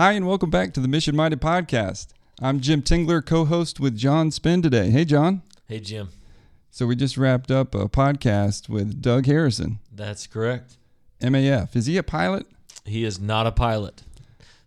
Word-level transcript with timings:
Hi, 0.00 0.12
and 0.12 0.26
welcome 0.26 0.48
back 0.48 0.72
to 0.72 0.80
the 0.80 0.88
Mission 0.88 1.14
Minded 1.14 1.42
Podcast. 1.42 2.06
I'm 2.40 2.60
Jim 2.60 2.80
Tingler, 2.80 3.22
co 3.22 3.44
host 3.44 3.78
with 3.78 3.98
John 3.98 4.30
Spin 4.30 4.62
today. 4.62 4.88
Hey, 4.88 5.04
John. 5.04 5.42
Hey, 5.66 5.78
Jim. 5.78 6.08
So, 6.70 6.86
we 6.86 6.96
just 6.96 7.18
wrapped 7.18 7.50
up 7.50 7.74
a 7.74 7.86
podcast 7.86 8.70
with 8.70 9.02
Doug 9.02 9.26
Harrison, 9.26 9.78
That's 9.92 10.26
correct. 10.26 10.78
MAF. 11.20 11.76
Is 11.76 11.84
he 11.84 11.98
a 11.98 12.02
pilot? 12.02 12.46
He 12.86 13.04
is 13.04 13.20
not 13.20 13.46
a 13.46 13.52
pilot. 13.52 14.02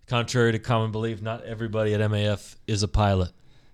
Contrary 0.06 0.52
to 0.52 0.60
common 0.60 0.92
belief, 0.92 1.20
not 1.20 1.44
everybody 1.46 1.96
at 1.96 2.12
MAF 2.12 2.58
is 2.68 2.84
a 2.84 2.88
pilot. 2.88 3.32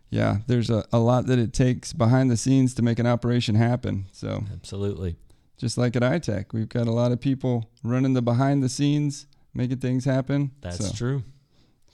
Yeah, 0.10 0.38
there's 0.48 0.70
a, 0.70 0.86
a 0.94 1.00
lot 1.00 1.26
that 1.26 1.40
it 1.40 1.52
takes 1.52 1.92
behind 1.92 2.32
the 2.32 2.38
scenes 2.38 2.74
to 2.76 2.82
make 2.82 3.00
an 3.00 3.06
operation 3.06 3.56
happen. 3.56 4.06
So, 4.14 4.46
Absolutely. 4.54 5.18
just 5.58 5.78
like 5.78 5.98
at 5.98 6.04
iTech, 6.04 6.54
we've 6.54 6.70
got 6.70 6.88
a 6.88 6.94
lot 6.94 7.12
of 7.12 7.20
people 7.20 7.70
running 7.84 8.14
the 8.14 8.22
behind 8.22 8.64
the 8.64 8.70
scenes, 8.70 9.26
making 9.54 9.80
things 9.80 10.06
happen. 10.06 10.52
That's 10.62 10.88
so, 10.88 10.96
true. 10.96 11.24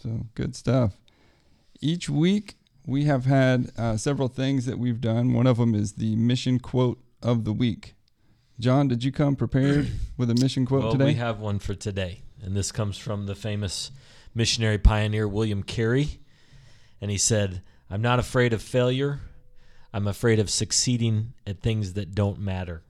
So 0.06 0.28
good 0.36 0.56
stuff. 0.56 1.00
Each 1.82 2.08
week 2.08 2.58
we 2.86 3.06
have 3.06 3.26
had 3.26 3.72
uh, 3.76 3.98
several 3.98 4.28
things 4.28 4.68
that 4.68 4.78
we've 4.78 5.02
done. 5.02 5.34
One 5.34 5.48
of 5.48 5.58
them 5.58 5.74
is 5.74 5.94
the 5.94 6.16
mission 6.16 6.60
quote 6.60 7.00
of 7.24 7.44
the 7.44 7.52
week. 7.52 7.96
John, 8.60 8.88
did 8.88 9.04
you 9.04 9.12
come 9.12 9.36
prepared 9.36 9.90
with 10.18 10.30
a 10.30 10.36
mission 10.36 10.68
quote 10.68 10.84
well, 10.84 10.92
today? 10.92 11.06
we 11.06 11.14
have 11.16 11.40
one 11.40 11.58
for 11.58 11.74
today, 11.74 12.22
and 12.40 12.56
this 12.56 12.72
comes 12.72 13.00
from 13.00 13.26
the 13.26 13.34
famous 13.34 13.90
missionary 14.36 14.78
pioneer 14.78 15.28
William 15.28 15.64
Carey. 15.64 16.20
And 17.02 17.10
he 17.10 17.18
said, 17.18 17.64
I'm 17.90 18.04
not 18.04 18.20
afraid 18.20 18.54
of 18.54 18.62
failure. 18.62 19.22
I'm 19.92 20.06
afraid 20.06 20.38
of 20.38 20.52
succeeding 20.52 21.34
at 21.48 21.62
things 21.62 21.94
that 21.94 22.14
don't 22.14 22.38
matter. 22.38 22.84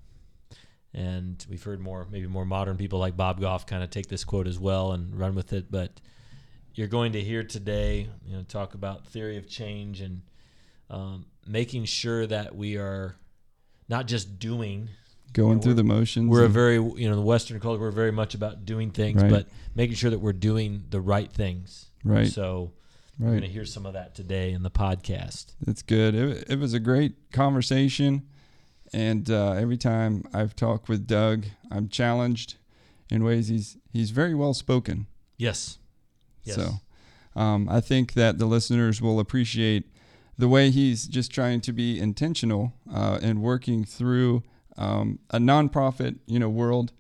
And 0.93 1.45
we've 1.49 1.63
heard 1.63 1.79
more, 1.79 2.05
maybe 2.11 2.27
more 2.27 2.45
modern 2.45 2.75
people 2.75 2.99
like 2.99 3.15
Bob 3.15 3.39
Goff 3.39 3.65
kind 3.65 3.84
of 3.84 3.89
take 3.89 4.07
this 4.07 4.25
quote 4.25 4.47
as 4.47 4.59
well 4.59 4.91
and 4.91 5.17
run 5.17 5.34
with 5.34 5.53
it. 5.53 5.71
But 5.71 6.01
you're 6.75 6.88
going 6.88 7.13
to 7.13 7.21
hear 7.21 7.43
today, 7.43 8.09
you 8.25 8.35
know, 8.35 8.43
talk 8.43 8.73
about 8.73 9.07
theory 9.07 9.38
of 9.38 9.47
change 9.47 10.01
and 10.01 10.21
um, 10.90 11.26
making 11.48 11.85
sure 11.85 12.27
that 12.27 12.55
we 12.55 12.77
are 12.77 13.15
not 13.90 14.07
just 14.07 14.40
doing. 14.40 14.90
Going 15.34 15.57
Yeah, 15.57 15.63
through 15.63 15.73
the 15.76 15.84
motions. 15.84 16.29
We're 16.29 16.46
a 16.46 16.49
very, 16.49 16.76
you 16.76 17.09
know, 17.09 17.15
the 17.15 17.21
Western 17.21 17.59
culture. 17.59 17.81
We're 17.81 17.91
very 17.91 18.12
much 18.12 18.35
about 18.35 18.65
doing 18.65 18.91
things, 18.91 19.21
Right. 19.21 19.31
but 19.31 19.48
making 19.73 19.96
sure 19.96 20.09
that 20.12 20.20
we're 20.20 20.34
doing 20.34 20.84
the 20.90 21.01
right 21.01 21.31
things. 21.31 21.87
right, 22.03 22.27
So 22.27 22.71
we're 23.20 23.29
going 23.31 23.41
to 23.41 23.48
hear 23.48 23.65
some 23.65 23.85
of 23.85 23.93
that 23.93 24.13
today 24.15 24.51
in 24.51 24.63
the 24.63 24.71
podcast. 24.71 25.53
That's 25.62 25.81
good. 25.81 26.13
It, 26.15 26.46
it 26.51 26.59
was 26.59 26.73
a 26.73 26.79
great 26.79 27.31
conversation. 27.31 28.23
And 28.93 29.29
uh, 29.29 29.53
every 29.53 29.77
time 29.77 30.23
I've 30.34 30.55
talked 30.55 30.87
with 30.90 31.07
Doug, 31.07 31.46
I'm 31.71 31.90
challenged 31.90 32.55
in 33.09 33.23
ways 33.23 33.48
he's 33.48 33.77
he's 33.91 34.12
very 34.12 34.35
well 34.35 34.53
spoken. 34.53 35.07
Yes. 35.37 35.79
Yes. 36.46 36.55
So 36.55 37.40
um, 37.40 37.68
I 37.70 37.82
think 37.82 38.13
that 38.13 38.38
the 38.38 38.46
listeners 38.46 39.01
will 39.01 39.20
appreciate 39.20 39.85
the 40.38 40.48
way 40.48 40.70
he's 40.70 41.07
just 41.07 41.32
trying 41.32 41.62
to 41.62 41.74
be 41.74 41.99
intentional 41.99 42.74
uh, 42.93 43.20
and 43.21 43.41
working 43.41 43.85
through 43.85 44.43
um, 44.77 45.20
a 45.29 45.37
nonprofit, 45.37 46.20
you 46.26 46.40
know, 46.40 46.49
world. 46.49 46.91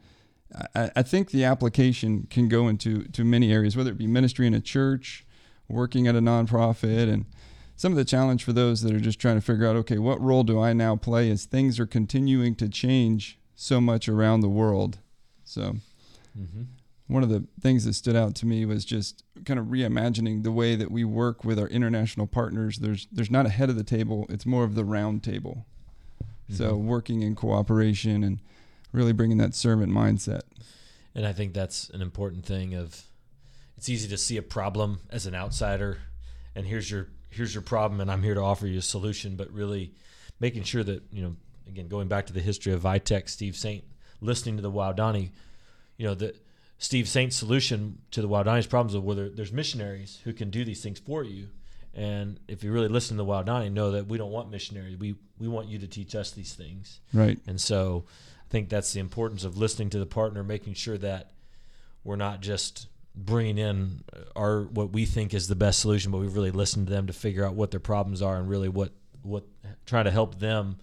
I, 0.73 0.91
I 0.95 1.01
think 1.03 1.31
the 1.31 1.43
application 1.43 2.27
can 2.29 2.47
go 2.47 2.67
into 2.67 3.03
to 3.09 3.23
many 3.23 3.51
areas, 3.51 3.75
whether 3.75 3.91
it 3.91 3.97
be 3.97 4.07
ministry 4.07 4.47
in 4.47 4.53
a 4.53 4.61
church, 4.61 5.25
working 5.67 6.07
at 6.07 6.15
a 6.15 6.21
nonprofit, 6.21 7.11
and 7.11 7.25
some 7.75 7.91
of 7.91 7.97
the 7.97 8.05
challenge 8.05 8.43
for 8.43 8.53
those 8.53 8.81
that 8.81 8.93
are 8.93 8.99
just 8.99 9.19
trying 9.19 9.35
to 9.35 9.41
figure 9.41 9.67
out, 9.67 9.75
okay, 9.75 9.97
what 9.97 10.21
role 10.21 10.43
do 10.43 10.59
I 10.59 10.71
now 10.71 10.95
play 10.95 11.29
as 11.29 11.45
things 11.45 11.79
are 11.79 11.85
continuing 11.85 12.55
to 12.55 12.69
change 12.69 13.37
so 13.53 13.81
much 13.81 14.07
around 14.07 14.41
the 14.41 14.49
world. 14.49 14.99
So 15.43 15.77
hmm 16.33 16.63
one 17.07 17.23
of 17.23 17.29
the 17.29 17.45
things 17.59 17.85
that 17.85 17.93
stood 17.93 18.15
out 18.15 18.33
to 18.35 18.45
me 18.45 18.65
was 18.65 18.83
just 18.83 19.23
kind 19.45 19.59
of 19.59 19.67
reimagining 19.67 20.43
the 20.43 20.51
way 20.51 20.75
that 20.75 20.89
we 20.91 21.03
work 21.03 21.43
with 21.43 21.59
our 21.59 21.67
international 21.67 22.25
partners. 22.27 22.79
There's 22.79 23.07
there's 23.11 23.31
not 23.31 23.45
a 23.45 23.49
head 23.49 23.69
of 23.69 23.75
the 23.75 23.83
table; 23.83 24.25
it's 24.29 24.45
more 24.45 24.63
of 24.63 24.75
the 24.75 24.83
round 24.85 25.23
table. 25.23 25.65
So 26.49 26.73
Mhm. 26.73 26.83
working 26.85 27.21
in 27.21 27.35
cooperation 27.35 28.23
and 28.23 28.39
really 28.91 29.13
bringing 29.13 29.37
that 29.37 29.55
servant 29.55 29.91
mindset. 29.91 30.41
And 31.13 31.25
I 31.25 31.33
think 31.33 31.53
that's 31.53 31.89
an 31.89 32.01
important 32.01 32.45
thing. 32.45 32.73
Of 32.73 33.05
it's 33.77 33.89
easy 33.89 34.07
to 34.09 34.17
see 34.17 34.37
a 34.37 34.41
problem 34.43 34.99
as 35.09 35.25
an 35.25 35.35
outsider, 35.35 35.99
and 36.55 36.65
here's 36.65 36.89
your 36.89 37.07
here's 37.29 37.53
your 37.53 37.61
problem, 37.63 37.99
and 37.99 38.09
I'm 38.09 38.23
here 38.23 38.33
to 38.35 38.41
offer 38.41 38.65
you 38.65 38.79
a 38.79 38.81
solution. 38.81 39.35
But 39.35 39.51
really, 39.51 39.93
making 40.39 40.63
sure 40.63 40.83
that 40.83 41.03
you 41.11 41.21
know, 41.21 41.35
again, 41.67 41.87
going 41.87 42.07
back 42.07 42.25
to 42.27 42.33
the 42.33 42.41
history 42.41 42.73
of 42.73 42.81
iTech, 42.83 43.29
Steve 43.29 43.55
Saint, 43.55 43.83
listening 44.21 44.55
to 44.55 44.61
the 44.61 44.71
Waodani, 44.71 45.31
you 45.97 46.05
know, 46.05 46.15
the 46.15 46.33
Steve 46.77 47.07
Saint's 47.07 47.35
solution 47.35 47.99
to 48.11 48.21
the 48.21 48.27
Wild 48.27 48.47
Waodani's 48.47 48.67
problems 48.67 48.95
of 48.95 49.03
whether 49.03 49.29
there's 49.29 49.51
missionaries 49.51 50.19
who 50.23 50.33
can 50.33 50.49
do 50.49 50.65
these 50.65 50.81
things 50.83 50.99
for 50.99 51.23
you. 51.23 51.47
And 51.93 52.39
if 52.47 52.63
you 52.63 52.71
really 52.71 52.89
listen 52.89 53.15
to 53.17 53.23
the 53.23 53.29
Waodani, 53.29 53.71
know 53.71 53.91
that 53.91 54.07
we 54.07 54.17
don't 54.17 54.31
want 54.31 54.51
missionaries. 54.51 54.97
We 54.97 55.15
we 55.39 55.47
want 55.47 55.67
you 55.67 55.79
to 55.79 55.87
teach 55.87 56.15
us 56.15 56.31
these 56.31 56.53
things. 56.53 56.99
Right. 57.13 57.39
And 57.47 57.59
so 57.59 58.05
I 58.41 58.49
think 58.49 58.69
that's 58.69 58.91
the 58.91 58.99
importance 58.99 59.43
of 59.45 59.57
listening 59.57 59.89
to 59.91 59.99
the 59.99 60.05
partner, 60.05 60.43
making 60.43 60.73
sure 60.73 60.97
that 60.97 61.31
we're 62.03 62.17
not 62.17 62.41
just 62.41 62.87
bringing 63.15 63.57
in 63.57 64.03
our 64.35 64.63
what 64.63 64.91
we 64.91 65.05
think 65.05 65.33
is 65.33 65.47
the 65.47 65.55
best 65.55 65.79
solution, 65.79 66.11
but 66.11 66.17
we've 66.17 66.35
really 66.35 66.51
listened 66.51 66.87
to 66.87 66.93
them 66.93 67.07
to 67.07 67.13
figure 67.13 67.45
out 67.45 67.55
what 67.55 67.71
their 67.71 67.79
problems 67.79 68.21
are 68.21 68.37
and 68.37 68.49
really 68.49 68.69
what 68.69 68.91
what 69.23 69.45
try 69.85 70.03
to 70.03 70.11
help 70.11 70.39
them 70.39 70.77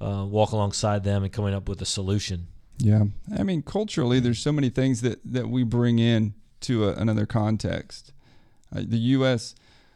uh, 0.00 0.24
walk 0.26 0.52
alongside 0.52 1.04
them 1.04 1.22
and 1.22 1.32
coming 1.32 1.54
up 1.54 1.68
with 1.68 1.80
a 1.82 1.86
solution. 1.86 2.48
Yeah. 2.78 3.04
I 3.36 3.42
mean, 3.42 3.62
culturally, 3.62 4.20
there's 4.20 4.38
so 4.38 4.52
many 4.52 4.68
things 4.68 5.00
that 5.02 5.20
that 5.24 5.48
we 5.48 5.64
bring 5.64 5.98
in 5.98 6.34
to 6.62 6.88
a, 6.88 6.92
another 6.94 7.26
context. 7.26 8.12
Uh, 8.74 8.82
the 8.86 8.98
U.S. 8.98 9.54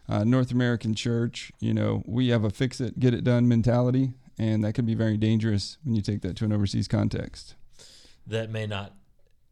Uh, 0.08 0.24
North 0.24 0.50
American 0.50 0.94
church, 0.94 1.52
you 1.60 1.74
know, 1.74 2.02
we 2.06 2.28
have 2.28 2.44
a 2.44 2.50
fix 2.50 2.80
it, 2.80 2.98
get 2.98 3.14
it 3.14 3.22
done 3.22 3.46
mentality, 3.48 4.12
and 4.38 4.64
that 4.64 4.74
can 4.74 4.86
be 4.86 4.94
very 4.94 5.16
dangerous 5.16 5.76
when 5.84 5.94
you 5.94 6.02
take 6.02 6.22
that 6.22 6.36
to 6.36 6.44
an 6.44 6.52
overseas 6.52 6.88
context. 6.88 7.54
That 8.26 8.50
may 8.50 8.66
not 8.66 8.94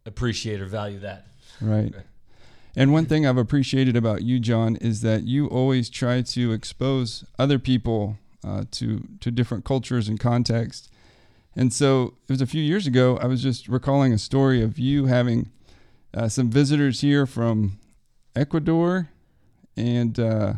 appreciate 0.07 0.61
or 0.61 0.67
value 0.67 0.99
that. 1.01 1.27
Right. 1.61 1.95
Right. 1.95 2.07
And 2.77 2.93
one 2.93 3.07
thing 3.07 3.27
I've 3.27 3.37
appreciated 3.37 3.97
about 3.97 4.23
you, 4.23 4.39
John, 4.39 4.77
is 4.77 5.01
that 5.03 5.25
you 5.25 5.47
always 5.49 5.91
try 5.91 6.23
to 6.23 6.53
expose 6.53 7.25
other 7.39 7.59
people 7.59 8.19
uh, 8.45 8.65
to 8.73 9.07
to 9.21 9.31
different 9.31 9.65
cultures 9.65 10.09
and 10.09 10.19
contexts. 10.21 10.89
And 11.59 11.73
so 11.73 12.15
it 12.29 12.33
was 12.33 12.41
a 12.41 12.47
few 12.47 12.63
years 12.63 12.87
ago. 12.87 13.19
I 13.21 13.27
was 13.27 13.43
just 13.43 13.67
recalling 13.67 14.13
a 14.13 14.19
story 14.19 14.63
of 14.63 14.79
you 14.79 15.07
having 15.07 15.51
uh, 16.15 16.29
some 16.29 16.51
visitors 16.51 17.01
here 17.01 17.27
from 17.27 17.81
Ecuador 18.37 19.09
and 19.77 20.21
uh, 20.21 20.53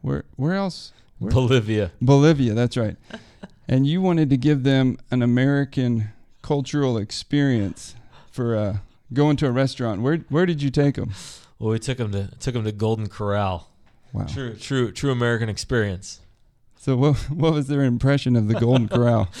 where 0.00 0.24
where 0.34 0.54
else? 0.54 0.92
Where? 1.20 1.30
Bolivia. 1.30 1.92
Bolivia. 2.02 2.54
That's 2.54 2.76
right. 2.76 2.96
and 3.68 3.86
you 3.86 4.02
wanted 4.02 4.28
to 4.30 4.36
give 4.36 4.64
them 4.64 4.98
an 5.12 5.22
American 5.22 6.08
cultural 6.42 6.98
experience 6.98 7.94
for 8.32 8.56
uh, 8.56 8.78
going 9.12 9.36
to 9.36 9.46
a 9.46 9.52
restaurant. 9.52 10.02
Where 10.02 10.16
where 10.28 10.44
did 10.44 10.60
you 10.60 10.70
take 10.70 10.96
them? 10.96 11.12
Well, 11.60 11.70
we 11.70 11.78
took 11.78 11.98
them 11.98 12.10
to 12.10 12.32
took 12.40 12.54
them 12.54 12.64
to 12.64 12.72
Golden 12.72 13.08
Corral. 13.08 13.70
Wow. 14.12 14.24
True, 14.24 14.56
true, 14.56 14.90
true 14.90 15.12
American 15.12 15.48
experience. 15.48 16.18
So 16.80 16.96
what 16.96 17.16
what 17.30 17.52
was 17.52 17.68
their 17.68 17.84
impression 17.84 18.34
of 18.34 18.48
the 18.48 18.54
Golden 18.54 18.88
Corral? 18.88 19.28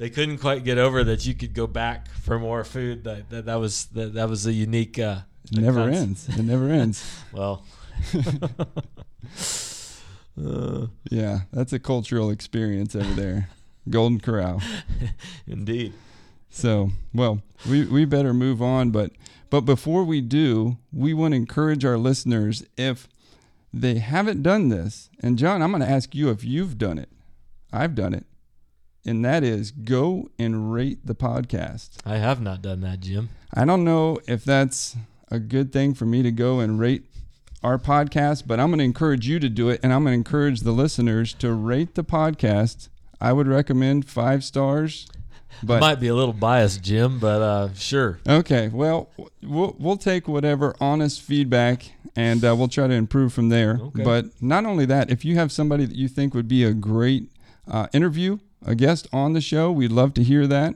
they 0.00 0.08
couldn't 0.08 0.38
quite 0.38 0.64
get 0.64 0.78
over 0.78 1.04
that 1.04 1.26
you 1.26 1.34
could 1.34 1.52
go 1.52 1.66
back 1.66 2.08
for 2.10 2.38
more 2.38 2.64
food. 2.64 3.04
That 3.04 3.28
that, 3.28 3.44
that 3.44 3.56
was 3.60 3.84
that, 3.92 4.14
that 4.14 4.28
was 4.30 4.46
a 4.46 4.52
unique. 4.52 4.98
Uh, 4.98 5.20
It 5.52 5.58
never 5.60 5.88
ends. 5.90 6.26
It 6.28 6.42
never 6.42 6.68
ends. 6.82 7.04
Well, 7.32 7.64
uh, 10.42 10.86
Yeah, 11.10 11.40
that's 11.52 11.74
a 11.74 11.78
cultural 11.78 12.30
experience 12.30 12.96
over 12.96 13.12
there. 13.12 13.50
Golden 13.90 14.20
Corral. 14.20 14.62
indeed. 15.46 15.92
So, 16.48 16.90
well, 17.14 17.42
we, 17.68 17.84
we 17.84 18.04
better 18.06 18.32
move 18.32 18.62
on, 18.62 18.90
but 18.90 19.12
but 19.50 19.62
before 19.62 20.04
we 20.04 20.22
do, 20.22 20.78
we 20.92 21.12
want 21.12 21.32
to 21.32 21.36
encourage 21.36 21.84
our 21.84 21.98
listeners 21.98 22.64
if 22.78 23.06
they 23.72 23.98
haven't 23.98 24.42
done 24.42 24.70
this. 24.70 25.10
And 25.22 25.36
John, 25.38 25.60
I'm 25.60 25.72
going 25.72 25.82
to 25.82 25.88
ask 25.90 26.14
you 26.14 26.30
if 26.30 26.42
you've 26.42 26.78
done 26.78 26.98
it. 26.98 27.10
I've 27.70 27.94
done 27.94 28.14
it. 28.14 28.24
And 29.04 29.24
that 29.24 29.42
is 29.42 29.70
go 29.70 30.28
and 30.38 30.72
rate 30.72 31.06
the 31.06 31.14
podcast. 31.14 31.90
I 32.04 32.16
have 32.16 32.40
not 32.40 32.60
done 32.62 32.80
that, 32.82 33.00
Jim. 33.00 33.30
I 33.52 33.64
don't 33.64 33.84
know 33.84 34.18
if 34.28 34.44
that's 34.44 34.96
a 35.30 35.38
good 35.38 35.72
thing 35.72 35.94
for 35.94 36.04
me 36.04 36.22
to 36.22 36.30
go 36.30 36.60
and 36.60 36.78
rate 36.78 37.04
our 37.62 37.78
podcast, 37.78 38.44
but 38.46 38.60
I'm 38.60 38.68
going 38.68 38.78
to 38.78 38.84
encourage 38.84 39.26
you 39.26 39.38
to 39.38 39.48
do 39.48 39.68
it. 39.68 39.80
And 39.82 39.92
I'm 39.92 40.02
going 40.02 40.12
to 40.12 40.18
encourage 40.18 40.60
the 40.60 40.72
listeners 40.72 41.32
to 41.34 41.52
rate 41.52 41.94
the 41.94 42.04
podcast. 42.04 42.88
I 43.20 43.32
would 43.32 43.48
recommend 43.48 44.08
five 44.08 44.44
stars. 44.44 45.06
But 45.64 45.80
Might 45.80 46.00
be 46.00 46.06
a 46.06 46.14
little 46.14 46.32
biased, 46.32 46.80
Jim, 46.80 47.18
but 47.18 47.42
uh, 47.42 47.74
sure. 47.74 48.20
okay, 48.26 48.68
well, 48.68 49.10
we'll, 49.42 49.76
we'll 49.78 49.96
take 49.96 50.28
whatever 50.28 50.74
honest 50.80 51.20
feedback 51.20 51.90
and 52.16 52.42
uh, 52.44 52.54
we'll 52.56 52.68
try 52.68 52.86
to 52.86 52.94
improve 52.94 53.32
from 53.32 53.48
there. 53.48 53.78
Okay. 53.82 54.04
But 54.04 54.26
not 54.40 54.64
only 54.64 54.86
that, 54.86 55.10
if 55.10 55.24
you 55.24 55.34
have 55.34 55.50
somebody 55.52 55.84
that 55.84 55.96
you 55.96 56.06
think 56.08 56.34
would 56.34 56.48
be 56.48 56.64
a 56.64 56.72
great 56.72 57.30
uh, 57.68 57.88
interview, 57.92 58.38
a 58.64 58.74
guest 58.74 59.08
on 59.12 59.32
the 59.32 59.40
show, 59.40 59.70
we'd 59.72 59.92
love 59.92 60.14
to 60.14 60.22
hear 60.22 60.46
that. 60.46 60.74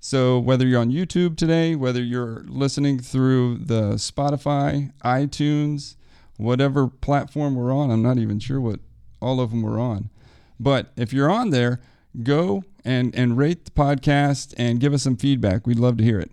So 0.00 0.38
whether 0.38 0.66
you're 0.66 0.80
on 0.80 0.90
YouTube 0.90 1.36
today, 1.36 1.74
whether 1.74 2.02
you're 2.02 2.44
listening 2.46 2.98
through 2.98 3.58
the 3.58 3.94
Spotify, 3.94 4.92
iTunes, 5.04 5.96
whatever 6.36 6.88
platform 6.88 7.54
we're 7.54 7.72
on. 7.72 7.90
I'm 7.90 8.02
not 8.02 8.18
even 8.18 8.38
sure 8.38 8.60
what 8.60 8.80
all 9.20 9.40
of 9.40 9.50
them 9.50 9.62
were 9.62 9.78
on. 9.78 10.10
But 10.58 10.92
if 10.96 11.12
you're 11.12 11.30
on 11.30 11.50
there, 11.50 11.80
go 12.22 12.64
and, 12.84 13.14
and 13.14 13.36
rate 13.36 13.64
the 13.64 13.70
podcast 13.70 14.54
and 14.56 14.80
give 14.80 14.92
us 14.92 15.02
some 15.02 15.16
feedback. 15.16 15.66
We'd 15.66 15.78
love 15.78 15.96
to 15.98 16.04
hear 16.04 16.20
it. 16.20 16.30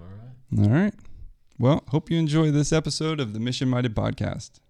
All 0.00 0.06
right. 0.06 0.68
All 0.68 0.74
right. 0.74 0.94
Well, 1.58 1.84
hope 1.88 2.10
you 2.10 2.18
enjoy 2.18 2.50
this 2.50 2.72
episode 2.72 3.18
of 3.20 3.32
the 3.32 3.40
Mission 3.40 3.68
Minded 3.68 3.94
Podcast. 3.94 4.60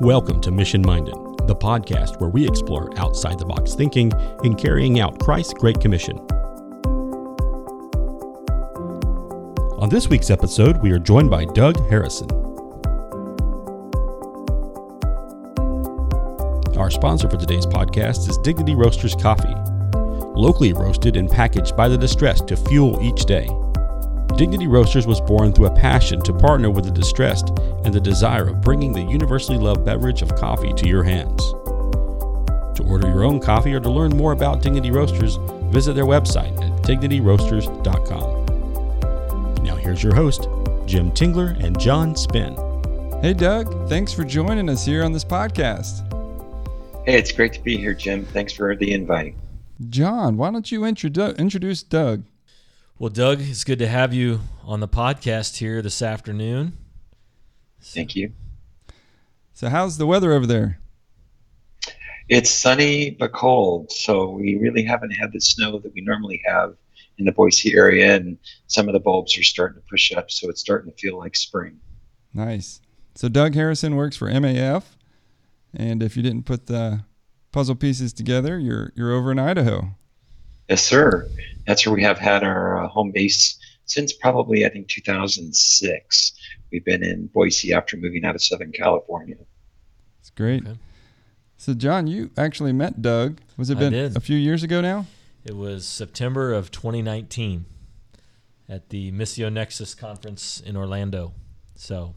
Welcome 0.00 0.40
to 0.40 0.50
Mission 0.50 0.82
Minded, 0.82 1.14
the 1.52 1.58
podcast 1.58 2.18
where 2.18 2.30
we 2.30 2.46
explore 2.48 2.88
outside 2.98 3.38
the 3.38 3.44
box 3.44 3.74
thinking 3.74 4.10
in 4.42 4.54
carrying 4.54 5.00
out 5.00 5.18
Christ's 5.18 5.52
Great 5.52 5.78
Commission. 5.80 6.16
On 9.78 9.88
this 9.90 10.08
week's 10.08 10.30
episode, 10.30 10.80
we 10.80 10.92
are 10.92 10.98
joined 10.98 11.28
by 11.30 11.44
Doug 11.44 11.76
Harrison. 11.90 12.30
Our 16.78 16.90
sponsor 16.90 17.28
for 17.28 17.36
today's 17.36 17.66
podcast 17.66 18.30
is 18.30 18.38
Dignity 18.38 18.74
Roasters 18.74 19.14
Coffee, 19.14 19.54
locally 20.34 20.72
roasted 20.72 21.16
and 21.16 21.30
packaged 21.30 21.76
by 21.76 21.86
the 21.86 21.98
distressed 21.98 22.48
to 22.48 22.56
fuel 22.56 22.98
each 23.02 23.26
day. 23.26 23.46
Dignity 24.36 24.66
Roasters 24.66 25.06
was 25.06 25.20
born 25.20 25.52
through 25.52 25.66
a 25.66 25.76
passion 25.76 26.22
to 26.22 26.32
partner 26.32 26.70
with 26.70 26.86
the 26.86 26.90
distressed 26.90 27.50
and 27.84 27.92
the 27.92 28.00
desire 28.00 28.48
of 28.48 28.62
bringing 28.62 28.92
the 28.92 29.02
universally 29.02 29.58
loved 29.58 29.84
beverage 29.84 30.22
of 30.22 30.34
coffee 30.36 30.72
to 30.72 30.88
your 30.88 31.02
hands. 31.02 31.42
To 32.76 32.82
order 32.86 33.08
your 33.08 33.24
own 33.24 33.40
coffee 33.40 33.74
or 33.74 33.80
to 33.80 33.90
learn 33.90 34.16
more 34.16 34.32
about 34.32 34.62
Dignity 34.62 34.90
Roasters, 34.90 35.36
visit 35.70 35.94
their 35.94 36.06
website 36.06 36.56
at 36.62 36.82
dignityroasters.com. 36.82 39.62
Now 39.62 39.76
here's 39.76 40.02
your 40.02 40.14
host, 40.14 40.48
Jim 40.86 41.10
Tingler 41.12 41.62
and 41.62 41.78
John 41.78 42.16
Spinn. 42.16 42.56
Hey, 43.20 43.34
Doug. 43.34 43.88
Thanks 43.88 44.12
for 44.12 44.24
joining 44.24 44.68
us 44.70 44.84
here 44.86 45.04
on 45.04 45.12
this 45.12 45.24
podcast. 45.24 46.08
Hey, 47.04 47.18
it's 47.18 47.32
great 47.32 47.52
to 47.52 47.60
be 47.60 47.76
here, 47.76 47.94
Jim. 47.94 48.24
Thanks 48.24 48.52
for 48.52 48.74
the 48.74 48.92
invite. 48.92 49.34
John, 49.90 50.36
why 50.36 50.50
don't 50.50 50.72
you 50.72 50.80
introdu- 50.80 51.36
introduce 51.38 51.82
Doug? 51.82 52.24
Well, 53.02 53.10
Doug, 53.10 53.40
it's 53.40 53.64
good 53.64 53.80
to 53.80 53.88
have 53.88 54.14
you 54.14 54.42
on 54.62 54.78
the 54.78 54.86
podcast 54.86 55.56
here 55.56 55.82
this 55.82 56.02
afternoon. 56.02 56.78
Thank 57.80 58.14
you. 58.14 58.32
So, 59.54 59.68
how's 59.68 59.98
the 59.98 60.06
weather 60.06 60.32
over 60.32 60.46
there? 60.46 60.78
It's 62.28 62.48
sunny 62.48 63.10
but 63.10 63.32
cold, 63.32 63.90
so 63.90 64.30
we 64.30 64.56
really 64.56 64.84
haven't 64.84 65.10
had 65.10 65.32
the 65.32 65.40
snow 65.40 65.80
that 65.80 65.92
we 65.92 66.00
normally 66.00 66.40
have 66.46 66.76
in 67.18 67.24
the 67.24 67.32
Boise 67.32 67.74
area, 67.74 68.14
and 68.14 68.38
some 68.68 68.88
of 68.88 68.92
the 68.92 69.00
bulbs 69.00 69.36
are 69.36 69.42
starting 69.42 69.82
to 69.82 69.88
push 69.88 70.12
up, 70.12 70.30
so 70.30 70.48
it's 70.48 70.60
starting 70.60 70.92
to 70.92 70.96
feel 70.96 71.18
like 71.18 71.34
spring. 71.34 71.80
Nice. 72.32 72.80
So, 73.16 73.28
Doug 73.28 73.56
Harrison 73.56 73.96
works 73.96 74.16
for 74.16 74.30
MAF, 74.30 74.84
and 75.74 76.04
if 76.04 76.16
you 76.16 76.22
didn't 76.22 76.44
put 76.44 76.66
the 76.66 77.02
puzzle 77.50 77.74
pieces 77.74 78.12
together, 78.12 78.60
you're 78.60 78.92
you're 78.94 79.10
over 79.10 79.32
in 79.32 79.40
Idaho. 79.40 79.96
Yes, 80.68 80.82
sir. 80.84 81.28
That's 81.66 81.86
where 81.86 81.94
we 81.94 82.02
have 82.02 82.18
had 82.18 82.42
our 82.42 82.84
uh, 82.84 82.88
home 82.88 83.10
base 83.12 83.58
since 83.86 84.12
probably 84.12 84.64
I 84.64 84.68
think 84.70 84.88
2006. 84.88 86.32
We've 86.70 86.84
been 86.84 87.02
in 87.04 87.26
Boise 87.26 87.72
after 87.72 87.96
moving 87.96 88.24
out 88.24 88.34
of 88.34 88.42
Southern 88.42 88.72
California. 88.72 89.36
It's 90.20 90.30
great. 90.30 90.62
Okay. 90.66 90.78
So, 91.58 91.74
John, 91.74 92.06
you 92.06 92.30
actually 92.36 92.72
met 92.72 93.02
Doug. 93.02 93.38
Was 93.56 93.70
it 93.70 93.76
I 93.76 93.80
been 93.80 93.92
did. 93.92 94.16
a 94.16 94.20
few 94.20 94.36
years 94.36 94.62
ago 94.62 94.80
now? 94.80 95.06
It 95.44 95.56
was 95.56 95.84
September 95.86 96.52
of 96.52 96.70
2019 96.70 97.66
at 98.68 98.88
the 98.88 99.12
Missio 99.12 99.52
Nexus 99.52 99.94
conference 99.94 100.60
in 100.64 100.76
Orlando. 100.76 101.32
So, 101.76 102.14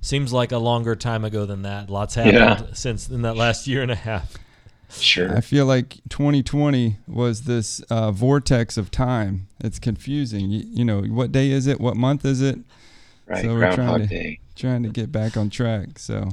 seems 0.00 0.32
like 0.32 0.50
a 0.52 0.58
longer 0.58 0.96
time 0.96 1.24
ago 1.24 1.44
than 1.44 1.62
that. 1.62 1.90
Lots 1.90 2.14
happened 2.14 2.34
Yeah. 2.34 2.62
since 2.72 3.08
in 3.08 3.22
that 3.22 3.36
last 3.36 3.66
year 3.66 3.82
and 3.82 3.90
a 3.90 3.96
half. 3.96 4.34
Sure. 4.90 5.36
I 5.36 5.40
feel 5.42 5.66
like 5.66 5.98
2020 6.08 6.96
was 7.06 7.42
this 7.42 7.80
uh, 7.90 8.10
vortex 8.10 8.76
of 8.78 8.90
time. 8.90 9.48
It's 9.60 9.78
confusing. 9.78 10.48
You, 10.50 10.62
you 10.66 10.84
know, 10.84 11.02
what 11.02 11.30
day 11.32 11.50
is 11.50 11.66
it? 11.66 11.80
What 11.80 11.96
month 11.96 12.24
is 12.24 12.40
it? 12.40 12.58
right. 13.26 13.42
so 13.44 13.52
we're 13.54 13.60
trying 13.60 13.74
Groundhog 13.76 14.00
to- 14.02 14.06
Day. 14.08 14.40
Trying 14.56 14.82
to 14.82 14.88
get 14.88 15.12
back 15.12 15.36
on 15.36 15.50
track. 15.50 15.98
So 15.98 16.30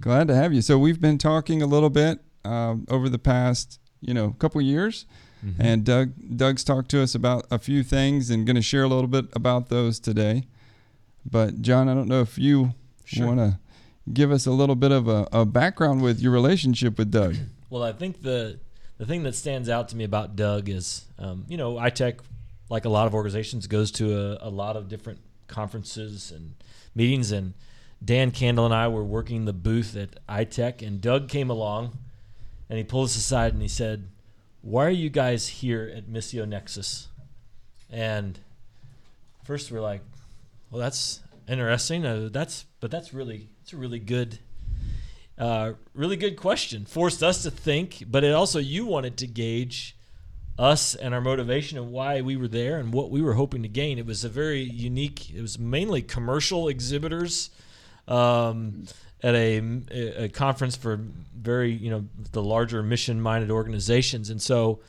glad 0.00 0.28
to 0.28 0.34
have 0.34 0.52
you. 0.52 0.60
So 0.62 0.78
we've 0.78 1.00
been 1.00 1.16
talking 1.16 1.62
a 1.62 1.66
little 1.66 1.88
bit 1.90 2.18
um, 2.44 2.84
over 2.90 3.08
the 3.08 3.18
past, 3.18 3.78
you 4.02 4.12
know, 4.12 4.32
couple 4.38 4.60
years, 4.60 5.06
Mhm. 5.44 5.54
and 5.58 5.84
Doug 5.84 6.12
Doug's 6.36 6.64
talked 6.64 6.90
to 6.90 7.02
us 7.02 7.14
about 7.14 7.46
a 7.50 7.58
few 7.58 7.82
things 7.82 8.28
and 8.30 8.44
going 8.46 8.56
to 8.56 8.62
share 8.62 8.82
a 8.82 8.88
little 8.88 9.06
bit 9.06 9.26
about 9.34 9.68
those 9.70 9.98
today. 10.00 10.44
But 11.24 11.62
John, 11.62 11.88
I 11.88 11.94
don't 11.94 12.08
know 12.08 12.20
if 12.20 12.36
you 12.38 12.74
Sure. 13.06 13.26
want 13.28 13.38
to 13.38 13.58
give 14.12 14.30
us 14.30 14.46
a 14.46 14.50
little 14.50 14.74
bit 14.74 14.92
of 14.92 15.08
a, 15.08 15.28
a 15.32 15.44
background 15.44 16.02
with 16.02 16.20
your 16.20 16.32
relationship 16.32 16.98
with 16.98 17.10
Doug. 17.10 17.36
Well, 17.70 17.82
I 17.82 17.92
think 17.92 18.22
the 18.22 18.60
the 18.98 19.06
thing 19.06 19.24
that 19.24 19.34
stands 19.34 19.68
out 19.68 19.88
to 19.88 19.96
me 19.96 20.04
about 20.04 20.36
Doug 20.36 20.68
is, 20.68 21.06
um, 21.18 21.44
you 21.48 21.56
know, 21.56 21.74
iTech, 21.74 22.20
like 22.70 22.84
a 22.84 22.88
lot 22.88 23.08
of 23.08 23.14
organizations, 23.14 23.66
goes 23.66 23.90
to 23.92 24.16
a, 24.16 24.48
a 24.48 24.48
lot 24.48 24.76
of 24.76 24.88
different 24.88 25.18
conferences 25.48 26.30
and 26.30 26.54
meetings. 26.94 27.32
And 27.32 27.54
Dan 28.04 28.30
Candle 28.30 28.64
and 28.64 28.72
I 28.72 28.86
were 28.86 29.02
working 29.02 29.44
the 29.44 29.52
booth 29.52 29.96
at 29.96 30.24
iTech, 30.28 30.86
and 30.86 31.00
Doug 31.00 31.28
came 31.28 31.50
along, 31.50 31.98
and 32.68 32.78
he 32.78 32.84
pulled 32.84 33.06
us 33.06 33.16
aside 33.16 33.54
and 33.54 33.62
he 33.62 33.66
said, 33.66 34.06
"Why 34.62 34.86
are 34.86 34.90
you 34.90 35.10
guys 35.10 35.48
here 35.48 35.92
at 35.92 36.06
Missio 36.06 36.46
Nexus?" 36.46 37.08
And 37.90 38.38
first 39.42 39.72
we're 39.72 39.80
like, 39.80 40.02
"Well, 40.70 40.80
that's 40.80 41.20
interesting. 41.48 42.06
Uh, 42.06 42.28
that's 42.30 42.66
but 42.78 42.92
that's 42.92 43.12
really 43.12 43.48
it's 43.64 43.72
a 43.72 43.78
really 43.78 43.98
good." 43.98 44.38
Uh, 45.38 45.72
really 45.94 46.16
good 46.16 46.36
question. 46.36 46.84
Forced 46.84 47.22
us 47.22 47.42
to 47.42 47.50
think, 47.50 48.04
but 48.06 48.22
it 48.22 48.32
also 48.32 48.60
you 48.60 48.86
wanted 48.86 49.16
to 49.16 49.26
gauge 49.26 49.96
us 50.58 50.94
and 50.94 51.14
our 51.14 51.20
motivation 51.20 51.78
and 51.78 51.90
why 51.90 52.20
we 52.20 52.36
were 52.36 52.46
there 52.46 52.78
and 52.78 52.92
what 52.92 53.10
we 53.10 53.20
were 53.20 53.32
hoping 53.32 53.62
to 53.62 53.68
gain. 53.68 53.98
It 53.98 54.06
was 54.06 54.22
a 54.22 54.28
very 54.28 54.60
unique. 54.60 55.34
It 55.34 55.40
was 55.40 55.58
mainly 55.58 56.02
commercial 56.02 56.68
exhibitors 56.68 57.50
um, 58.06 58.84
at 59.22 59.34
a, 59.34 59.56
a 60.24 60.28
conference 60.28 60.76
for 60.76 61.00
very 61.34 61.72
you 61.72 61.90
know 61.90 62.04
the 62.32 62.42
larger 62.42 62.82
mission-minded 62.82 63.50
organizations, 63.50 64.28
and 64.28 64.42
so 64.42 64.80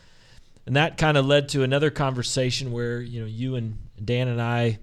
and 0.65 0.75
that 0.75 0.97
kind 0.97 1.17
of 1.17 1.25
led 1.25 1.47
to 1.49 1.63
another 1.63 1.89
conversation 1.89 2.73
where 2.73 2.99
you 2.99 3.21
know 3.21 3.27
you 3.27 3.55
and 3.55 3.77
Dan 4.03 4.27
and 4.27 4.41
I 4.41 4.79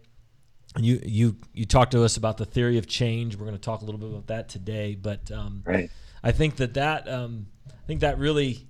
you 0.78 1.00
you 1.04 1.36
you 1.52 1.64
talked 1.66 1.92
to 1.92 2.02
us 2.04 2.16
about 2.16 2.38
the 2.38 2.44
theory 2.46 2.78
of 2.78 2.86
change. 2.86 3.36
We're 3.36 3.46
going 3.46 3.56
to 3.56 3.62
talk 3.62 3.82
a 3.82 3.84
little 3.84 4.00
bit 4.00 4.08
about 4.10 4.26
that 4.28 4.48
today, 4.48 4.94
but 4.94 5.30
um, 5.30 5.62
Right. 5.66 5.90
I 6.22 6.32
think 6.32 6.56
that 6.56 6.74
that 6.74 7.08
um, 7.08 7.46
I 7.68 7.86
think 7.86 8.00
that 8.00 8.18
really 8.18 8.66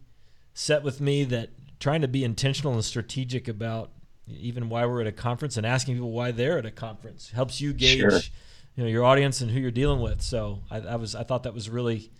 set 0.54 0.82
with 0.82 1.00
me 1.00 1.24
that 1.24 1.50
trying 1.80 2.00
to 2.02 2.08
be 2.08 2.24
intentional 2.24 2.72
and 2.74 2.84
strategic 2.84 3.48
about 3.48 3.90
even 4.28 4.68
why 4.68 4.86
we're 4.86 5.00
at 5.00 5.06
a 5.06 5.12
conference 5.12 5.56
and 5.56 5.66
asking 5.66 5.94
people 5.94 6.12
why 6.12 6.30
they're 6.30 6.58
at 6.58 6.66
a 6.66 6.70
conference 6.70 7.30
helps 7.30 7.60
you 7.60 7.72
gauge 7.72 7.98
Sure. 7.98 8.10
you 8.76 8.84
know 8.84 8.88
your 8.88 9.04
audience 9.04 9.40
and 9.40 9.50
who 9.50 9.60
you're 9.60 9.70
dealing 9.70 10.00
with. 10.00 10.22
So 10.22 10.62
I, 10.70 10.78
I 10.78 10.96
was 10.96 11.14
I 11.14 11.22
thought 11.24 11.42
that 11.44 11.54
was 11.54 11.68
really 11.70 12.10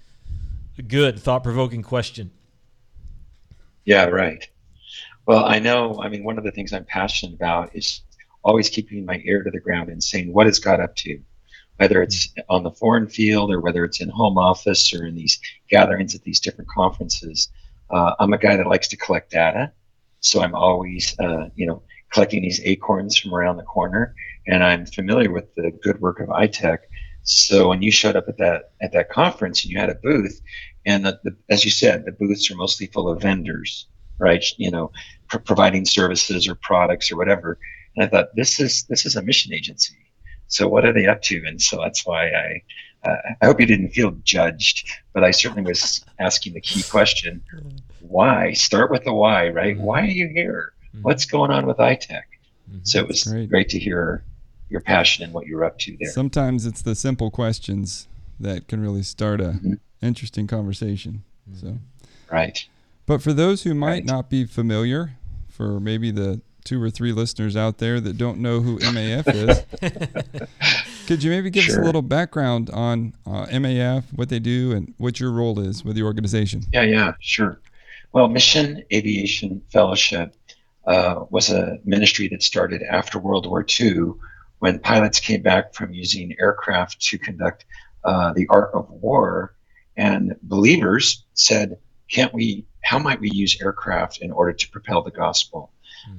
a 0.78 0.82
good 0.82 1.18
thought 1.18 1.42
provoking 1.42 1.82
question. 1.82 2.30
Yeah, 3.84 4.04
right. 4.06 4.46
Well, 5.26 5.44
I 5.44 5.58
know, 5.58 6.00
I 6.02 6.08
mean, 6.08 6.24
one 6.24 6.38
of 6.38 6.44
the 6.44 6.50
things 6.50 6.72
I'm 6.72 6.84
passionate 6.84 7.34
about 7.34 7.74
is 7.74 8.00
always 8.44 8.68
keeping 8.68 9.04
my 9.04 9.20
ear 9.24 9.42
to 9.42 9.50
the 9.50 9.60
ground 9.60 9.88
and 9.88 10.02
saying, 10.02 10.32
what 10.32 10.46
is 10.46 10.58
God 10.58 10.80
up 10.80 10.96
to? 10.96 11.20
Whether 11.76 12.02
it's 12.02 12.28
on 12.48 12.62
the 12.62 12.70
foreign 12.70 13.08
field 13.08 13.52
or 13.52 13.60
whether 13.60 13.84
it's 13.84 14.00
in 14.00 14.08
home 14.08 14.38
office 14.38 14.92
or 14.92 15.06
in 15.06 15.14
these 15.14 15.40
gatherings 15.68 16.14
at 16.14 16.22
these 16.22 16.40
different 16.40 16.70
conferences. 16.70 17.48
Uh, 17.90 18.14
I'm 18.18 18.32
a 18.32 18.38
guy 18.38 18.56
that 18.56 18.66
likes 18.66 18.88
to 18.88 18.96
collect 18.96 19.30
data. 19.32 19.72
So 20.20 20.40
I'm 20.40 20.54
always, 20.54 21.18
uh, 21.18 21.48
you 21.54 21.66
know, 21.66 21.82
collecting 22.12 22.42
these 22.42 22.60
acorns 22.64 23.18
from 23.18 23.34
around 23.34 23.56
the 23.56 23.64
corner. 23.64 24.14
And 24.46 24.62
I'm 24.62 24.86
familiar 24.86 25.30
with 25.30 25.54
the 25.54 25.72
good 25.82 26.00
work 26.00 26.20
of 26.20 26.28
iTech. 26.28 26.78
So 27.24 27.68
when 27.68 27.82
you 27.82 27.90
showed 27.90 28.16
up 28.16 28.28
at 28.28 28.38
that 28.38 28.72
at 28.80 28.92
that 28.92 29.08
conference 29.10 29.62
and 29.62 29.72
you 29.72 29.78
had 29.78 29.90
a 29.90 29.94
booth, 29.94 30.40
and 30.84 31.06
the, 31.06 31.20
the, 31.22 31.36
as 31.48 31.64
you 31.64 31.70
said, 31.70 32.04
the 32.04 32.12
booths 32.12 32.50
are 32.50 32.56
mostly 32.56 32.86
full 32.86 33.08
of 33.08 33.22
vendors, 33.22 33.86
right? 34.18 34.44
You 34.56 34.70
know, 34.70 34.90
pr- 35.28 35.38
providing 35.38 35.84
services 35.84 36.48
or 36.48 36.56
products 36.56 37.10
or 37.12 37.16
whatever. 37.16 37.58
And 37.96 38.04
I 38.04 38.08
thought 38.08 38.34
this 38.34 38.58
is 38.60 38.84
this 38.84 39.04
is 39.06 39.16
a 39.16 39.22
mission 39.22 39.52
agency. 39.52 39.94
So 40.48 40.68
what 40.68 40.84
are 40.84 40.92
they 40.92 41.06
up 41.06 41.22
to? 41.22 41.42
And 41.46 41.60
so 41.60 41.78
that's 41.78 42.04
why 42.06 42.28
I 42.28 42.62
uh, 43.04 43.16
I 43.40 43.46
hope 43.46 43.60
you 43.60 43.66
didn't 43.66 43.90
feel 43.90 44.12
judged, 44.22 44.88
but 45.12 45.24
I 45.24 45.30
certainly 45.30 45.62
was 45.68 46.04
asking 46.20 46.54
the 46.54 46.60
key 46.60 46.82
question: 46.84 47.42
Why? 47.98 48.52
Start 48.52 48.90
with 48.90 49.04
the 49.04 49.12
why, 49.12 49.48
right? 49.48 49.78
Why 49.78 50.02
are 50.02 50.06
you 50.06 50.28
here? 50.28 50.72
What's 51.02 51.24
going 51.24 51.50
on 51.50 51.66
with 51.66 51.78
iTech? 51.78 52.22
So 52.84 53.00
it 53.00 53.08
was 53.08 53.24
Great. 53.24 53.48
great 53.48 53.68
to 53.70 53.78
hear 53.78 54.24
your 54.68 54.80
passion 54.80 55.24
and 55.24 55.32
what 55.32 55.46
you're 55.46 55.64
up 55.64 55.78
to 55.80 55.96
there. 56.00 56.10
Sometimes 56.10 56.64
it's 56.66 56.82
the 56.82 56.94
simple 56.94 57.30
questions 57.30 58.08
that 58.40 58.68
can 58.68 58.80
really 58.80 59.02
start 59.02 59.40
a 59.40 59.60
Mhm. 59.62 59.78
interesting 60.00 60.46
conversation. 60.46 61.22
So, 61.54 61.78
Right. 62.30 62.66
but 63.06 63.20
for 63.22 63.32
those 63.32 63.62
who 63.64 63.74
might 63.74 63.88
Right. 63.88 64.04
not 64.04 64.30
be 64.30 64.44
familiar, 64.46 65.12
for 65.48 65.78
maybe 65.80 66.10
the 66.10 66.40
two 66.64 66.82
or 66.82 66.90
three 66.90 67.12
listeners 67.12 67.56
out 67.56 67.78
there 67.78 68.00
that 68.00 68.18
don't 68.18 68.38
know 68.38 68.60
who 68.60 68.78
MAF 68.78 69.26
is, 69.34 70.48
Could 71.06 71.22
you 71.22 71.30
maybe 71.30 71.50
give 71.50 71.68
us 71.68 71.76
a 71.76 71.80
little 71.80 72.02
background 72.02 72.70
on 72.70 73.12
uh, 73.26 73.46
MAF, 73.46 74.04
what 74.14 74.28
they 74.28 74.38
do, 74.38 74.72
and 74.72 74.94
what 74.98 75.18
your 75.18 75.32
role 75.32 75.58
is 75.58 75.84
with 75.84 75.96
the 75.96 76.02
organization? 76.02 76.62
Yeah, 76.72 76.82
yeah, 76.82 77.12
sure. 77.20 77.60
Well, 78.12 78.28
Mission 78.28 78.84
Aviation 78.92 79.62
Fellowship 79.70 80.36
uh, 80.86 81.24
was 81.30 81.50
a 81.50 81.78
ministry 81.84 82.28
that 82.28 82.42
started 82.42 82.82
after 82.82 83.18
World 83.18 83.46
War 83.46 83.66
II 83.68 84.12
when 84.60 84.78
pilots 84.78 85.18
came 85.18 85.42
back 85.42 85.74
from 85.74 85.92
using 85.92 86.36
aircraft 86.38 87.00
to 87.00 87.18
conduct 87.18 87.64
uh, 88.04 88.32
the 88.34 88.46
art 88.48 88.70
of 88.74 88.88
war. 88.90 89.54
And 89.96 90.36
believers 90.42 91.24
said, 91.34 91.78
can't 92.08 92.32
we, 92.32 92.64
how 92.82 92.98
might 92.98 93.20
we 93.20 93.30
use 93.30 93.60
aircraft 93.60 94.18
in 94.18 94.30
order 94.30 94.52
to 94.52 94.70
propel 94.70 95.02
the 95.02 95.10
gospel? 95.10 95.72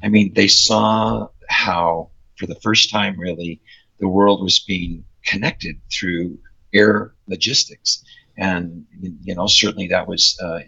I 0.03 0.09
mean, 0.09 0.33
they 0.33 0.47
saw 0.47 1.27
how, 1.49 2.09
for 2.37 2.47
the 2.47 2.55
first 2.55 2.89
time, 2.89 3.19
really, 3.19 3.61
the 3.99 4.07
world 4.07 4.41
was 4.41 4.59
being 4.59 5.03
connected 5.25 5.79
through 5.91 6.37
air 6.73 7.13
logistics. 7.27 8.03
And, 8.37 8.85
you 9.23 9.35
know, 9.35 9.47
certainly 9.47 9.87
that 9.87 10.07
was 10.07 10.37
uh, 10.41 10.59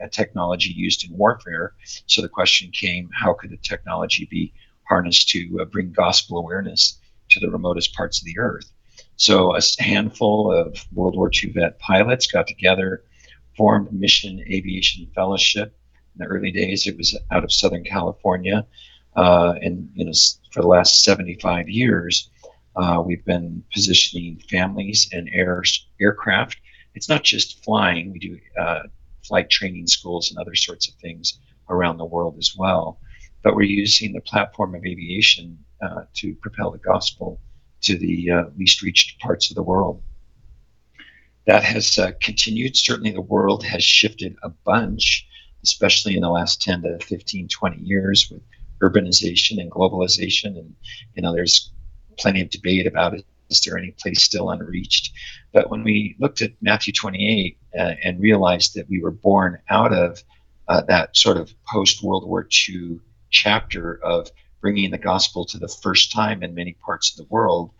a 0.00 0.08
technology 0.08 0.72
used 0.72 1.08
in 1.08 1.16
warfare. 1.16 1.74
So 2.06 2.22
the 2.22 2.28
question 2.28 2.70
came 2.72 3.08
how 3.12 3.34
could 3.34 3.50
the 3.50 3.56
technology 3.58 4.26
be 4.30 4.52
harnessed 4.88 5.28
to 5.30 5.60
uh, 5.60 5.64
bring 5.64 5.92
gospel 5.92 6.38
awareness 6.38 6.98
to 7.30 7.40
the 7.40 7.50
remotest 7.50 7.94
parts 7.94 8.20
of 8.20 8.26
the 8.26 8.38
earth? 8.38 8.70
So 9.16 9.56
a 9.56 9.60
handful 9.78 10.52
of 10.52 10.84
World 10.92 11.16
War 11.16 11.30
II 11.32 11.52
vet 11.52 11.78
pilots 11.78 12.26
got 12.26 12.46
together, 12.46 13.04
formed 13.56 13.92
Mission 13.92 14.40
Aviation 14.50 15.06
Fellowship. 15.14 15.76
In 16.14 16.20
the 16.20 16.26
early 16.26 16.52
days, 16.52 16.86
it 16.86 16.96
was 16.96 17.16
out 17.30 17.44
of 17.44 17.52
Southern 17.52 17.84
California. 17.84 18.66
Uh, 19.16 19.54
and 19.62 19.90
you 19.94 20.04
know, 20.04 20.12
for 20.50 20.62
the 20.62 20.68
last 20.68 21.02
75 21.02 21.68
years, 21.68 22.30
uh, 22.76 23.02
we've 23.04 23.24
been 23.24 23.62
positioning 23.72 24.42
families 24.50 25.08
and 25.12 25.28
air, 25.32 25.62
aircraft. 26.00 26.58
It's 26.94 27.08
not 27.08 27.22
just 27.22 27.64
flying. 27.64 28.12
We 28.12 28.18
do 28.18 28.38
uh, 28.58 28.82
flight 29.22 29.50
training 29.50 29.86
schools 29.86 30.30
and 30.30 30.38
other 30.38 30.54
sorts 30.54 30.88
of 30.88 30.94
things 30.94 31.38
around 31.68 31.98
the 31.98 32.04
world 32.04 32.36
as 32.38 32.54
well. 32.56 32.98
But 33.42 33.54
we're 33.56 33.62
using 33.62 34.12
the 34.12 34.20
platform 34.20 34.74
of 34.74 34.84
aviation 34.84 35.58
uh, 35.82 36.04
to 36.14 36.34
propel 36.36 36.70
the 36.70 36.78
gospel 36.78 37.40
to 37.82 37.98
the 37.98 38.30
uh, 38.30 38.44
least 38.56 38.82
reached 38.82 39.20
parts 39.20 39.50
of 39.50 39.56
the 39.56 39.62
world. 39.62 40.02
That 41.46 41.62
has 41.62 41.98
uh, 41.98 42.12
continued. 42.20 42.76
Certainly, 42.76 43.12
the 43.12 43.20
world 43.20 43.64
has 43.64 43.84
shifted 43.84 44.36
a 44.42 44.48
bunch, 44.48 45.26
especially 45.64 46.14
in 46.14 46.22
the 46.22 46.30
last 46.30 46.62
10 46.62 46.82
to 46.82 46.98
15, 46.98 47.48
20 47.48 47.78
years 47.78 48.30
with 48.30 48.42
urbanization 48.80 49.60
and 49.60 49.70
globalization. 49.70 50.58
And, 50.58 50.74
you 51.14 51.22
know, 51.22 51.34
there's 51.34 51.72
plenty 52.18 52.40
of 52.42 52.50
debate 52.50 52.86
about 52.86 53.14
it. 53.14 53.24
Is 53.50 53.60
there 53.60 53.76
any 53.76 53.92
place 53.92 54.22
still 54.22 54.50
unreached? 54.50 55.12
But 55.52 55.70
when 55.70 55.82
we 55.82 56.16
looked 56.18 56.42
at 56.42 56.52
Matthew 56.60 56.92
28 56.92 57.58
uh, 57.78 57.94
and 58.02 58.20
realized 58.20 58.74
that 58.74 58.88
we 58.88 59.00
were 59.00 59.10
born 59.10 59.58
out 59.68 59.92
of 59.92 60.22
uh, 60.68 60.82
that 60.82 61.16
sort 61.16 61.36
of 61.36 61.52
post 61.66 62.02
World 62.02 62.26
War 62.26 62.48
II 62.68 63.00
chapter 63.30 64.02
of 64.02 64.30
bringing 64.60 64.90
the 64.90 64.98
gospel 64.98 65.44
to 65.44 65.58
the 65.58 65.68
first 65.68 66.10
time 66.10 66.42
in 66.42 66.54
many 66.54 66.72
parts 66.72 67.10
of 67.10 67.18
the 67.18 67.30
world, 67.30 67.70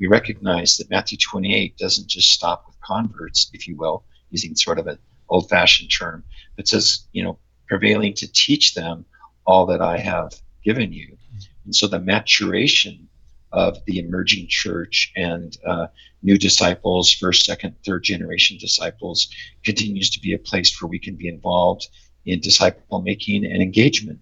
we 0.00 0.08
recognize 0.08 0.76
that 0.76 0.90
Matthew 0.90 1.16
28 1.16 1.78
doesn't 1.78 2.08
just 2.08 2.30
stop 2.30 2.64
with 2.66 2.80
converts, 2.80 3.48
if 3.52 3.68
you 3.68 3.76
will, 3.76 4.04
using 4.30 4.56
sort 4.56 4.80
of 4.80 4.88
an 4.88 4.98
old 5.32 5.48
fashioned 5.48 5.90
term, 5.90 6.24
but 6.56 6.68
says, 6.68 7.06
you 7.12 7.22
know, 7.22 7.38
prevailing 7.66 8.14
to 8.14 8.30
teach 8.32 8.74
them 8.74 9.04
all 9.46 9.66
that 9.66 9.80
I 9.80 9.98
have 9.98 10.32
given 10.62 10.92
you. 10.92 11.16
And 11.64 11.74
so 11.74 11.86
the 11.86 11.98
maturation 11.98 13.08
of 13.52 13.78
the 13.86 13.98
emerging 13.98 14.46
church 14.48 15.12
and 15.16 15.56
uh, 15.66 15.86
new 16.22 16.38
disciples, 16.38 17.12
first, 17.12 17.44
second, 17.44 17.74
third 17.84 18.02
generation 18.02 18.56
disciples, 18.58 19.28
continues 19.64 20.10
to 20.10 20.20
be 20.20 20.32
a 20.32 20.38
place 20.38 20.80
where 20.80 20.88
we 20.88 20.98
can 20.98 21.16
be 21.16 21.28
involved 21.28 21.88
in 22.24 22.40
disciple 22.40 23.02
making 23.02 23.44
and 23.44 23.62
engagement. 23.62 24.20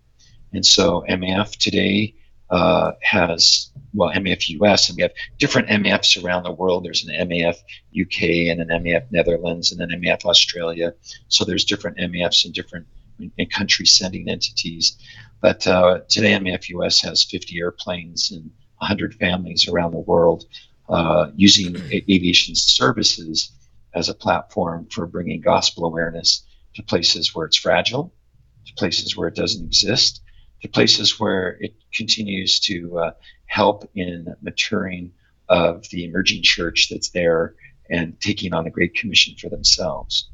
And 0.52 0.64
so 0.64 1.04
MAF 1.08 1.56
today 1.56 2.14
uh, 2.50 2.92
has, 3.02 3.70
well, 3.94 4.10
MAF 4.10 4.48
US, 4.60 4.88
and 4.88 4.96
we 4.96 5.02
have 5.02 5.12
different 5.38 5.68
MAFs 5.68 6.22
around 6.22 6.42
the 6.42 6.52
world. 6.52 6.84
There's 6.84 7.04
an 7.04 7.28
MAF 7.28 7.56
UK 7.98 8.50
and 8.50 8.60
an 8.60 8.68
MAF 8.82 9.10
Netherlands 9.10 9.72
and 9.72 9.80
an 9.80 10.00
MAF 10.00 10.24
Australia. 10.24 10.94
So 11.28 11.44
there's 11.44 11.64
different 11.64 11.98
MAFs 11.98 12.44
in 12.44 12.52
different 12.52 12.86
in 13.36 13.46
country 13.48 13.86
sending 13.86 14.28
entities. 14.28 14.96
But 15.40 15.66
uh, 15.66 16.00
today 16.08 16.32
MAF 16.32 16.68
US 16.70 17.00
has 17.02 17.24
50 17.24 17.58
airplanes 17.58 18.30
and 18.30 18.50
100 18.78 19.14
families 19.14 19.68
around 19.68 19.92
the 19.92 19.98
world 19.98 20.44
uh, 20.88 21.30
using 21.36 21.76
aviation 21.92 22.54
services 22.54 23.52
as 23.94 24.08
a 24.08 24.14
platform 24.14 24.86
for 24.90 25.06
bringing 25.06 25.40
gospel 25.40 25.84
awareness 25.84 26.44
to 26.74 26.82
places 26.82 27.34
where 27.34 27.46
it's 27.46 27.56
fragile, 27.56 28.12
to 28.66 28.74
places 28.74 29.16
where 29.16 29.28
it 29.28 29.34
doesn't 29.34 29.64
exist, 29.64 30.22
to 30.62 30.68
places 30.68 31.18
where 31.18 31.56
it 31.60 31.74
continues 31.92 32.60
to 32.60 32.98
uh, 32.98 33.10
help 33.46 33.88
in 33.94 34.34
maturing 34.42 35.12
of 35.48 35.88
the 35.90 36.04
emerging 36.04 36.42
church 36.42 36.88
that's 36.90 37.10
there 37.10 37.54
and 37.90 38.20
taking 38.20 38.54
on 38.54 38.64
the 38.64 38.70
Great 38.70 38.94
Commission 38.94 39.34
for 39.36 39.48
themselves. 39.48 40.30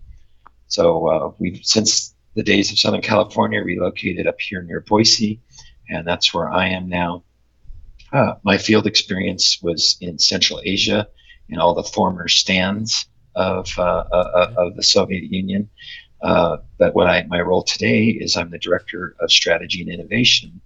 So 0.69 1.09
uh, 1.09 1.33
we've 1.39 1.61
since 1.65 2.15
the 2.35 2.43
days 2.43 2.71
of 2.71 2.79
Southern 2.79 3.01
California 3.01 3.63
relocated 3.63 4.27
up 4.27 4.41
here 4.41 4.63
near 4.63 4.81
Boise, 4.81 5.41
and 5.89 6.07
that's 6.07 6.35
where 6.35 6.51
I 6.51 6.69
am 6.69 6.89
now. 6.89 7.25
Uh, 8.13 8.35
my 8.43 8.59
field 8.59 8.87
experience 8.87 9.61
was 9.63 9.97
in 10.01 10.19
Central 10.19 10.61
Asia, 10.65 11.09
in 11.49 11.59
all 11.59 11.75
the 11.75 11.83
former 11.83 12.29
stands 12.29 13.07
of 13.35 13.73
uh, 13.79 13.83
uh, 13.83 14.55
of 14.57 14.77
the 14.77 14.83
Soviet 14.83 15.25
Union. 15.25 15.69
Uh, 16.23 16.59
but 16.79 16.95
what 16.95 17.07
I 17.07 17.25
my 17.25 17.41
role 17.41 17.63
today 17.63 18.07
is 18.07 18.37
I'm 18.37 18.51
the 18.51 18.59
director 18.59 19.15
of 19.21 19.31
strategy 19.31 19.83
and 19.83 19.91
innovation, 19.91 20.61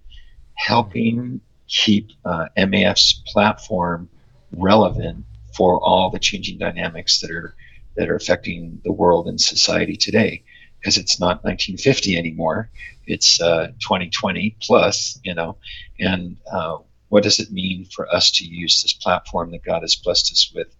helping 0.53 1.41
keep 1.67 2.11
uh, 2.25 2.47
MAF's 2.57 3.21
platform 3.27 4.09
relevant 4.53 5.25
for 5.53 5.79
all 5.81 6.09
the 6.09 6.19
changing 6.19 6.57
dynamics 6.57 7.19
that 7.21 7.31
are 7.31 7.55
that 7.95 8.09
are 8.09 8.15
affecting 8.15 8.79
the 8.85 8.91
world 8.91 9.27
and 9.27 9.39
society 9.39 9.95
today. 9.95 10.43
Because 10.79 10.97
it's 10.97 11.19
not 11.19 11.43
1950 11.43 12.17
anymore; 12.17 12.69
it's 13.05 13.39
uh, 13.41 13.67
2020 13.81 14.55
plus, 14.61 15.19
you 15.23 15.35
know. 15.35 15.57
And 15.99 16.37
uh, 16.51 16.77
what 17.09 17.23
does 17.23 17.39
it 17.39 17.51
mean 17.51 17.85
for 17.85 18.09
us 18.13 18.31
to 18.31 18.45
use 18.45 18.81
this 18.81 18.93
platform 18.93 19.51
that 19.51 19.63
God 19.63 19.81
has 19.81 19.95
blessed 19.95 20.31
us 20.31 20.51
with 20.55 20.73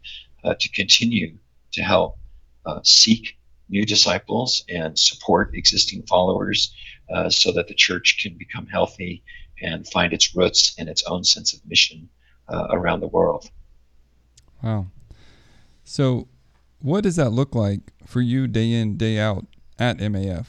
uh, 0.44 0.56
to 0.60 0.70
continue 0.70 1.38
to 1.74 1.84
help 1.84 2.18
uh, 2.66 2.80
seek 2.84 3.38
new 3.72 3.86
disciples 3.86 4.64
and 4.70 5.00
support 5.00 5.56
existing 5.56 6.04
followers 6.04 6.74
uh, 7.12 7.30
so 7.30 7.52
that 7.54 7.68
the 7.68 7.74
church 7.74 8.20
can 8.22 8.38
become 8.38 8.68
healthy 8.68 9.24
and 9.62 9.88
find 9.88 10.14
its 10.14 10.36
roots 10.36 10.76
and 10.78 10.90
its 10.90 11.04
own 11.04 11.24
sense 11.24 11.54
of 11.54 11.66
mission 11.66 12.10
uh, 12.50 12.68
around 12.72 13.00
the 13.00 13.08
world. 13.08 13.50
Wow. 14.62 14.88
So, 15.84 16.28
what 16.80 17.04
does 17.04 17.16
that 17.16 17.32
look 17.32 17.56
like 17.56 17.80
for 18.06 18.22
you 18.22 18.48
day 18.48 18.72
in, 18.74 18.98
day 18.98 19.20
out 19.20 19.46
at 19.80 19.98
MAF? 19.98 20.46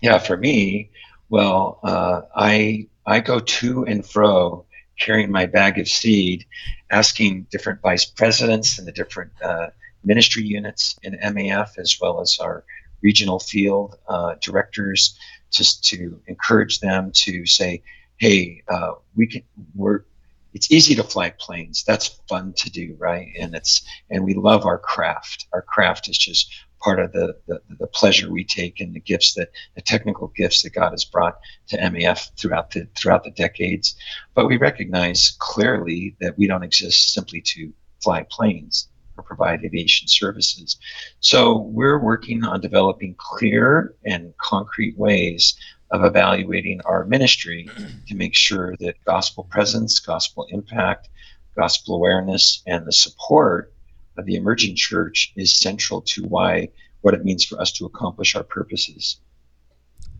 Yeah, 0.00 0.18
for 0.18 0.36
me, 0.36 0.90
well, 1.28 1.80
uh, 1.82 2.22
I 2.34 2.88
I 3.06 3.20
go 3.20 3.40
to 3.40 3.84
and 3.84 4.06
fro 4.06 4.64
carrying 4.98 5.30
my 5.30 5.46
bag 5.46 5.78
of 5.78 5.88
seed, 5.88 6.44
asking 6.90 7.46
different 7.50 7.80
vice 7.80 8.04
presidents 8.04 8.78
and 8.78 8.86
the 8.86 8.92
different 8.92 9.32
uh, 9.42 9.68
ministry 10.04 10.42
units 10.42 10.98
in 11.02 11.14
MAF, 11.14 11.78
as 11.78 11.98
well 12.00 12.20
as 12.20 12.38
our 12.38 12.64
regional 13.02 13.38
field 13.38 13.96
uh, 14.08 14.34
directors, 14.40 15.18
just 15.50 15.84
to 15.84 16.20
encourage 16.26 16.80
them 16.80 17.10
to 17.12 17.46
say, 17.46 17.82
"Hey, 18.18 18.62
uh, 18.68 18.92
we 19.16 19.26
can. 19.26 19.42
We're. 19.74 20.04
It's 20.52 20.72
easy 20.72 20.96
to 20.96 21.04
fly 21.04 21.30
planes. 21.38 21.84
That's 21.84 22.20
fun 22.28 22.54
to 22.54 22.70
do, 22.70 22.96
right? 22.98 23.28
And 23.38 23.54
it's 23.54 23.82
and 24.10 24.24
we 24.24 24.34
love 24.34 24.66
our 24.66 24.78
craft. 24.78 25.46
Our 25.52 25.62
craft 25.62 26.08
is 26.08 26.18
just 26.18 26.52
part 26.80 26.98
of 26.98 27.12
the, 27.12 27.36
the, 27.46 27.60
the 27.78 27.86
pleasure 27.86 28.30
we 28.30 28.44
take 28.44 28.80
and 28.80 28.94
the 28.94 29.00
gifts 29.00 29.34
that 29.34 29.50
the 29.74 29.82
technical 29.82 30.28
gifts 30.28 30.62
that 30.62 30.70
God 30.72 30.90
has 30.90 31.04
brought 31.04 31.38
to 31.68 31.76
MAF 31.76 32.30
throughout 32.36 32.70
the 32.70 32.88
throughout 32.96 33.24
the 33.24 33.30
decades. 33.30 33.94
But 34.34 34.48
we 34.48 34.56
recognize 34.56 35.36
clearly 35.38 36.16
that 36.20 36.36
we 36.38 36.46
don't 36.46 36.62
exist 36.62 37.12
simply 37.12 37.40
to 37.42 37.72
fly 38.02 38.24
planes 38.28 38.88
or 39.20 39.22
provide 39.22 39.64
aviation 39.64 40.08
services. 40.08 40.76
So 41.20 41.58
we're 41.58 41.98
working 41.98 42.44
on 42.44 42.60
developing 42.60 43.14
clear 43.18 43.94
and 44.04 44.34
concrete 44.38 44.98
ways 44.98 45.54
of 45.90 46.04
evaluating 46.04 46.80
our 46.84 47.04
ministry 47.04 47.68
to 48.06 48.14
make 48.14 48.34
sure 48.34 48.76
that 48.80 48.94
gospel 49.04 49.44
presence, 49.44 49.98
gospel 49.98 50.46
impact, 50.50 51.08
gospel 51.56 51.96
awareness, 51.96 52.62
and 52.66 52.86
the 52.86 52.92
support 52.92 53.72
of 54.16 54.24
the 54.24 54.36
emerging 54.36 54.76
church 54.76 55.32
is 55.36 55.54
central 55.54 56.00
to 56.02 56.22
why 56.24 56.68
what 57.02 57.14
it 57.14 57.24
means 57.24 57.44
for 57.44 57.60
us 57.60 57.72
to 57.72 57.86
accomplish 57.86 58.34
our 58.36 58.44
purposes. 58.44 59.20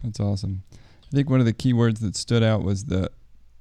That's 0.02 0.20
awesome. 0.20 0.62
I 0.72 1.16
think 1.16 1.30
one 1.30 1.40
of 1.40 1.46
the 1.46 1.52
key 1.52 1.72
words 1.72 2.00
that 2.00 2.16
stood 2.16 2.42
out 2.42 2.62
was 2.62 2.84
the 2.84 3.10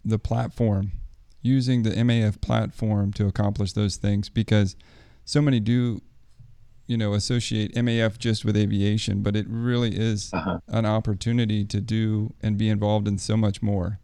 the 0.05 0.19
platform 0.19 0.93
using 1.41 1.83
the 1.83 1.91
MAF 1.91 2.41
platform 2.41 3.13
to 3.13 3.27
accomplish 3.27 3.73
those 3.73 3.95
things 3.95 4.29
because 4.29 4.75
so 5.29 5.41
many 5.43 5.59
do 5.59 6.01
you 6.87 6.97
know 6.97 7.13
associate 7.13 7.75
MAF 7.75 8.17
just 8.17 8.43
with 8.43 8.57
aviation, 8.57 9.21
but 9.21 9.35
it 9.35 9.45
really 9.47 9.95
is 9.95 10.31
Uh-huh. 10.33 10.59
an 10.67 10.87
opportunity 10.87 11.63
to 11.65 11.79
do 11.79 12.33
and 12.41 12.57
be 12.57 12.67
involved 12.67 13.07
in 13.07 13.19
so 13.19 13.37
much 13.37 13.61
more. 13.61 13.99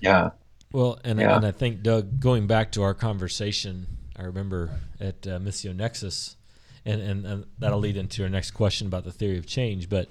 Yeah. 0.00 0.30
Well, 0.72 0.98
and 1.04 1.20
Yeah. 1.20 1.36
and 1.36 1.46
I 1.46 1.52
think 1.52 1.82
Doug, 1.82 2.18
going 2.18 2.48
back 2.48 2.72
to 2.72 2.82
our 2.82 2.94
conversation, 2.94 3.86
I 4.16 4.22
remember 4.24 4.80
at 4.98 5.24
uh, 5.26 5.38
Missio 5.38 5.72
Nexus, 5.74 6.36
and, 6.84 7.00
and 7.00 7.24
and 7.24 7.44
that'll 7.60 7.78
lead 7.78 7.96
into 7.96 8.24
our 8.24 8.28
next 8.28 8.50
question 8.50 8.88
about 8.88 9.04
the 9.04 9.12
theory 9.12 9.38
of 9.38 9.46
change. 9.46 9.88
But 9.88 10.08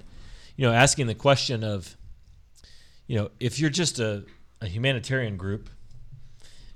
you 0.56 0.66
know, 0.66 0.72
asking 0.72 1.06
the 1.06 1.14
question 1.14 1.62
of, 1.64 1.96
you 3.06 3.16
know, 3.18 3.30
if 3.40 3.58
you're 3.58 3.70
just 3.70 3.98
a, 3.98 4.24
a 4.62 4.66
humanitarian 4.68 5.36
group, 5.36 5.68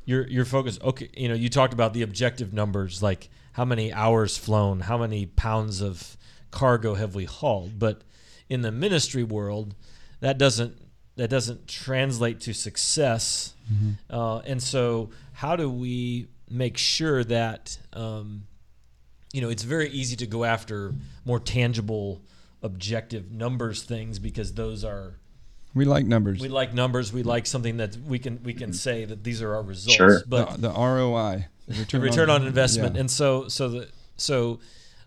you're 0.07 0.27
you're. 0.27 0.47
Okay, 0.83 1.11
you 1.15 1.29
know, 1.29 1.35
you 1.35 1.51
talked 1.51 1.75
about 1.75 1.93
the 1.93 2.03
objective 2.03 2.53
numbers, 2.55 3.03
like 3.03 3.29
how 3.53 3.65
many 3.65 3.93
hours 3.93 4.39
flown, 4.39 4.81
how 4.81 4.97
many 4.97 5.27
pounds 5.27 5.83
of 5.83 6.17
cargo 6.51 6.95
have 6.95 7.15
we 7.15 7.25
hauled, 7.25 7.79
but 7.79 8.03
in 8.49 8.63
the 8.63 8.73
ministry 8.73 9.25
world, 9.25 9.75
that 10.21 10.39
doesn't 10.39 10.81
that 11.17 11.29
doesn't 11.29 11.67
translate 11.69 12.41
to 12.41 12.55
success. 12.55 13.55
Uh, 14.09 14.39
and 14.39 14.63
so, 14.63 15.11
how 15.33 15.57
do 15.57 15.69
we 15.69 16.29
make 16.49 16.79
sure 16.79 17.25
that 17.25 17.77
um, 17.93 18.47
you 19.33 19.41
know 19.41 19.49
it's 19.49 19.65
very 19.65 19.91
easy 19.91 20.17
to 20.17 20.27
go 20.27 20.45
after 20.45 20.95
more 21.25 21.41
tangible, 21.41 22.23
objective 22.63 23.33
numbers 23.33 23.83
things 23.83 24.19
because 24.21 24.55
those 24.55 24.85
are 24.85 25.19
We 25.77 25.85
like 25.85 26.07
numbers. 26.07 26.41
we 26.41 26.49
like 26.49 26.73
numbers. 26.73 27.13
We 27.13 27.23
like 27.23 27.47
something 27.47 27.77
that 27.77 27.99
we 27.99 28.19
can 28.19 28.43
we 28.43 28.55
can 28.55 28.73
say 28.73 29.05
that 29.05 29.23
these 29.23 29.43
are 29.43 29.55
our 29.55 29.63
results. 29.63 29.95
Sure. 29.95 30.23
But 30.27 30.53
the, 30.53 30.69
the 30.69 30.71
ROI, 30.71 31.49
the 31.69 31.85
the 31.85 32.01
return 32.01 32.31
on 32.31 32.47
investment. 32.47 32.95
yeah. 32.95 33.01
And 33.01 33.11
so, 33.11 33.49
so 33.49 33.69
the 33.69 33.89
so, 34.17 34.61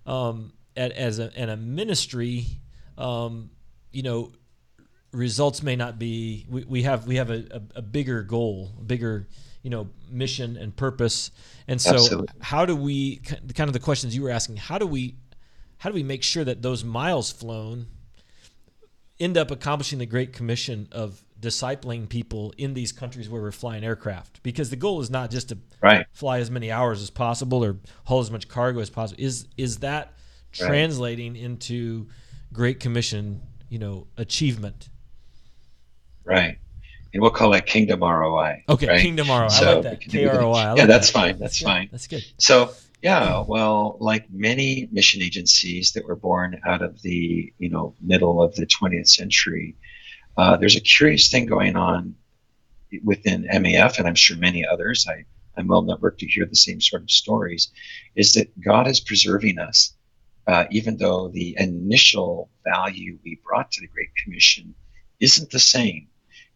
um, 0.06 0.54
at, 0.78 0.92
as 0.92 1.18
a 1.18 1.32
and 1.36 1.50
a 1.50 1.58
ministry, 1.58 2.46
um, 3.00 3.50
you 3.92 4.04
know, 4.04 4.32
results 5.12 5.64
may 5.64 5.76
not 5.76 5.98
be. 5.98 6.46
We, 6.48 6.64
we 6.66 6.84
have 6.84 7.08
we 7.08 7.16
have 7.16 7.32
a, 7.32 7.48
a, 7.50 7.62
a 7.78 7.82
bigger 7.82 8.22
goal, 8.22 8.70
a 8.80 8.84
bigger 8.84 9.28
you 9.64 9.72
know 9.72 9.90
mission 10.12 10.56
and 10.56 10.76
purpose. 10.76 11.32
And 11.68 11.82
so, 11.82 11.96
Absolutely. 11.96 12.28
how 12.42 12.68
do 12.68 12.76
we 12.76 13.18
kind 13.18 13.68
of 13.68 13.74
the 13.74 13.80
questions 13.80 14.16
you 14.16 14.22
were 14.22 14.30
asking? 14.30 14.58
How 14.58 14.78
do 14.78 14.86
we 14.86 15.16
how 15.80 15.90
do 15.90 15.96
we 15.96 16.04
make 16.04 16.22
sure 16.22 16.44
that 16.44 16.62
those 16.62 16.84
miles 16.84 17.32
flown 17.32 17.88
end 19.20 19.38
up 19.38 19.52
accomplishing 19.52 20.00
the 20.00 20.06
great 20.06 20.34
commission 20.34 20.88
of 20.92 21.24
discipling 21.40 22.08
people 22.08 22.54
in 22.58 22.74
these 22.74 22.92
countries 22.92 23.30
where 23.30 23.42
we're 23.42 23.52
flying 23.52 23.84
aircraft 23.84 24.42
because 24.44 24.70
the 24.70 24.76
goal 24.76 25.00
is 25.02 25.10
not 25.10 25.30
just 25.32 25.50
to 25.50 25.58
Right. 25.82 26.06
fly 26.12 26.40
as 26.40 26.52
many 26.52 26.70
hours 26.72 27.02
as 27.02 27.10
possible 27.10 27.64
or 27.64 27.78
haul 28.06 28.20
as 28.20 28.30
much 28.30 28.48
cargo 28.50 28.80
as 28.80 28.90
possible 28.90 29.22
is 29.22 29.48
is 29.58 29.78
that 29.78 30.14
Right. 30.60 30.68
translating 30.68 31.36
into 31.36 32.08
great 32.52 32.80
commission 32.80 33.42
you 33.70 33.80
know 33.80 34.08
achievement 34.18 34.90
Right. 36.26 36.58
And 37.14 37.22
we'll 37.24 37.32
call 37.32 37.52
that 37.52 37.66
kingdom 37.66 38.02
ROI. 38.04 38.64
okay 38.70 38.88
right? 38.88 39.02
kingdom 39.02 39.28
ROI 39.30 39.46
I 39.46 39.48
So 39.48 39.74
like 39.76 39.84
that 39.84 39.92
we 39.92 39.98
can 39.98 40.12
think 40.12 40.28
of 40.28 40.34
it- 40.36 40.38
KROI 40.40 40.64
yeah, 40.64 40.74
like 40.74 40.88
that's 40.88 41.08
that. 41.08 41.14
fine. 41.14 41.38
That's 41.40 41.60
good. 41.60 41.66
fine. 41.66 41.90
that's 41.92 42.08
good 42.08 42.26
So 42.38 42.74
yeah, 43.02 43.44
well, 43.48 43.98
like 44.00 44.30
many 44.30 44.90
mission 44.92 45.22
agencies 45.22 45.94
that 45.94 46.06
were 46.06 46.16
born 46.16 46.60
out 46.66 46.82
of 46.82 47.02
the 47.02 47.54
you 47.58 47.70
know 47.70 47.96
middle 48.02 48.42
of 48.42 48.56
the 48.56 48.66
20th 48.66 49.08
century, 49.08 49.76
uh, 50.38 50.58
there's 50.58 50.76
a 50.76 50.82
curious 50.82 51.30
thing 51.30 51.46
going 51.46 51.76
on 51.76 52.16
within 53.04 53.44
MAF, 53.44 54.00
and 54.00 54.08
I'm 54.08 54.16
sure 54.16 54.36
many 54.38 54.66
others. 54.66 55.08
I, 55.08 55.24
I'm 55.58 55.68
well 55.68 55.84
networked 55.84 56.18
to 56.20 56.28
hear 56.28 56.46
the 56.46 56.56
same 56.56 56.82
sort 56.82 57.02
of 57.02 57.12
stories. 57.12 57.72
Is 58.16 58.34
that 58.34 58.60
God 58.60 58.88
is 58.88 59.00
preserving 59.00 59.60
us, 59.60 59.94
uh, 60.48 60.66
even 60.70 60.98
though 60.98 61.30
the 61.30 61.56
initial 61.58 62.50
value 62.66 63.18
we 63.24 63.40
brought 63.46 63.72
to 63.72 63.82
the 63.82 63.88
Great 63.88 64.10
Commission 64.22 64.74
isn't 65.22 65.52
the 65.52 65.60
same, 65.60 66.08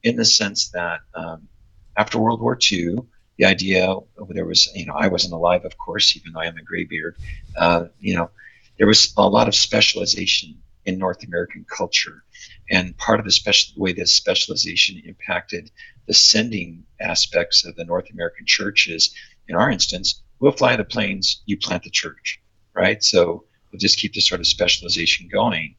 in 0.03 0.17
the 0.17 0.25
sense 0.25 0.69
that 0.71 0.99
um, 1.15 1.47
after 1.95 2.19
World 2.19 2.41
War 2.41 2.57
II 2.71 2.97
the 3.37 3.45
idea 3.45 3.95
there 4.29 4.45
was 4.45 4.69
you 4.75 4.85
know 4.85 4.93
i 4.93 5.07
wasn't 5.07 5.33
alive 5.33 5.65
of 5.65 5.77
course 5.77 6.15
even 6.15 6.33
though 6.33 6.39
i 6.39 6.45
am 6.45 6.57
a 6.57 6.61
graybeard 6.61 7.15
uh, 7.57 7.85
you 7.99 8.15
know 8.15 8.29
there 8.77 8.87
was 8.87 9.13
a 9.17 9.27
lot 9.27 9.47
of 9.47 9.55
specialization 9.55 10.55
in 10.85 10.97
north 10.97 11.23
american 11.23 11.65
culture. 11.69 12.23
And 12.69 12.97
part 12.97 13.19
of 13.19 13.25
the 13.25 13.31
special 13.31 13.73
way 13.81 13.93
this 13.93 14.15
specialization 14.15 15.01
impacted 15.05 15.69
the 16.07 16.13
sending 16.13 16.83
aspects 16.99 17.65
of 17.65 17.75
the 17.75 17.85
north 17.85 18.09
american 18.11 18.45
churches 18.45 19.13
in 19.47 19.55
our 19.55 19.69
instance 19.69 20.21
we'll 20.39 20.51
fly 20.51 20.75
the 20.75 20.83
planes 20.83 21.41
you 21.45 21.57
plant 21.57 21.83
the 21.83 21.89
church 21.89 22.41
right? 22.73 23.03
So 23.03 23.45
we'll 23.71 23.79
just 23.79 23.99
keep 23.99 24.13
this 24.13 24.27
sort 24.27 24.41
of 24.41 24.47
specialization 24.47 25.29
going. 25.31 25.75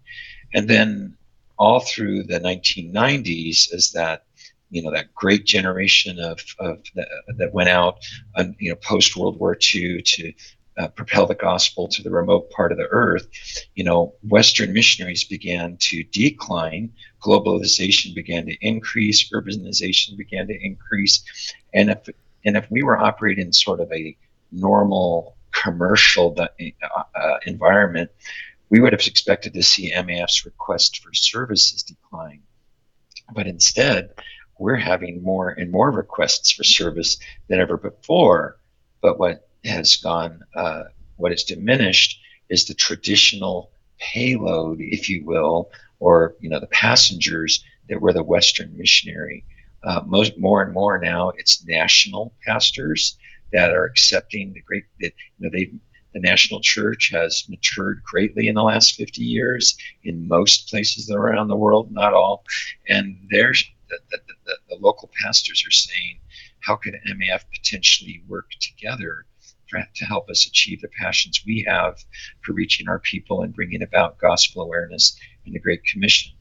And 0.52 0.68
then 0.68 1.16
all 1.58 1.80
through 1.80 2.24
the 2.24 2.40
1990s 2.40 3.72
as 3.72 3.92
that 3.92 4.24
you 4.70 4.82
know 4.82 4.90
that 4.90 5.14
great 5.14 5.44
generation 5.44 6.18
of, 6.18 6.40
of 6.58 6.82
that, 6.94 7.08
that 7.36 7.54
went 7.54 7.68
out 7.68 7.98
um, 8.36 8.54
you 8.58 8.70
know 8.70 8.76
post 8.76 9.16
World 9.16 9.38
War 9.38 9.56
II 9.74 10.02
to 10.02 10.32
uh, 10.76 10.88
propel 10.88 11.26
the 11.26 11.34
gospel 11.34 11.86
to 11.86 12.02
the 12.02 12.10
remote 12.10 12.50
part 12.50 12.72
of 12.72 12.78
the 12.78 12.88
earth 12.90 13.28
you 13.74 13.84
know 13.84 14.14
western 14.28 14.72
missionaries 14.72 15.24
began 15.24 15.76
to 15.78 16.02
decline 16.04 16.92
globalization 17.22 18.14
began 18.14 18.44
to 18.46 18.56
increase 18.60 19.30
urbanization 19.30 20.16
began 20.16 20.46
to 20.48 20.58
increase 20.64 21.22
and 21.72 21.90
if 21.90 22.08
and 22.44 22.56
if 22.56 22.68
we 22.70 22.82
were 22.82 22.98
operating 22.98 23.46
in 23.46 23.52
sort 23.52 23.80
of 23.80 23.90
a 23.92 24.16
normal 24.50 25.36
commercial 25.52 26.34
uh, 26.38 26.48
uh, 27.14 27.36
environment 27.46 28.10
we 28.74 28.80
would 28.80 28.92
have 28.92 29.06
expected 29.06 29.54
to 29.54 29.62
see 29.62 29.92
MAF's 29.94 30.44
request 30.44 31.00
for 31.00 31.14
services 31.14 31.84
decline. 31.84 32.42
But 33.32 33.46
instead 33.46 34.14
we're 34.58 34.76
having 34.76 35.22
more 35.22 35.50
and 35.50 35.70
more 35.70 35.90
requests 35.90 36.50
for 36.50 36.64
service 36.64 37.18
than 37.48 37.60
ever 37.60 37.76
before. 37.76 38.56
But 39.00 39.18
what 39.18 39.48
has 39.64 39.96
gone, 39.96 40.42
uh, 40.54 40.84
what 41.16 41.32
is 41.32 41.44
diminished 41.44 42.20
is 42.48 42.64
the 42.64 42.74
traditional 42.74 43.70
payload, 43.98 44.80
if 44.80 45.08
you 45.08 45.24
will, 45.24 45.70
or 46.00 46.34
you 46.40 46.48
know 46.48 46.60
the 46.60 46.66
passengers 46.66 47.64
that 47.88 48.00
were 48.00 48.12
the 48.12 48.22
Western 48.22 48.76
missionary. 48.76 49.44
Uh, 49.82 50.00
most 50.06 50.38
more 50.38 50.62
and 50.62 50.72
more 50.72 50.98
now, 50.98 51.30
it's 51.30 51.64
national 51.66 52.32
pastors 52.46 53.18
that 53.52 53.70
are 53.70 53.84
accepting 53.84 54.52
the 54.52 54.60
great. 54.60 54.84
That 55.00 55.12
you 55.38 55.40
know 55.44 55.50
they 55.50 55.72
the 56.14 56.20
national 56.20 56.60
church 56.60 57.10
has 57.12 57.44
matured 57.48 58.00
greatly 58.04 58.46
in 58.46 58.54
the 58.54 58.62
last 58.62 58.94
50 58.94 59.20
years 59.20 59.76
in 60.04 60.28
most 60.28 60.68
places 60.68 61.10
around 61.10 61.48
the 61.48 61.56
world, 61.56 61.90
not 61.90 62.14
all, 62.14 62.44
and 62.88 63.18
there's 63.88 64.00
the, 64.10 64.18
the, 64.26 64.34
the, 64.46 64.56
the, 64.70 64.82
local 64.82 65.10
pastors 65.22 65.64
are 65.66 65.70
saying, 65.70 66.20
how 66.60 66.76
could 66.76 66.94
MAF 67.06 67.44
potentially 67.52 68.22
work 68.28 68.50
together 68.60 69.26
for, 69.68 69.82
to 69.94 70.04
help 70.04 70.28
us 70.30 70.46
achieve 70.46 70.80
the 70.80 70.88
passions 70.88 71.42
we 71.46 71.64
have 71.68 72.02
for 72.42 72.52
reaching 72.52 72.88
our 72.88 72.98
people 72.98 73.42
and 73.42 73.54
bringing 73.54 73.82
about 73.82 74.18
gospel 74.18 74.62
awareness 74.62 75.18
in 75.46 75.52
the 75.52 75.60
Great 75.60 75.84
Commission? 75.84 76.32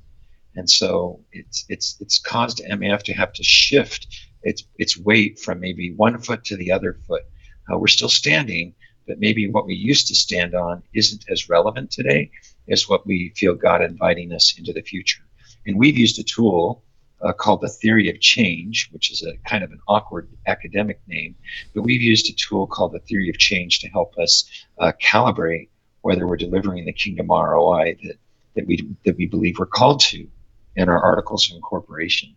And 0.55 0.69
so 0.69 1.19
it's 1.31 1.65
it's 1.67 1.97
it's 1.99 2.19
caused 2.19 2.61
MAF 2.63 3.01
to 3.03 3.13
have 3.13 3.33
to 3.33 3.43
shift 3.43 4.07
its 4.43 4.63
its 4.77 4.97
weight 4.97 5.39
from 5.39 5.59
maybe 5.59 5.93
one 5.93 6.19
foot 6.19 6.43
to 6.45 6.57
the 6.57 6.71
other 6.71 6.93
foot. 7.07 7.23
Uh, 7.71 7.77
we're 7.77 7.87
still 7.87 8.09
standing, 8.09 8.75
but 9.07 9.19
maybe 9.19 9.49
what 9.49 9.65
we 9.65 9.73
used 9.73 10.07
to 10.07 10.15
stand 10.15 10.53
on 10.53 10.83
isn't 10.93 11.25
as 11.29 11.49
relevant 11.49 11.91
today 11.91 12.29
as 12.69 12.87
what 12.87 13.07
we 13.07 13.33
feel 13.35 13.55
God 13.55 13.81
inviting 13.81 14.31
us 14.31 14.55
into 14.57 14.73
the 14.73 14.81
future. 14.81 15.23
And 15.65 15.77
we've 15.77 15.97
used 15.97 16.19
a 16.19 16.23
tool 16.23 16.83
uh, 17.23 17.33
called 17.33 17.61
the 17.61 17.69
theory 17.69 18.09
of 18.09 18.19
change, 18.19 18.89
which 18.91 19.11
is 19.11 19.23
a 19.23 19.37
kind 19.49 19.63
of 19.63 19.71
an 19.71 19.79
awkward 19.87 20.27
academic 20.47 20.99
name, 21.07 21.35
but 21.73 21.81
we've 21.83 22.01
used 22.01 22.29
a 22.29 22.33
tool 22.33 22.67
called 22.67 22.91
the 22.91 22.99
theory 22.99 23.29
of 23.29 23.37
change 23.37 23.79
to 23.79 23.87
help 23.89 24.17
us 24.17 24.49
uh, 24.79 24.91
calibrate 25.01 25.69
whether 26.01 26.27
we're 26.27 26.35
delivering 26.37 26.85
the 26.85 26.91
kingdom 26.93 27.27
ROI 27.29 27.95
that, 28.03 28.17
that 28.55 28.67
we 28.67 28.85
that 29.05 29.15
we 29.17 29.25
believe 29.25 29.57
we're 29.57 29.65
called 29.65 30.01
to 30.01 30.27
in 30.75 30.89
our 30.89 31.01
articles 31.01 31.49
of 31.49 31.55
incorporation. 31.55 32.35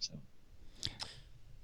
So. 0.00 0.14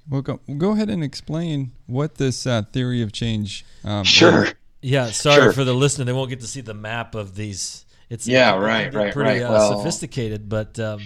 Well, 0.09 0.23
go, 0.23 0.41
go 0.59 0.73
ahead 0.73 0.91
and 0.91 1.03
explain 1.03 1.73
what 1.87 2.17
this 2.17 2.47
uh, 2.47 2.63
theory 2.73 3.03
of 3.03 3.11
change. 3.13 3.65
Um, 3.85 4.05
sure. 4.05 4.45
is. 4.45 4.55
yeah 4.83 5.07
sorry 5.11 5.43
Sure. 5.43 5.53
for 5.53 5.65
the 5.65 5.75
listener 5.75 6.05
they 6.05 6.13
won't 6.13 6.31
get 6.31 6.41
to 6.41 6.47
see 6.47 6.61
the 6.61 6.75
map 6.75 7.15
of 7.15 7.35
these 7.35 7.85
it's 8.09 8.27
Yeah, 8.27 8.55
it 8.55 8.59
right, 8.59 8.93
right, 8.95 9.13
pretty 9.13 9.41
right. 9.41 9.43
Uh, 9.43 9.53
Well- 9.53 9.79
sophisticated 9.79 10.49
but 10.49 10.79
um, 10.79 11.01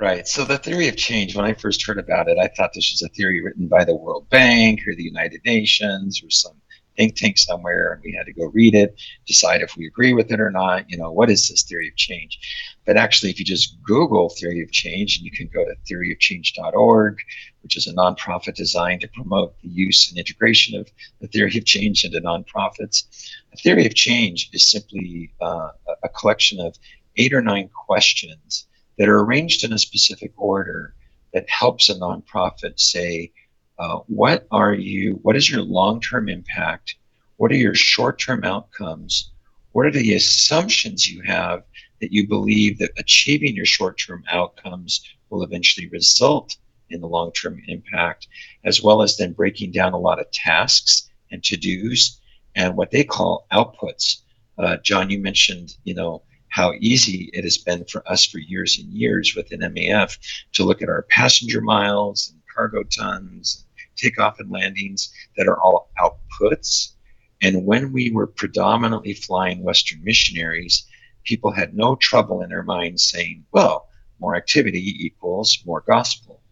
Right. 0.00 0.26
So 0.26 0.46
the 0.46 0.56
theory 0.56 0.88
of 0.88 0.96
change, 0.96 1.36
when 1.36 1.44
I 1.44 1.52
first 1.52 1.84
heard 1.86 1.98
about 1.98 2.26
it, 2.26 2.38
I 2.38 2.48
thought 2.48 2.72
this 2.72 2.90
was 2.90 3.02
a 3.02 3.14
theory 3.14 3.42
written 3.42 3.68
by 3.68 3.84
the 3.84 3.94
World 3.94 4.30
Bank 4.30 4.80
or 4.88 4.94
the 4.94 5.02
United 5.02 5.42
Nations 5.44 6.22
or 6.24 6.30
some 6.30 6.54
think 6.96 7.16
tank 7.16 7.36
somewhere 7.36 7.92
and 7.92 8.02
we 8.02 8.12
had 8.12 8.24
to 8.24 8.32
go 8.32 8.46
read 8.46 8.74
it, 8.74 8.98
decide 9.26 9.60
if 9.60 9.76
we 9.76 9.86
agree 9.86 10.14
with 10.14 10.32
it 10.32 10.40
or 10.40 10.50
not. 10.50 10.88
You 10.90 10.96
know, 10.96 11.12
what 11.12 11.28
is 11.28 11.48
this 11.48 11.64
theory 11.64 11.88
of 11.88 11.96
change? 11.96 12.38
But 12.86 12.96
actually, 12.96 13.30
if 13.30 13.38
you 13.38 13.44
just 13.44 13.76
Google 13.82 14.30
theory 14.30 14.62
of 14.62 14.72
change, 14.72 15.18
and 15.18 15.24
you 15.24 15.30
can 15.30 15.48
go 15.48 15.66
to 15.66 15.74
theoryofchange.org, 15.86 17.18
which 17.62 17.76
is 17.76 17.86
a 17.86 17.92
nonprofit 17.92 18.54
designed 18.54 19.02
to 19.02 19.08
promote 19.08 19.54
the 19.60 19.68
use 19.68 20.08
and 20.08 20.18
integration 20.18 20.80
of 20.80 20.90
the 21.20 21.28
theory 21.28 21.56
of 21.58 21.66
change 21.66 22.04
into 22.04 22.20
nonprofits. 22.22 23.04
A 23.52 23.56
theory 23.58 23.84
of 23.84 23.94
change 23.94 24.48
is 24.54 24.70
simply 24.70 25.30
uh, 25.42 25.70
a 26.02 26.08
collection 26.08 26.58
of 26.58 26.74
eight 27.16 27.34
or 27.34 27.42
nine 27.42 27.68
questions 27.86 28.66
that 29.00 29.08
are 29.08 29.20
arranged 29.20 29.64
in 29.64 29.72
a 29.72 29.78
specific 29.78 30.30
order 30.36 30.94
that 31.32 31.48
helps 31.48 31.88
a 31.88 31.94
nonprofit 31.94 32.78
say, 32.78 33.32
uh, 33.78 34.00
what 34.08 34.46
are 34.50 34.74
you, 34.74 35.18
what 35.22 35.36
is 35.36 35.48
your 35.48 35.62
long 35.62 36.02
term 36.02 36.28
impact? 36.28 36.96
What 37.38 37.50
are 37.50 37.56
your 37.56 37.74
short 37.74 38.18
term 38.18 38.44
outcomes? 38.44 39.30
What 39.72 39.86
are 39.86 39.90
the 39.90 40.12
assumptions 40.12 41.08
you 41.08 41.22
have 41.22 41.62
that 42.02 42.12
you 42.12 42.28
believe 42.28 42.76
that 42.78 42.90
achieving 42.98 43.56
your 43.56 43.64
short 43.64 43.96
term 43.96 44.22
outcomes 44.30 45.02
will 45.30 45.42
eventually 45.44 45.88
result 45.88 46.58
in 46.90 47.00
the 47.00 47.08
long 47.08 47.32
term 47.32 47.58
impact, 47.68 48.28
as 48.64 48.82
well 48.82 49.00
as 49.00 49.16
then 49.16 49.32
breaking 49.32 49.72
down 49.72 49.94
a 49.94 49.98
lot 49.98 50.20
of 50.20 50.30
tasks 50.30 51.08
and 51.30 51.42
to 51.44 51.56
dos 51.56 52.20
and 52.54 52.76
what 52.76 52.90
they 52.90 53.04
call 53.04 53.46
outputs. 53.50 54.18
Uh, 54.58 54.76
John, 54.84 55.08
you 55.08 55.20
mentioned, 55.20 55.76
you 55.84 55.94
know, 55.94 56.22
how 56.50 56.74
easy 56.80 57.30
it 57.32 57.44
has 57.44 57.58
been 57.58 57.84
for 57.84 58.08
us 58.10 58.24
for 58.24 58.38
years 58.38 58.78
and 58.78 58.92
years 58.92 59.34
within 59.34 59.60
MAF 59.60 60.18
to 60.52 60.64
look 60.64 60.82
at 60.82 60.88
our 60.88 61.02
passenger 61.02 61.60
miles 61.60 62.30
and 62.30 62.40
cargo 62.54 62.82
tons, 62.82 63.64
takeoff 63.96 64.40
and 64.40 64.50
landings 64.50 65.12
that 65.36 65.46
are 65.46 65.60
all 65.60 65.90
outputs. 65.98 66.92
And 67.40 67.64
when 67.64 67.92
we 67.92 68.10
were 68.10 68.26
predominantly 68.26 69.14
flying 69.14 69.62
Western 69.62 70.04
missionaries, 70.04 70.86
people 71.24 71.52
had 71.52 71.74
no 71.74 71.96
trouble 71.96 72.42
in 72.42 72.50
their 72.50 72.62
minds 72.62 73.04
saying, 73.04 73.44
well, 73.52 73.88
more 74.18 74.36
activity 74.36 75.04
equals 75.04 75.62
more 75.64 75.82
gospel. 75.86 76.42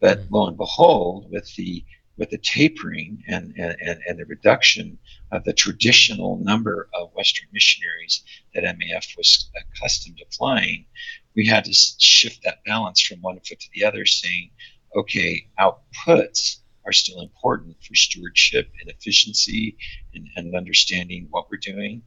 But 0.00 0.18
mm. 0.18 0.26
lo 0.30 0.48
and 0.48 0.56
behold, 0.56 1.30
with 1.30 1.54
the 1.56 1.84
with 2.16 2.30
the 2.30 2.38
tapering 2.38 3.22
and, 3.26 3.54
and, 3.56 4.00
and 4.06 4.18
the 4.18 4.24
reduction 4.26 4.98
of 5.32 5.42
the 5.44 5.52
traditional 5.52 6.38
number 6.38 6.88
of 6.94 7.12
Western 7.14 7.48
missionaries 7.52 8.22
that 8.54 8.64
MAF 8.64 9.16
was 9.16 9.50
accustomed 9.56 10.18
to 10.18 10.24
flying, 10.36 10.86
we 11.34 11.46
had 11.46 11.64
to 11.64 11.72
shift 11.72 12.42
that 12.44 12.64
balance 12.64 13.00
from 13.00 13.20
one 13.20 13.40
foot 13.40 13.58
to 13.58 13.68
the 13.74 13.84
other, 13.84 14.06
saying, 14.06 14.50
okay, 14.94 15.48
outputs 15.58 16.58
are 16.86 16.92
still 16.92 17.20
important 17.20 17.76
for 17.82 17.94
stewardship 17.94 18.70
and 18.80 18.90
efficiency 18.90 19.76
and, 20.14 20.28
and 20.36 20.54
understanding 20.54 21.26
what 21.30 21.50
we're 21.50 21.58
doing. 21.58 22.02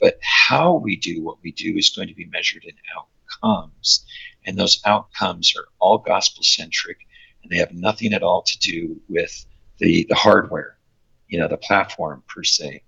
But 0.00 0.18
how 0.22 0.74
we 0.74 0.96
do 0.96 1.22
what 1.22 1.38
we 1.42 1.52
do 1.52 1.76
is 1.76 1.90
going 1.90 2.08
to 2.08 2.14
be 2.14 2.26
measured 2.26 2.64
in 2.64 2.74
outcomes. 2.96 4.04
And 4.44 4.58
those 4.58 4.80
outcomes 4.84 5.54
are 5.56 5.66
all 5.78 5.98
gospel 5.98 6.42
centric 6.42 6.98
and 7.42 7.52
they 7.52 7.58
have 7.58 7.72
nothing 7.72 8.12
at 8.12 8.22
all 8.22 8.42
to 8.42 8.58
do 8.58 9.00
with 9.08 9.46
the, 9.82 10.06
the 10.08 10.14
hardware, 10.14 10.76
you 11.28 11.38
know, 11.38 11.48
the 11.48 11.56
platform 11.56 12.22
per 12.28 12.44
se. 12.44 12.82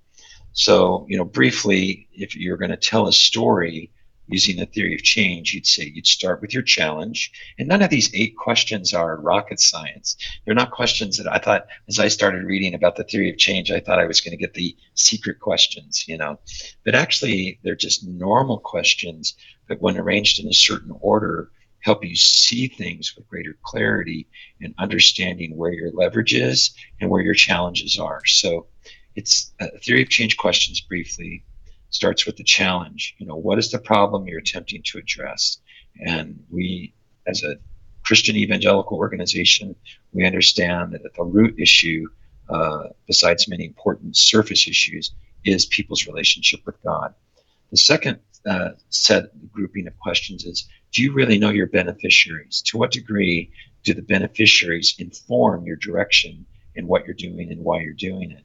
So, 0.52 1.06
you 1.08 1.18
know, 1.18 1.24
briefly, 1.24 2.08
if 2.12 2.36
you're 2.36 2.56
going 2.56 2.70
to 2.70 2.76
tell 2.76 3.08
a 3.08 3.12
story 3.12 3.90
using 4.28 4.56
the 4.56 4.66
theory 4.66 4.94
of 4.94 5.02
change, 5.02 5.52
you'd 5.52 5.66
say 5.66 5.92
you'd 5.92 6.06
start 6.06 6.40
with 6.40 6.54
your 6.54 6.62
challenge. 6.62 7.32
And 7.58 7.68
none 7.68 7.82
of 7.82 7.90
these 7.90 8.14
eight 8.14 8.36
questions 8.36 8.94
are 8.94 9.20
rocket 9.20 9.60
science. 9.60 10.16
They're 10.44 10.54
not 10.54 10.70
questions 10.70 11.18
that 11.18 11.30
I 11.30 11.38
thought, 11.38 11.66
as 11.88 11.98
I 11.98 12.08
started 12.08 12.44
reading 12.44 12.72
about 12.72 12.96
the 12.96 13.04
theory 13.04 13.28
of 13.28 13.36
change, 13.36 13.70
I 13.70 13.80
thought 13.80 13.98
I 13.98 14.06
was 14.06 14.22
going 14.22 14.30
to 14.30 14.40
get 14.40 14.54
the 14.54 14.74
secret 14.94 15.40
questions, 15.40 16.06
you 16.08 16.16
know. 16.16 16.38
But 16.84 16.94
actually, 16.94 17.58
they're 17.62 17.74
just 17.74 18.06
normal 18.06 18.60
questions 18.60 19.34
but 19.68 19.80
when 19.80 19.98
arranged 19.98 20.40
in 20.40 20.48
a 20.48 20.54
certain 20.54 20.94
order, 21.00 21.50
help 21.84 22.02
you 22.02 22.16
see 22.16 22.66
things 22.66 23.14
with 23.14 23.28
greater 23.28 23.56
clarity 23.62 24.26
and 24.62 24.74
understanding 24.78 25.54
where 25.54 25.72
your 25.72 25.90
leverage 25.92 26.32
is 26.32 26.74
and 26.98 27.10
where 27.10 27.20
your 27.20 27.34
challenges 27.34 27.98
are. 27.98 28.24
So 28.24 28.66
it's 29.16 29.52
a 29.60 29.78
theory 29.78 30.02
of 30.02 30.08
change 30.08 30.38
questions 30.38 30.80
briefly 30.80 31.44
starts 31.90 32.24
with 32.24 32.36
the 32.36 32.42
challenge. 32.42 33.14
You 33.18 33.26
know, 33.26 33.36
what 33.36 33.58
is 33.58 33.70
the 33.70 33.78
problem 33.78 34.26
you're 34.26 34.38
attempting 34.38 34.82
to 34.86 34.98
address? 34.98 35.58
And 36.06 36.42
we, 36.50 36.94
as 37.26 37.42
a 37.42 37.56
Christian 38.02 38.34
evangelical 38.34 38.96
organization, 38.96 39.76
we 40.12 40.24
understand 40.24 40.92
that 40.92 41.14
the 41.14 41.22
root 41.22 41.54
issue, 41.58 42.06
uh, 42.48 42.84
besides 43.06 43.46
many 43.46 43.66
important 43.66 44.16
surface 44.16 44.66
issues, 44.66 45.12
is 45.44 45.66
people's 45.66 46.06
relationship 46.06 46.60
with 46.64 46.82
God. 46.82 47.14
The 47.70 47.76
second 47.76 48.20
uh, 48.48 48.70
set 48.88 49.24
grouping 49.52 49.86
of 49.86 49.98
questions 49.98 50.44
is 50.44 50.66
do 50.94 51.02
you 51.02 51.12
really 51.12 51.38
know 51.38 51.50
your 51.50 51.66
beneficiaries? 51.66 52.62
To 52.66 52.78
what 52.78 52.92
degree 52.92 53.50
do 53.82 53.94
the 53.94 54.02
beneficiaries 54.02 54.94
inform 54.98 55.66
your 55.66 55.76
direction 55.76 56.46
and 56.76 56.86
what 56.86 57.04
you're 57.04 57.14
doing 57.14 57.50
and 57.50 57.64
why 57.64 57.80
you're 57.80 57.92
doing 57.92 58.30
it? 58.30 58.44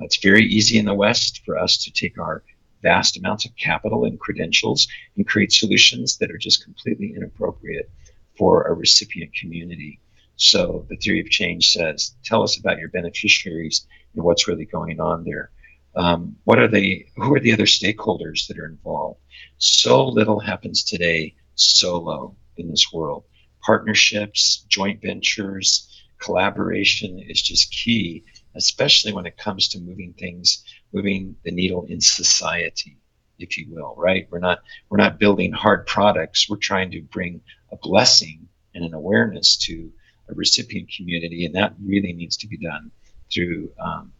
It's 0.00 0.16
very 0.16 0.46
easy 0.46 0.78
in 0.78 0.86
the 0.86 0.94
West 0.94 1.42
for 1.44 1.58
us 1.58 1.76
to 1.84 1.92
take 1.92 2.18
our 2.18 2.42
vast 2.80 3.18
amounts 3.18 3.44
of 3.44 3.54
capital 3.56 4.06
and 4.06 4.18
credentials 4.18 4.88
and 5.16 5.28
create 5.28 5.52
solutions 5.52 6.16
that 6.16 6.30
are 6.30 6.38
just 6.38 6.64
completely 6.64 7.12
inappropriate 7.14 7.90
for 8.38 8.62
a 8.62 8.72
recipient 8.72 9.30
community. 9.34 10.00
So 10.36 10.86
the 10.88 10.96
theory 10.96 11.20
of 11.20 11.28
change 11.28 11.72
says, 11.72 12.14
tell 12.24 12.42
us 12.42 12.58
about 12.58 12.78
your 12.78 12.88
beneficiaries 12.88 13.86
and 14.14 14.24
what's 14.24 14.48
really 14.48 14.64
going 14.64 14.98
on 14.98 15.24
there. 15.24 15.50
Um, 15.94 16.36
what 16.44 16.58
are 16.58 16.68
they? 16.68 17.06
Who 17.16 17.34
are 17.34 17.40
the 17.40 17.52
other 17.52 17.66
stakeholders 17.66 18.46
that 18.46 18.58
are 18.58 18.64
involved? 18.64 19.20
So 19.58 20.08
little 20.08 20.40
happens 20.40 20.82
today 20.82 21.34
solo 21.54 22.34
in 22.56 22.68
this 22.68 22.92
world. 22.92 23.24
Partnerships, 23.62 24.64
joint 24.68 25.00
ventures, 25.00 25.88
collaboration 26.18 27.18
is 27.18 27.42
just 27.42 27.70
key, 27.72 28.24
especially 28.54 29.12
when 29.12 29.26
it 29.26 29.36
comes 29.36 29.68
to 29.68 29.80
moving 29.80 30.12
things, 30.14 30.64
moving 30.92 31.36
the 31.44 31.50
needle 31.50 31.84
in 31.88 32.00
society, 32.00 32.96
if 33.38 33.58
you 33.58 33.66
will, 33.70 33.94
right? 33.96 34.28
We're 34.30 34.38
not 34.38 34.60
we're 34.88 34.98
not 34.98 35.18
building 35.18 35.52
hard 35.52 35.86
products. 35.86 36.48
We're 36.48 36.56
trying 36.56 36.90
to 36.92 37.02
bring 37.02 37.40
a 37.70 37.76
blessing 37.76 38.48
and 38.74 38.84
an 38.84 38.94
awareness 38.94 39.56
to 39.56 39.92
a 40.28 40.34
recipient 40.34 40.90
community, 40.96 41.44
and 41.44 41.54
that 41.54 41.74
really 41.82 42.12
needs 42.12 42.36
to 42.38 42.46
be 42.46 42.56
done 42.56 42.90
through 43.32 43.70
um, 43.78 44.12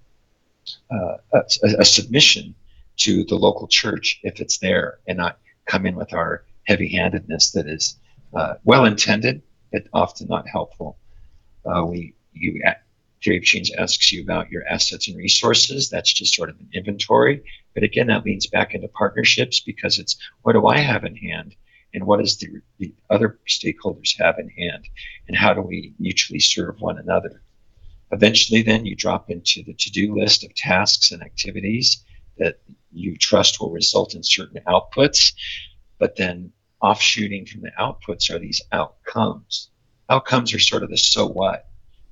uh, 0.91 1.17
a, 1.33 1.43
a 1.79 1.85
submission 1.85 2.55
to 2.97 3.25
the 3.25 3.35
local 3.35 3.67
church 3.69 4.21
if 4.23 4.41
it's 4.41 4.59
there, 4.59 4.99
and 5.07 5.19
not 5.19 5.39
come 5.67 5.87
in 5.87 5.95
with 5.95 6.13
our 6.13 6.45
heavy-handedness 6.65 7.53
that 7.53 7.67
is 7.67 7.97
uh, 8.35 8.55
well 8.65 8.85
intended 8.85 9.43
but 9.73 9.85
often 9.93 10.29
not 10.29 10.47
helpful. 10.47 10.99
Uh, 11.65 11.85
we 11.85 12.15
you 12.35 12.61
of 12.65 13.43
Change 13.45 13.71
asks 13.79 14.11
you 14.11 14.23
about 14.23 14.51
your 14.51 14.67
assets 14.67 15.09
and 15.09 15.17
resources. 15.17 15.89
That's 15.89 16.13
just 16.13 16.35
sort 16.35 16.51
of 16.51 16.59
an 16.59 16.69
inventory. 16.73 17.43
But 17.75 17.85
again, 17.85 18.09
that 18.09 18.25
leads 18.25 18.47
back 18.47 18.75
into 18.75 18.89
partnerships 18.89 19.61
because 19.61 19.99
it's 19.99 20.17
what 20.43 20.53
do 20.55 20.67
I 20.67 20.79
have 20.79 21.05
in 21.05 21.17
hand 21.17 21.55
and 21.95 22.05
what 22.05 22.19
does 22.19 22.37
the, 22.39 22.49
the 22.79 22.93
other 23.11 23.39
stakeholders 23.49 24.19
have 24.21 24.39
in 24.39 24.49
hand 24.49 24.89
and 25.29 25.37
how 25.37 25.55
do 25.55 25.61
we 25.61 25.95
mutually 25.99 26.41
serve 26.41 26.81
one 26.81 26.99
another. 26.99 27.43
Eventually, 28.11 28.63
then 28.63 28.85
you 28.85 28.97
drop 28.97 29.31
into 29.31 29.63
the 29.63 29.75
to 29.75 29.91
do 29.91 30.15
list 30.15 30.45
of 30.45 30.55
tasks 30.55 31.13
and 31.13 31.23
activities 31.23 32.05
that 32.39 32.61
you 32.93 33.17
trust 33.17 33.61
will 33.61 33.71
result 33.71 34.15
in 34.15 34.23
certain 34.23 34.61
outputs. 34.67 35.33
But 36.03 36.17
then 36.17 36.53
offshooting 36.81 37.47
from 37.47 37.61
the 37.61 37.71
outputs 37.79 38.29
are 38.29 38.41
these 38.41 38.61
outcomes. 38.73 39.71
Outcomes 40.11 40.53
are 40.53 40.59
sort 40.59 40.83
of 40.83 40.91
the 40.91 40.97
so 40.97 41.29
what. 41.29 41.69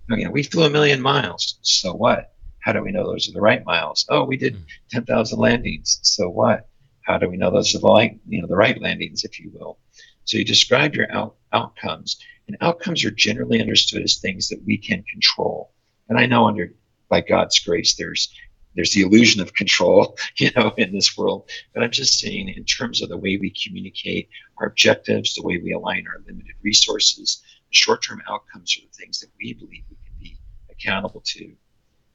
You 0.09 0.27
know, 0.27 0.31
we 0.31 0.45
flew 0.45 0.63
a 0.63 0.71
million 0.71 1.01
miles. 1.01 1.59
So 1.63 1.93
what? 1.93 2.33
How 2.61 2.73
do 2.73 2.85
we 2.85 2.93
know 2.93 3.05
those 3.05 3.29
are 3.29 3.33
the 3.33 3.41
right 3.41 3.65
miles? 3.65 4.07
Oh, 4.09 4.23
we 4.23 4.37
did 4.37 4.55
hmm. 4.55 4.63
10,000 4.93 5.41
landings. 5.41 5.99
So 6.03 6.29
what? 6.29 6.69
How 7.03 7.19
do 7.19 7.29
we 7.29 7.37
know 7.37 7.51
those 7.51 7.75
are 7.75 7.81
the 7.81 7.89
right, 7.89 8.17
you 8.29 8.41
know, 8.41 8.47
the 8.47 8.55
right 8.55 8.81
landings, 8.81 9.25
if 9.25 9.41
you 9.41 9.51
will? 9.53 9.81
So 10.23 10.39
you 10.39 10.45
describe 10.45 10.95
your 10.95 11.11
out, 11.11 11.35
outcomes, 11.53 12.17
and 12.47 12.57
outcomes 12.61 13.05
are 13.05 13.11
generally 13.11 13.61
understood 13.61 14.05
as 14.05 14.19
things 14.19 14.47
that 14.51 14.63
we 14.65 14.79
can 14.79 15.03
control. 15.11 15.73
And 16.09 16.17
I 16.17 16.27
know 16.27 16.47
under 16.47 16.73
by 17.09 17.23
God's 17.23 17.59
grace, 17.59 17.97
there's 17.97 18.33
there's 18.75 18.93
the 18.93 19.03
illusion 19.03 19.41
of 19.41 19.55
control, 19.55 20.17
you 20.37 20.51
know, 20.57 20.73
in 20.77 20.93
this 20.93 21.17
world. 21.17 21.51
But 21.75 21.83
I'm 21.83 21.91
just 21.91 22.19
saying, 22.19 22.49
in 22.49 22.65
terms 22.65 23.03
of 23.03 23.09
the 23.09 23.17
way 23.17 23.37
we 23.37 23.51
communicate 23.51 24.29
our 24.59 24.67
objectives, 24.67 25.35
the 25.35 25.43
way 25.43 25.59
we 25.59 25.73
align 25.73 26.07
our 26.07 26.23
limited 26.27 26.55
resources, 26.63 27.43
the 27.69 27.75
short-term 27.75 28.23
outcomes 28.29 28.77
are 28.77 28.87
the 28.87 28.93
things 28.93 29.21
that 29.21 29.31
we 29.41 29.55
believe 29.55 29.85
we 29.91 29.97
can 30.05 30.15
be 30.21 30.39
accountable 30.71 31.23
to, 31.25 31.53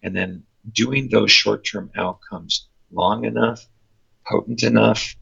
and 0.03 0.15
then 0.15 0.43
doing 0.71 1.09
those 1.09 1.31
short-term 1.31 1.91
outcomes 1.95 2.67
long 2.91 3.25
enough, 3.25 3.67
potent 4.27 4.63
enough, 4.63 5.15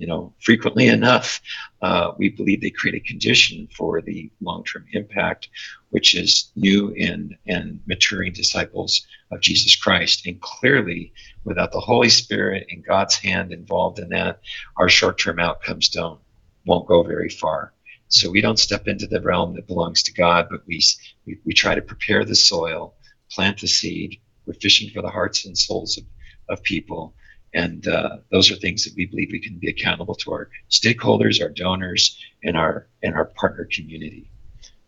you 0.00 0.06
know, 0.06 0.32
frequently 0.40 0.88
enough, 0.88 1.42
uh, 1.82 2.12
we 2.16 2.30
believe 2.30 2.62
they 2.62 2.70
create 2.70 2.96
a 2.96 3.06
condition 3.06 3.68
for 3.76 4.00
the 4.00 4.30
long-term 4.40 4.86
impact, 4.94 5.50
which 5.90 6.14
is 6.14 6.50
new 6.56 6.94
and 6.94 7.36
and 7.46 7.80
maturing 7.86 8.32
disciples 8.32 9.06
of 9.30 9.42
Jesus 9.42 9.76
Christ. 9.76 10.26
And 10.26 10.40
clearly, 10.40 11.12
without 11.44 11.70
the 11.70 11.80
Holy 11.80 12.08
Spirit 12.08 12.66
and 12.70 12.82
God's 12.82 13.16
hand 13.16 13.52
involved 13.52 13.98
in 13.98 14.08
that, 14.08 14.40
our 14.78 14.88
short-term 14.88 15.38
outcomes 15.38 15.90
don't 15.90 16.18
won't 16.64 16.88
go 16.88 17.02
very 17.02 17.28
far. 17.28 17.74
So 18.08 18.30
we 18.30 18.40
don't 18.40 18.58
step 18.58 18.88
into 18.88 19.06
the 19.06 19.20
realm 19.20 19.54
that 19.54 19.66
belongs 19.66 20.02
to 20.04 20.14
God, 20.14 20.48
but 20.50 20.62
we 20.66 20.80
we, 21.26 21.38
we 21.44 21.52
try 21.52 21.74
to 21.74 21.82
prepare 21.82 22.24
the 22.24 22.34
soil, 22.34 22.94
plant 23.30 23.60
the 23.60 23.68
seed. 23.68 24.18
We're 24.46 24.54
fishing 24.54 24.88
for 24.88 25.02
the 25.02 25.10
hearts 25.10 25.44
and 25.44 25.56
souls 25.56 25.98
of, 25.98 26.04
of 26.48 26.62
people 26.62 27.14
and 27.54 27.86
uh, 27.88 28.18
those 28.30 28.50
are 28.50 28.56
things 28.56 28.84
that 28.84 28.94
we 28.96 29.06
believe 29.06 29.30
we 29.32 29.40
can 29.40 29.58
be 29.58 29.68
accountable 29.68 30.14
to 30.14 30.32
our 30.32 30.50
stakeholders, 30.70 31.42
our 31.42 31.48
donors, 31.48 32.18
and 32.44 32.56
our 32.56 32.86
and 33.02 33.14
our 33.14 33.26
partner 33.26 33.68
community. 33.70 34.30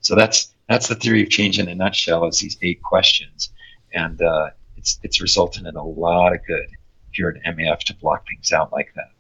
So 0.01 0.14
that's 0.14 0.55
that's 0.68 0.88
the 0.88 0.94
theory 0.94 1.22
of 1.22 1.31
change 1.31 1.59
in 1.59 1.68
a 1.68 1.75
nutshell. 1.75 2.27
Is 2.27 2.38
these 2.38 2.57
eight 2.62 2.83
questions, 2.83 3.51
and 3.92 4.20
uh, 4.22 4.51
it's 4.77 4.98
it's 5.03 5.20
resulted 5.20 5.66
in 5.66 5.77
a 5.77 5.85
lot 5.85 6.33
of 6.33 6.44
good 6.46 6.66
here 7.12 7.29
at 7.29 7.57
MAF 7.57 7.81
to 7.81 7.94
block 7.96 8.27
things 8.29 8.53
out 8.53 8.72
like 8.72 8.92
that. 8.94 9.11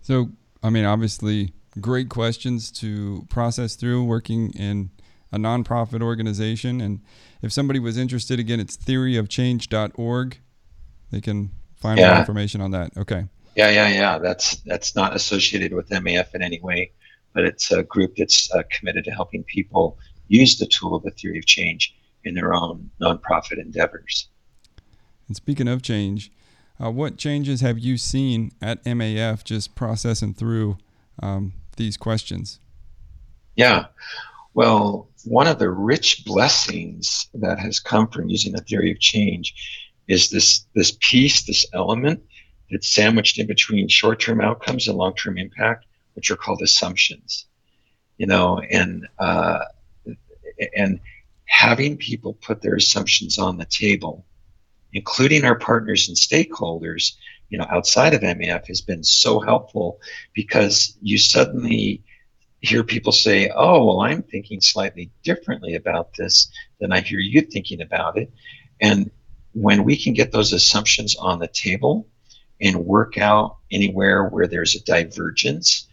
So 0.00 0.30
I 0.62 0.70
mean, 0.70 0.84
obviously, 0.84 1.52
great 1.80 2.08
questions 2.08 2.70
to 2.72 3.26
process 3.28 3.74
through 3.74 4.04
working 4.04 4.50
in 4.50 4.90
a 5.32 5.38
nonprofit 5.38 6.00
organization. 6.00 6.80
And 6.80 7.00
if 7.42 7.52
somebody 7.52 7.80
was 7.80 7.98
interested, 7.98 8.38
again, 8.38 8.60
it's 8.60 8.76
theoryofchange.org. 8.76 10.38
They 11.10 11.20
can 11.20 11.50
find 11.84 11.98
yeah. 11.98 12.12
more 12.12 12.18
information 12.20 12.62
on 12.62 12.70
that. 12.70 12.96
Okay. 12.96 13.26
Yeah, 13.54 13.68
yeah, 13.68 13.88
yeah. 13.88 14.18
That's 14.18 14.56
that's 14.64 14.96
not 14.96 15.14
associated 15.14 15.74
with 15.74 15.90
MAF 15.90 16.34
in 16.34 16.42
any 16.42 16.58
way, 16.60 16.92
but 17.34 17.44
it's 17.44 17.70
a 17.70 17.82
group 17.82 18.16
that's 18.16 18.52
uh, 18.52 18.62
committed 18.70 19.04
to 19.04 19.10
helping 19.10 19.44
people 19.44 19.98
use 20.28 20.58
the 20.58 20.66
tool 20.66 20.94
of 20.94 21.02
the 21.02 21.10
theory 21.10 21.38
of 21.38 21.44
change 21.44 21.94
in 22.24 22.34
their 22.34 22.54
own 22.54 22.90
nonprofit 23.00 23.58
endeavors. 23.58 24.28
And 25.28 25.36
speaking 25.36 25.68
of 25.68 25.82
change, 25.82 26.32
uh, 26.82 26.90
what 26.90 27.18
changes 27.18 27.60
have 27.60 27.78
you 27.78 27.98
seen 27.98 28.52
at 28.62 28.82
MAF 28.84 29.44
just 29.44 29.74
processing 29.74 30.32
through 30.32 30.78
um, 31.22 31.52
these 31.76 31.98
questions? 31.98 32.60
Yeah. 33.56 33.86
Well, 34.54 35.08
one 35.24 35.46
of 35.46 35.58
the 35.58 35.70
rich 35.70 36.24
blessings 36.24 37.28
that 37.34 37.58
has 37.58 37.78
come 37.78 38.08
from 38.08 38.28
using 38.30 38.52
the 38.52 38.62
theory 38.62 38.90
of 38.90 38.98
change 39.00 39.83
is 40.08 40.30
this 40.30 40.66
this 40.74 40.96
piece, 41.00 41.42
this 41.42 41.66
element 41.72 42.22
that's 42.70 42.88
sandwiched 42.88 43.38
in 43.38 43.46
between 43.46 43.88
short-term 43.88 44.40
outcomes 44.40 44.88
and 44.88 44.96
long-term 44.96 45.38
impact, 45.38 45.86
which 46.14 46.30
are 46.30 46.36
called 46.36 46.62
assumptions. 46.62 47.46
You 48.18 48.26
know, 48.26 48.60
and 48.70 49.08
uh, 49.18 49.64
and 50.76 51.00
having 51.46 51.96
people 51.96 52.34
put 52.34 52.62
their 52.62 52.76
assumptions 52.76 53.38
on 53.38 53.58
the 53.58 53.64
table, 53.64 54.24
including 54.92 55.44
our 55.44 55.58
partners 55.58 56.08
and 56.08 56.16
stakeholders, 56.16 57.14
you 57.48 57.58
know, 57.58 57.66
outside 57.70 58.14
of 58.14 58.22
MAF 58.22 58.66
has 58.66 58.80
been 58.80 59.02
so 59.02 59.40
helpful 59.40 60.00
because 60.32 60.96
you 61.02 61.18
suddenly 61.18 62.02
hear 62.60 62.82
people 62.82 63.12
say, 63.12 63.50
"Oh, 63.54 63.84
well, 63.84 64.00
I'm 64.00 64.22
thinking 64.22 64.60
slightly 64.60 65.10
differently 65.22 65.74
about 65.74 66.14
this 66.14 66.48
than 66.80 66.92
I 66.92 67.00
hear 67.00 67.18
you 67.18 67.42
thinking 67.42 67.82
about 67.82 68.16
it," 68.16 68.32
and 68.80 69.10
when 69.54 69.84
we 69.84 69.96
can 69.96 70.12
get 70.12 70.32
those 70.32 70.52
assumptions 70.52 71.16
on 71.16 71.38
the 71.38 71.48
table 71.48 72.06
and 72.60 72.84
work 72.84 73.16
out 73.18 73.58
anywhere 73.70 74.28
where 74.28 74.46
there's 74.46 74.74
a 74.74 74.84
divergence, 74.84 75.88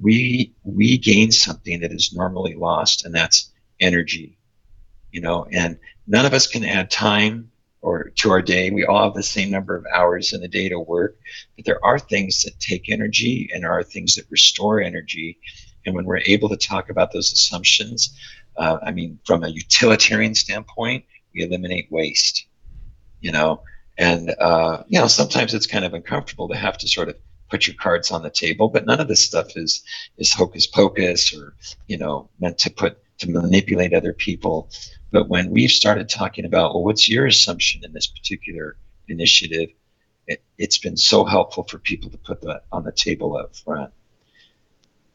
we 0.00 0.52
we 0.64 0.98
gain 0.98 1.30
something 1.30 1.80
that 1.80 1.92
is 1.92 2.12
normally 2.14 2.54
lost, 2.54 3.04
and 3.04 3.14
that's 3.14 3.52
energy. 3.80 4.38
You 5.10 5.20
know, 5.20 5.46
and 5.52 5.78
none 6.06 6.24
of 6.24 6.32
us 6.32 6.46
can 6.46 6.64
add 6.64 6.90
time 6.90 7.50
or 7.82 8.10
to 8.16 8.30
our 8.30 8.40
day. 8.40 8.70
We 8.70 8.86
all 8.86 9.04
have 9.04 9.14
the 9.14 9.22
same 9.22 9.50
number 9.50 9.76
of 9.76 9.84
hours 9.94 10.32
in 10.32 10.40
the 10.40 10.48
day 10.48 10.68
to 10.70 10.80
work, 10.80 11.18
but 11.56 11.66
there 11.66 11.84
are 11.84 11.98
things 11.98 12.42
that 12.42 12.58
take 12.60 12.88
energy 12.88 13.50
and 13.52 13.62
there 13.62 13.72
are 13.72 13.82
things 13.82 14.14
that 14.14 14.30
restore 14.30 14.80
energy. 14.80 15.38
And 15.84 15.94
when 15.94 16.06
we're 16.06 16.22
able 16.26 16.48
to 16.48 16.56
talk 16.56 16.88
about 16.88 17.12
those 17.12 17.32
assumptions, 17.32 18.16
uh, 18.56 18.78
I 18.82 18.92
mean, 18.92 19.18
from 19.26 19.42
a 19.42 19.48
utilitarian 19.48 20.34
standpoint, 20.34 21.04
we 21.34 21.42
eliminate 21.42 21.90
waste 21.90 22.46
you 23.22 23.32
know, 23.32 23.62
and 23.96 24.34
uh, 24.38 24.82
you 24.88 25.00
know 25.00 25.06
sometimes 25.06 25.54
it's 25.54 25.66
kind 25.66 25.84
of 25.84 25.94
uncomfortable 25.94 26.48
to 26.48 26.56
have 26.56 26.76
to 26.78 26.88
sort 26.88 27.08
of 27.08 27.16
put 27.48 27.66
your 27.66 27.76
cards 27.76 28.10
on 28.10 28.22
the 28.22 28.30
table, 28.30 28.68
but 28.68 28.84
none 28.86 29.00
of 29.00 29.08
this 29.08 29.24
stuff 29.24 29.56
is 29.56 29.82
is 30.18 30.32
hocus 30.32 30.66
pocus 30.66 31.34
or 31.34 31.54
you 31.86 31.96
know 31.96 32.28
meant 32.40 32.58
to 32.58 32.70
put 32.70 32.98
to 33.18 33.30
manipulate 33.30 33.94
other 33.94 34.12
people. 34.12 34.68
But 35.12 35.28
when 35.28 35.50
we've 35.50 35.70
started 35.70 36.08
talking 36.08 36.44
about, 36.44 36.74
well, 36.74 36.84
what's 36.84 37.08
your 37.08 37.26
assumption 37.26 37.84
in 37.84 37.92
this 37.92 38.06
particular 38.06 38.76
initiative? 39.08 39.70
It, 40.26 40.42
it's 40.56 40.78
been 40.78 40.96
so 40.96 41.24
helpful 41.24 41.64
for 41.64 41.78
people 41.78 42.10
to 42.10 42.18
put 42.18 42.40
that 42.42 42.64
on 42.72 42.84
the 42.84 42.92
table 42.92 43.36
up 43.36 43.54
front. 43.54 43.92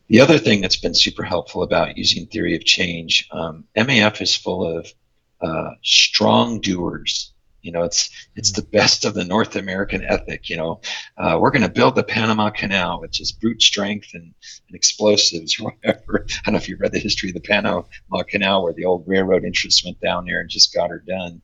The 0.08 0.22
other 0.22 0.38
thing 0.38 0.62
that's 0.62 0.78
been 0.78 0.94
super 0.94 1.24
helpful 1.24 1.64
about 1.64 1.98
using 1.98 2.28
theory 2.28 2.56
of 2.56 2.64
change, 2.64 3.28
um, 3.32 3.66
MAF 3.76 4.22
is 4.22 4.36
full 4.36 4.78
of 4.78 4.94
uh, 5.42 5.72
strong 5.82 6.62
doers 6.62 7.34
you 7.68 7.74
know, 7.74 7.84
it's 7.84 8.10
it's 8.38 8.54
the 8.54 8.62
best 8.62 9.04
of 9.04 9.14
the 9.14 9.26
North 9.26 9.58
American 9.58 10.02
ethic. 10.02 10.50
You 10.50 10.56
know, 10.56 10.80
uh, 11.18 11.38
we're 11.38 11.52
going 11.52 11.64
to 11.64 11.70
build 11.70 11.96
the 11.96 12.04
Panama 12.04 12.50
Canal, 12.50 13.02
which 13.02 13.20
is 13.20 13.34
brute 13.34 13.62
strength 13.62 14.12
and, 14.14 14.24
and 14.24 14.76
explosives, 14.76 15.60
or 15.60 15.66
whatever. 15.66 16.26
I 16.30 16.46
don't 16.46 16.54
know 16.54 16.60
if 16.60 16.70
you 16.70 16.78
read 16.78 16.94
the 16.94 17.00
history 17.00 17.30
of 17.30 17.36
the 17.36 17.42
Panama 17.42 17.84
Canal, 18.30 18.64
where 18.64 18.72
the 18.72 18.86
old 18.86 19.04
railroad 19.06 19.44
interests 19.44 19.84
went 19.84 20.00
down 20.00 20.24
there 20.24 20.40
and 20.40 20.50
just 20.50 20.74
got 20.74 20.92
her 20.92 21.04
done. 21.06 21.42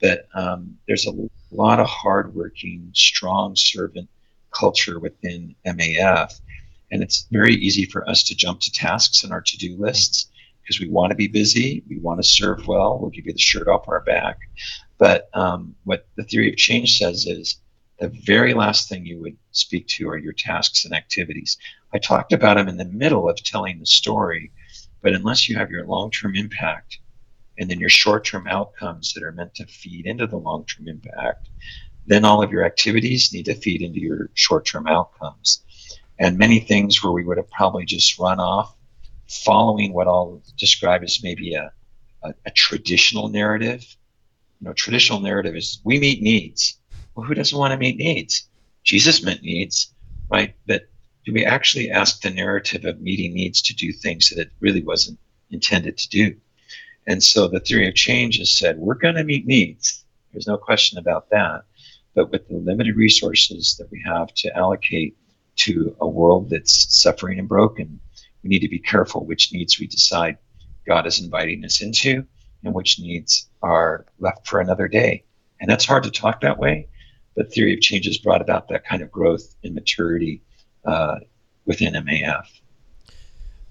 But 0.00 0.26
um, 0.34 0.78
there's 0.88 1.06
a 1.06 1.14
lot 1.52 1.78
of 1.78 1.86
hardworking, 1.86 2.90
strong 2.92 3.54
servant 3.54 4.08
culture 4.50 4.98
within 4.98 5.54
MAF, 5.64 6.40
and 6.90 7.04
it's 7.04 7.28
very 7.30 7.54
easy 7.54 7.84
for 7.84 8.06
us 8.10 8.24
to 8.24 8.34
jump 8.34 8.58
to 8.62 8.72
tasks 8.72 9.22
in 9.22 9.30
our 9.30 9.40
to-do 9.40 9.76
lists 9.76 10.26
because 10.62 10.80
we 10.80 10.88
want 10.88 11.10
to 11.10 11.16
be 11.16 11.28
busy, 11.28 11.82
we 11.88 11.98
want 11.98 12.22
to 12.22 12.28
serve 12.28 12.66
well. 12.66 12.98
We'll 12.98 13.10
give 13.10 13.26
you 13.26 13.32
the 13.32 13.38
shirt 13.38 13.68
off 13.68 13.88
our 13.88 14.00
back. 14.00 14.38
But 14.98 15.28
um, 15.34 15.74
what 15.84 16.06
the 16.16 16.22
theory 16.24 16.50
of 16.50 16.56
change 16.56 16.98
says 16.98 17.26
is 17.26 17.60
the 17.98 18.08
very 18.08 18.54
last 18.54 18.88
thing 18.88 19.04
you 19.04 19.20
would 19.20 19.36
speak 19.52 19.86
to 19.88 20.08
are 20.08 20.16
your 20.16 20.32
tasks 20.32 20.84
and 20.84 20.94
activities. 20.94 21.56
I 21.92 21.98
talked 21.98 22.32
about 22.32 22.56
them 22.56 22.68
in 22.68 22.76
the 22.76 22.84
middle 22.84 23.28
of 23.28 23.36
telling 23.42 23.78
the 23.78 23.86
story, 23.86 24.50
but 25.02 25.12
unless 25.12 25.48
you 25.48 25.56
have 25.56 25.70
your 25.70 25.86
long 25.86 26.10
term 26.10 26.34
impact 26.34 26.98
and 27.58 27.70
then 27.70 27.78
your 27.78 27.88
short 27.88 28.24
term 28.24 28.46
outcomes 28.46 29.12
that 29.12 29.22
are 29.22 29.32
meant 29.32 29.54
to 29.56 29.66
feed 29.66 30.06
into 30.06 30.26
the 30.26 30.36
long 30.36 30.64
term 30.64 30.88
impact, 30.88 31.48
then 32.06 32.24
all 32.24 32.42
of 32.42 32.50
your 32.50 32.64
activities 32.64 33.32
need 33.32 33.44
to 33.44 33.54
feed 33.54 33.82
into 33.82 34.00
your 34.00 34.30
short 34.34 34.64
term 34.64 34.86
outcomes. 34.86 35.62
And 36.18 36.38
many 36.38 36.60
things 36.60 37.02
where 37.02 37.12
we 37.12 37.24
would 37.24 37.36
have 37.36 37.50
probably 37.50 37.84
just 37.84 38.18
run 38.18 38.40
off 38.40 38.74
following 39.44 39.92
what 39.92 40.06
I'll 40.06 40.42
describe 40.58 41.02
as 41.02 41.20
maybe 41.22 41.54
a, 41.54 41.72
a, 42.22 42.34
a 42.46 42.50
traditional 42.50 43.28
narrative 43.28 43.84
you 44.62 44.68
know, 44.68 44.74
traditional 44.74 45.18
narrative 45.18 45.56
is 45.56 45.80
we 45.82 45.98
meet 45.98 46.22
needs. 46.22 46.78
Well, 47.14 47.26
who 47.26 47.34
doesn't 47.34 47.58
want 47.58 47.72
to 47.72 47.76
meet 47.76 47.96
needs? 47.96 48.48
Jesus 48.84 49.24
met 49.24 49.42
needs, 49.42 49.92
right? 50.30 50.54
But 50.68 50.88
do 51.24 51.32
we 51.32 51.44
actually 51.44 51.90
ask 51.90 52.20
the 52.20 52.30
narrative 52.30 52.84
of 52.84 53.00
meeting 53.00 53.34
needs 53.34 53.60
to 53.62 53.74
do 53.74 53.92
things 53.92 54.28
that 54.28 54.40
it 54.40 54.52
really 54.60 54.84
wasn't 54.84 55.18
intended 55.50 55.98
to 55.98 56.08
do? 56.08 56.36
And 57.08 57.20
so 57.24 57.48
the 57.48 57.58
theory 57.58 57.88
of 57.88 57.96
change 57.96 58.38
has 58.38 58.52
said 58.56 58.78
we're 58.78 58.94
going 58.94 59.16
to 59.16 59.24
meet 59.24 59.46
needs. 59.46 60.04
There's 60.32 60.46
no 60.46 60.56
question 60.56 60.96
about 60.96 61.28
that. 61.30 61.62
But 62.14 62.30
with 62.30 62.46
the 62.46 62.58
limited 62.58 62.94
resources 62.94 63.74
that 63.78 63.90
we 63.90 64.00
have 64.06 64.32
to 64.34 64.56
allocate 64.56 65.16
to 65.56 65.96
a 66.00 66.06
world 66.06 66.50
that's 66.50 66.96
suffering 66.96 67.40
and 67.40 67.48
broken, 67.48 67.98
we 68.42 68.48
need 68.48 68.60
to 68.60 68.68
be 68.68 68.78
careful 68.78 69.24
which 69.24 69.52
needs 69.52 69.78
we 69.78 69.86
decide 69.86 70.36
God 70.86 71.06
is 71.06 71.20
inviting 71.20 71.64
us 71.64 71.80
into 71.80 72.24
and 72.64 72.74
which 72.74 72.98
needs 72.98 73.48
are 73.62 74.06
left 74.18 74.46
for 74.46 74.60
another 74.60 74.88
day. 74.88 75.24
And 75.60 75.70
that's 75.70 75.84
hard 75.84 76.02
to 76.04 76.10
talk 76.10 76.40
that 76.40 76.58
way, 76.58 76.88
but 77.36 77.52
theory 77.52 77.74
of 77.74 77.80
change 77.80 78.06
has 78.06 78.18
brought 78.18 78.40
about 78.40 78.68
that 78.68 78.84
kind 78.84 79.02
of 79.02 79.10
growth 79.10 79.54
and 79.62 79.74
maturity 79.74 80.42
uh, 80.84 81.16
within 81.66 81.94
MAF. 81.94 82.46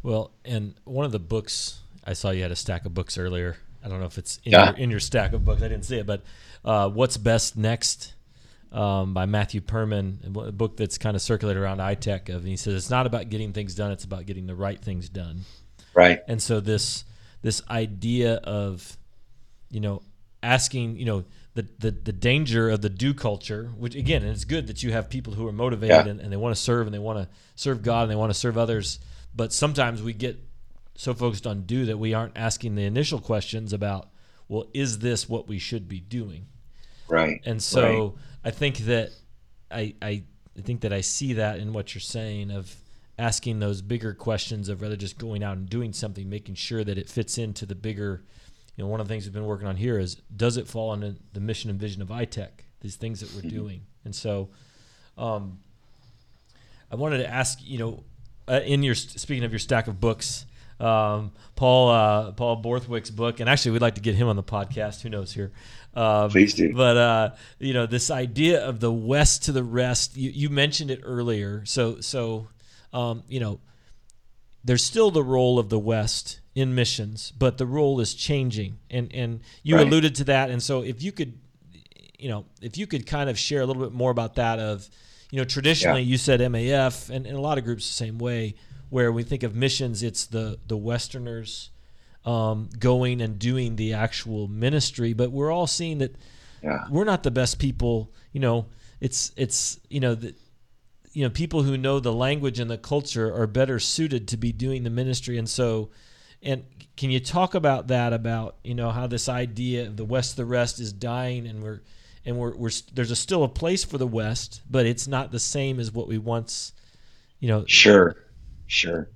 Well, 0.03 0.31
and 0.45 0.75
one 0.84 1.05
of 1.05 1.12
the 1.12 1.19
books 1.19 1.81
I 2.03 2.13
saw 2.13 2.31
you 2.31 2.41
had 2.41 2.51
a 2.51 2.55
stack 2.55 2.86
of 2.86 2.93
books 2.93 3.17
earlier. 3.17 3.57
I 3.84 3.89
don't 3.89 3.99
know 3.99 4.05
if 4.05 4.17
it's 4.17 4.39
in, 4.43 4.53
yeah. 4.53 4.69
your, 4.69 4.77
in 4.77 4.91
your 4.91 4.99
stack 4.99 5.34
of 5.34 5.45
books. 5.45 5.62
I 5.62 5.67
didn't 5.67 5.86
see 5.86 5.97
it, 5.97 6.05
but 6.05 6.23
uh, 6.65 6.89
"What's 6.89 7.17
Best 7.17 7.57
Next" 7.57 8.13
um, 8.71 9.13
by 9.13 9.25
Matthew 9.25 9.62
Perman, 9.62 10.25
a 10.47 10.51
book 10.51 10.77
that's 10.77 10.97
kind 10.97 11.15
of 11.15 11.21
circulated 11.21 11.62
around 11.62 11.79
iTech. 11.79 12.29
Of 12.29 12.38
and 12.38 12.47
he 12.47 12.57
says 12.57 12.73
it's 12.75 12.89
not 12.89 13.05
about 13.05 13.29
getting 13.29 13.53
things 13.53 13.75
done; 13.75 13.91
it's 13.91 14.03
about 14.03 14.25
getting 14.25 14.47
the 14.47 14.55
right 14.55 14.79
things 14.79 15.10
done. 15.10 15.41
Right. 15.93 16.21
And 16.27 16.41
so 16.41 16.60
this 16.60 17.03
this 17.41 17.62
idea 17.69 18.36
of 18.36 18.97
you 19.69 19.79
know 19.79 20.01
asking 20.43 20.97
you 20.97 21.05
know 21.05 21.25
the, 21.53 21.67
the, 21.79 21.91
the 21.91 22.13
danger 22.13 22.69
of 22.69 22.81
the 22.81 22.89
do 22.89 23.13
culture, 23.13 23.71
which 23.77 23.95
again, 23.95 24.23
it's 24.23 24.45
good 24.45 24.67
that 24.67 24.84
you 24.84 24.91
have 24.93 25.10
people 25.10 25.34
who 25.34 25.47
are 25.47 25.51
motivated 25.51 26.05
Yeah. 26.05 26.12
and, 26.12 26.21
and 26.21 26.31
they 26.31 26.38
want 26.38 26.55
to 26.55 26.62
serve 26.62 26.88
and 26.88 26.93
they 26.93 26.99
want 26.99 27.19
to 27.19 27.27
serve 27.55 27.84
God 27.84 28.03
and 28.03 28.12
they 28.12 28.15
want 28.15 28.31
to 28.31 28.39
serve 28.39 28.57
others. 28.57 28.99
But 29.36 29.51
sometimes 29.51 30.01
we 30.01 30.13
get 30.13 30.39
so 30.95 31.13
focused 31.13 31.45
on 31.45 31.63
do 31.63 31.86
that 31.86 31.97
we 31.97 32.13
aren't 32.13 32.38
asking 32.38 32.75
the 32.75 32.84
initial 32.84 33.19
questions 33.19 33.73
about, 33.73 34.10
well, 34.47 34.67
is 34.73 34.99
this 34.99 35.27
what 35.27 35.47
we 35.47 35.60
should 35.60 35.89
be 35.89 35.99
doing? 35.99 36.47
Right. 37.12 37.41
And 37.45 37.62
so 37.62 38.15
I 38.43 38.52
think 38.52 38.78
that 38.80 39.12
I, 39.69 39.93
I 40.02 40.24
I 40.58 40.62
think 40.62 40.82
that 40.82 40.93
I 40.93 41.02
see 41.02 41.34
that 41.34 41.60
in 41.60 41.74
what 41.74 41.93
you're 41.93 42.02
saying 42.02 42.52
of 42.52 42.74
asking 43.19 43.60
those 43.60 43.82
bigger 43.82 44.13
questions 44.13 44.69
of 44.69 44.82
rather 44.82 44.95
just 44.95 45.17
going 45.17 45.43
out 45.43 45.58
and 45.58 45.69
doing 45.69 45.93
something, 45.93 46.30
making 46.30 46.56
sure 46.56 46.84
that 46.84 46.97
it 46.97 47.10
fits 47.10 47.38
into 47.38 47.65
the 47.65 47.76
bigger. 47.76 48.24
You 48.76 48.84
know, 48.84 48.89
one 48.89 49.02
of 49.02 49.08
the 49.08 49.13
things 49.13 49.26
we've 49.26 49.34
been 49.34 49.45
working 49.45 49.67
on 49.67 49.76
here 49.76 50.00
is 50.00 50.15
does 50.36 50.56
it 50.56 50.67
fall 50.67 50.93
into 50.93 51.17
the 51.34 51.41
mission 51.41 51.69
and 51.69 51.80
vision 51.80 52.02
of 52.02 52.08
iTech? 52.08 52.50
These 52.80 52.95
things 52.95 53.19
that 53.19 53.34
we're 53.36 53.50
doing, 53.50 53.82
and 54.06 54.15
so 54.15 54.50
um, 55.17 55.60
I 56.89 56.95
wanted 56.95 57.19
to 57.19 57.28
ask 57.28 57.60
you 57.62 57.78
know, 57.78 58.04
uh, 58.47 58.62
in 58.65 58.84
your 58.84 58.95
speaking 58.95 59.43
of 59.43 59.52
your 59.52 59.60
stack 59.60 59.88
of 59.88 60.00
books, 60.00 60.45
um, 60.82 61.32
Paul 61.56 61.89
uh, 61.89 62.32
Paul 62.32 62.58
Borthwick's 62.58 63.10
book, 63.12 63.39
and 63.39 63.50
actually 63.50 63.72
we'd 63.72 63.82
like 63.82 63.96
to 63.96 64.02
get 64.02 64.15
him 64.15 64.28
on 64.28 64.36
the 64.36 64.44
podcast. 64.44 65.02
Who 65.02 65.10
knows 65.10 65.34
here? 65.34 65.52
Um, 65.94 66.30
Please 66.30 66.54
do. 66.54 66.74
But 66.74 66.98
uh, 66.98 67.30
you 67.60 67.74
know, 67.74 67.86
this 67.86 68.10
idea 68.10 68.65
of 68.65 68.80
the 68.80 68.91
West 68.91 69.44
to 69.46 69.52
the 69.52 69.63
rest, 69.63 70.17
you, 70.17 70.30
you 70.32 70.50
mentioned 70.50 70.89
it 70.91 71.02
earlier. 71.04 71.63
So 71.65 72.00
so 72.02 72.48
um, 72.94 73.24
you 73.28 73.39
know, 73.39 73.60
there's 74.63 74.84
still 74.84 75.12
the 75.12 75.24
role 75.24 75.60
of 75.60 75.70
the 75.70 75.80
West 75.80 76.39
in 76.56 76.76
missions, 76.76 77.32
but 77.38 77.58
the 77.58 77.65
role 77.65 78.00
is 78.00 78.13
changing, 78.13 78.78
and 78.89 79.13
and 79.13 79.41
you 79.63 79.76
Right. 79.76 79.88
alluded 79.88 80.15
to 80.15 80.24
that. 80.26 80.50
And 80.50 80.62
so 80.62 80.82
if 80.82 81.02
you 81.02 81.12
could, 81.12 81.38
you 82.20 82.30
know, 82.30 82.46
if 82.62 82.78
you 82.78 82.88
could 82.88 83.06
kind 83.06 83.30
of 83.30 83.38
share 83.38 83.62
a 83.62 83.65
little 83.65 83.82
bit 83.84 83.94
more 83.94 84.12
about 84.12 84.36
that 84.36 84.60
of, 84.60 84.89
you 85.32 85.38
know, 85.38 85.46
traditionally 85.46 86.04
you 86.04 86.17
said 86.17 86.39
MAF, 86.41 87.10
and, 87.10 87.26
and 87.26 87.38
a 87.38 87.41
lot 87.41 87.58
of 87.58 87.63
groups 87.63 87.88
the 87.88 87.94
same 87.94 88.17
way, 88.17 88.56
where 88.91 89.12
we 89.12 89.23
think 89.23 89.41
of 89.41 89.56
missions, 89.56 90.04
it's 90.04 90.25
the 90.27 90.60
the 90.67 90.77
Westerners 90.77 91.71
um, 92.25 92.69
going 92.77 93.21
and 93.21 93.39
doing 93.39 93.77
the 93.77 93.93
actual 93.93 94.47
ministry, 94.47 95.13
but 95.13 95.32
we're 95.32 95.49
all 95.51 95.65
seeing 95.65 95.97
that 95.97 96.15
Yeah. 96.62 96.86
we're 96.91 97.06
not 97.06 97.23
the 97.23 97.32
best 97.32 97.58
people. 97.58 98.12
You 98.34 98.41
know, 98.41 98.65
it's 98.99 99.32
it's 99.36 99.80
you 99.89 99.99
know 99.99 100.13
the 100.13 100.36
you 101.13 101.23
know 101.23 101.30
people 101.32 101.63
who 101.63 101.77
know 101.77 101.99
the 101.99 102.13
language 102.13 102.60
and 102.60 102.69
the 102.69 102.77
culture 102.77 103.34
are 103.34 103.47
better 103.47 103.80
suited 103.80 104.27
to 104.27 104.38
be 104.38 104.51
doing 104.51 104.84
the 104.84 104.89
ministry, 104.91 105.38
and 105.38 105.49
so 105.49 105.89
and 106.43 106.63
can 106.97 107.10
you 107.12 107.19
talk 107.19 107.56
about 107.56 107.88
that 107.88 108.13
about 108.13 108.58
you 108.63 108.75
know 108.75 108.91
how 108.91 109.08
this 109.08 109.27
idea 109.30 109.88
of 109.88 109.95
the 109.97 110.06
West 110.06 110.36
the 110.36 110.45
rest 110.45 110.80
is 110.80 110.91
dying, 110.93 111.47
and 111.47 111.63
we're 111.63 111.82
and 112.25 112.38
we're, 112.38 112.56
we're 112.56 112.71
there's 112.93 113.10
a, 113.12 113.15
still 113.15 113.43
a 113.43 113.49
place 113.49 113.84
for 113.84 113.97
the 113.97 114.06
West, 114.08 114.62
but 114.69 114.86
it's 114.86 115.08
not 115.08 115.32
the 115.32 115.39
same 115.39 115.80
as 115.80 115.91
what 115.91 116.08
we 116.08 116.17
once, 116.17 116.73
you 117.39 117.47
know. 117.47 117.63
Sure, 117.67 118.15
sure. 118.71 119.10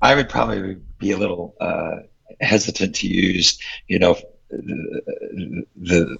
I 0.00 0.14
would 0.14 0.28
probably 0.28 0.76
be 0.98 1.12
a 1.12 1.18
little 1.18 1.54
uh, 1.60 1.96
hesitant 2.40 2.94
to 2.96 3.06
use, 3.06 3.58
you 3.86 3.98
know, 3.98 4.16
the, 4.50 5.64
the 5.76 6.16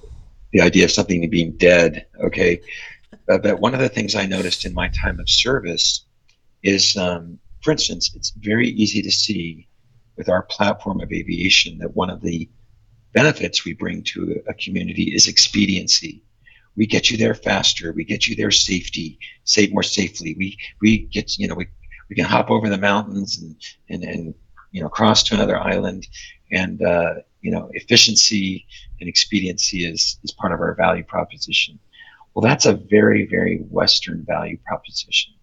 the 0.53 0.61
idea 0.61 0.85
of 0.85 0.91
something 0.91 1.29
being 1.31 1.53
dead. 1.53 2.07
Okay, 2.23 2.61
uh, 3.29 3.39
but 3.39 3.61
one 3.61 3.75
of 3.75 3.81
the 3.81 3.89
things 3.89 4.15
I 4.15 4.27
noticed 4.27 4.65
in 4.65 4.75
my 4.75 4.89
time 4.89 5.19
of 5.19 5.29
service 5.29 6.05
is, 6.63 6.97
um, 6.97 7.39
for 7.63 7.71
instance, 7.71 8.11
it's 8.15 8.31
very 8.31 8.69
easy 8.69 9.03
to 9.03 9.11
see 9.11 9.67
with 10.17 10.29
our 10.29 10.43
platform 10.43 11.01
of 11.01 11.13
aviation 11.13 11.79
that 11.79 11.95
one 11.95 12.11
of 12.11 12.21
the 12.21 12.49
benefits 13.15 13.65
we 13.65 13.73
bring 13.73 14.03
to 14.03 14.43
a 14.47 14.55
community 14.55 15.15
is 15.15 15.29
expediency. 15.29 16.23
We 16.77 16.87
get 16.87 17.11
you 17.11 17.17
there 17.17 17.35
faster. 17.35 17.93
We 17.93 18.05
get 18.05 18.29
you 18.29 18.37
there 18.37 18.51
safety, 18.51 19.19
save 19.45 19.73
more 19.73 19.83
safely. 19.83 20.35
We 20.39 20.59
we 20.83 20.99
get 20.99 21.39
you 21.39 21.49
know 21.49 21.55
we 21.55 21.69
we 22.09 22.17
can 22.17 22.25
hop 22.25 22.51
over 22.51 22.69
the 22.69 22.79
mountains 22.79 23.39
and 23.39 23.57
and, 23.89 24.03
and 24.05 24.35
you 24.73 24.83
know 24.83 24.89
cross 24.89 25.23
to 25.25 25.35
another 25.35 25.59
island. 25.59 26.07
And 26.51 26.83
uh, 26.83 27.15
you 27.41 27.51
know 27.51 27.71
efficiency 27.73 28.67
and 29.01 29.09
expediency 29.09 29.85
is 29.85 30.19
is 30.25 30.33
part 30.33 30.53
of 30.53 30.61
our 30.61 30.75
value 30.75 31.05
proposition. 31.05 31.79
Well 32.35 32.43
that's 32.43 32.67
a 32.67 32.75
very 32.75 33.27
very 33.27 33.59
western 33.71 34.25
value 34.25 34.59
proposition. 34.67 35.35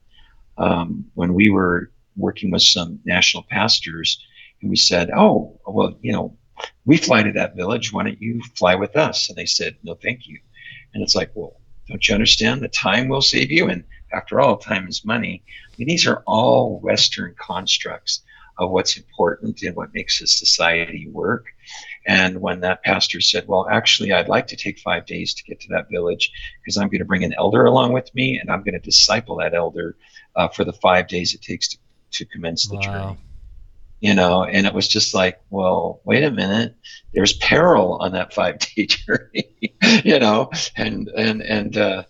Um, 0.57 1.05
when 1.15 1.33
we 1.33 1.49
were 1.49 1.91
working 2.17 2.49
with 2.49 2.61
some 2.61 2.99
national 3.05 3.43
pastors 3.43 4.25
and 4.61 4.69
we 4.69 4.77
said 4.77 5.11
oh 5.15 5.59
well 5.67 5.97
you 6.01 6.13
know 6.13 6.37
we 6.85 6.97
fly 6.97 7.23
to 7.23 7.31
that 7.33 7.55
village. 7.55 7.91
Why 7.91 8.03
don't 8.03 8.21
you 8.21 8.41
fly 8.55 8.75
with 8.75 8.95
us? 8.95 9.29
And 9.29 9.37
they 9.37 9.45
said 9.45 9.75
no 9.83 9.95
thank 9.95 10.27
you. 10.27 10.39
And 10.93 11.03
it's 11.03 11.15
like 11.15 11.31
well 11.35 11.59
don't 11.87 12.07
you 12.07 12.15
understand? 12.15 12.61
The 12.61 12.69
time 12.69 13.09
will 13.09 13.21
save 13.21 13.51
you. 13.51 13.69
And 13.69 13.83
after 14.15 14.39
all 14.39 14.57
time 14.57 14.87
is 14.87 15.05
money 15.05 15.43
I 15.75 15.75
mean, 15.77 15.87
these 15.89 16.07
are 16.07 16.23
all 16.25 16.79
Western 16.79 17.35
constructs 17.39 18.23
of 18.57 18.71
what's 18.71 18.95
important 18.97 19.61
and 19.63 19.75
what 19.75 19.93
makes 19.93 20.21
a 20.21 20.27
society 20.27 21.09
work. 21.11 21.47
And 22.07 22.39
when 22.39 22.61
that 22.61 22.83
pastor 22.83 23.19
said, 23.19 23.47
Well, 23.47 23.67
actually, 23.69 24.13
I'd 24.13 24.29
like 24.29 24.47
to 24.47 24.55
take 24.55 24.79
five 24.79 25.05
days 25.05 25.33
to 25.33 25.43
get 25.43 25.59
to 25.61 25.67
that 25.71 25.89
village 25.91 26.31
because 26.63 26.77
I'm 26.77 26.87
going 26.87 26.99
to 26.99 27.05
bring 27.05 27.25
an 27.25 27.33
elder 27.37 27.65
along 27.65 27.91
with 27.93 28.13
me 28.15 28.39
and 28.39 28.49
I'm 28.49 28.63
going 28.63 28.73
to 28.75 28.79
disciple 28.79 29.37
that 29.37 29.53
elder 29.53 29.97
uh, 30.35 30.47
for 30.49 30.63
the 30.63 30.73
five 30.73 31.07
days 31.07 31.33
it 31.33 31.41
takes 31.41 31.69
to, 31.69 31.77
to 32.13 32.25
commence 32.25 32.67
the 32.69 32.77
Wow. 32.77 32.81
journey. 32.81 33.19
You 34.01 34.13
know, 34.13 34.43
and 34.45 34.67
it 34.67 34.73
was 34.73 34.87
just 34.87 35.13
like, 35.13 35.41
well, 35.49 36.01
wait 36.05 36.23
a 36.23 36.31
minute, 36.31 36.75
there's 37.13 37.33
peril 37.33 37.97
on 38.01 38.11
that 38.13 38.33
five 38.33 38.59
day 38.59 38.85
journey, 38.87 39.55
you 40.03 40.19
know, 40.19 40.51
and, 40.77 41.09
and, 41.17 41.41
and, 41.41 41.77
uh, 41.77 42.03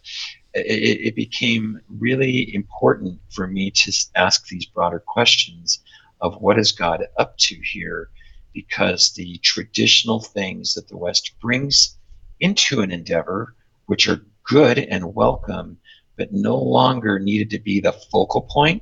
it, 0.56 1.08
it 1.08 1.16
became 1.16 1.82
really 1.90 2.54
important 2.56 3.20
for 3.30 3.48
me 3.48 3.72
to 3.72 3.94
ask 4.16 4.48
these 4.48 4.66
broader 4.66 5.00
questions 5.00 5.80
of 6.22 6.42
what 6.42 6.58
is 6.58 6.72
God 6.72 7.06
up 7.18 7.38
to 7.38 7.56
here, 7.56 8.10
because 8.54 9.14
the 9.14 9.38
traditional 9.40 10.22
things 10.22 10.74
that 10.74 10.88
the 10.88 10.98
West 10.98 11.34
brings 11.42 11.98
into 12.40 12.82
an 12.82 12.92
endeavor, 12.92 13.56
which 13.88 14.08
are 14.08 14.26
good 14.44 14.80
and 14.80 15.14
welcome, 15.14 15.78
but 16.18 16.32
no 16.32 16.58
longer 16.58 17.20
needed 17.20 17.50
to 17.50 17.60
be 17.60 17.80
the 17.80 17.92
focal 17.92 18.42
point. 18.42 18.82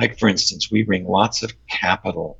Like, 0.00 0.18
for 0.18 0.28
instance, 0.28 0.70
we 0.70 0.82
bring 0.82 1.06
lots 1.06 1.42
of 1.42 1.52
capital 1.68 2.38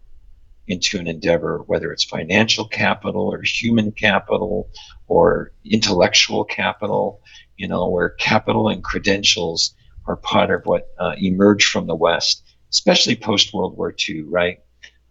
into 0.69 0.99
an 0.99 1.07
endeavor, 1.07 1.59
whether 1.67 1.93
it's 1.93 2.05
financial 2.05 2.67
capital 2.67 3.33
or 3.33 3.43
human 3.43 3.93
capital 3.93 4.71
or 5.09 5.53
intellectual 5.65 6.45
capital, 6.45 7.21
you 7.62 7.68
know, 7.68 7.88
where 7.88 8.09
capital 8.09 8.68
and 8.68 8.83
credentials 8.83 9.72
are 10.07 10.16
part 10.16 10.51
of 10.51 10.66
what 10.66 10.88
uh, 10.98 11.14
emerged 11.16 11.68
from 11.68 11.87
the 11.87 11.94
West, 11.94 12.42
especially 12.70 13.14
post 13.14 13.55
World 13.55 13.77
War 13.77 13.94
II, 14.09 14.22
right? 14.22 14.59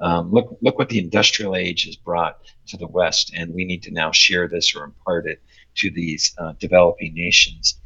Um, 0.01 0.33
look, 0.33 0.57
look 0.61 0.77
what 0.77 0.89
the 0.89 0.99
industrial 0.99 1.55
age 1.55 1.85
has 1.85 1.95
brought 1.95 2.39
to 2.67 2.75
the 2.75 2.89
West, 2.89 3.31
and 3.33 3.53
we 3.53 3.63
need 3.63 3.81
to 3.83 3.91
now 3.91 4.11
share 4.11 4.49
this 4.49 4.75
or 4.75 4.83
impart 4.83 5.27
it 5.27 5.41
to 5.75 5.89
these 5.89 6.35
uh, 6.39 6.51
developing 6.59 7.13
nations. 7.13 7.79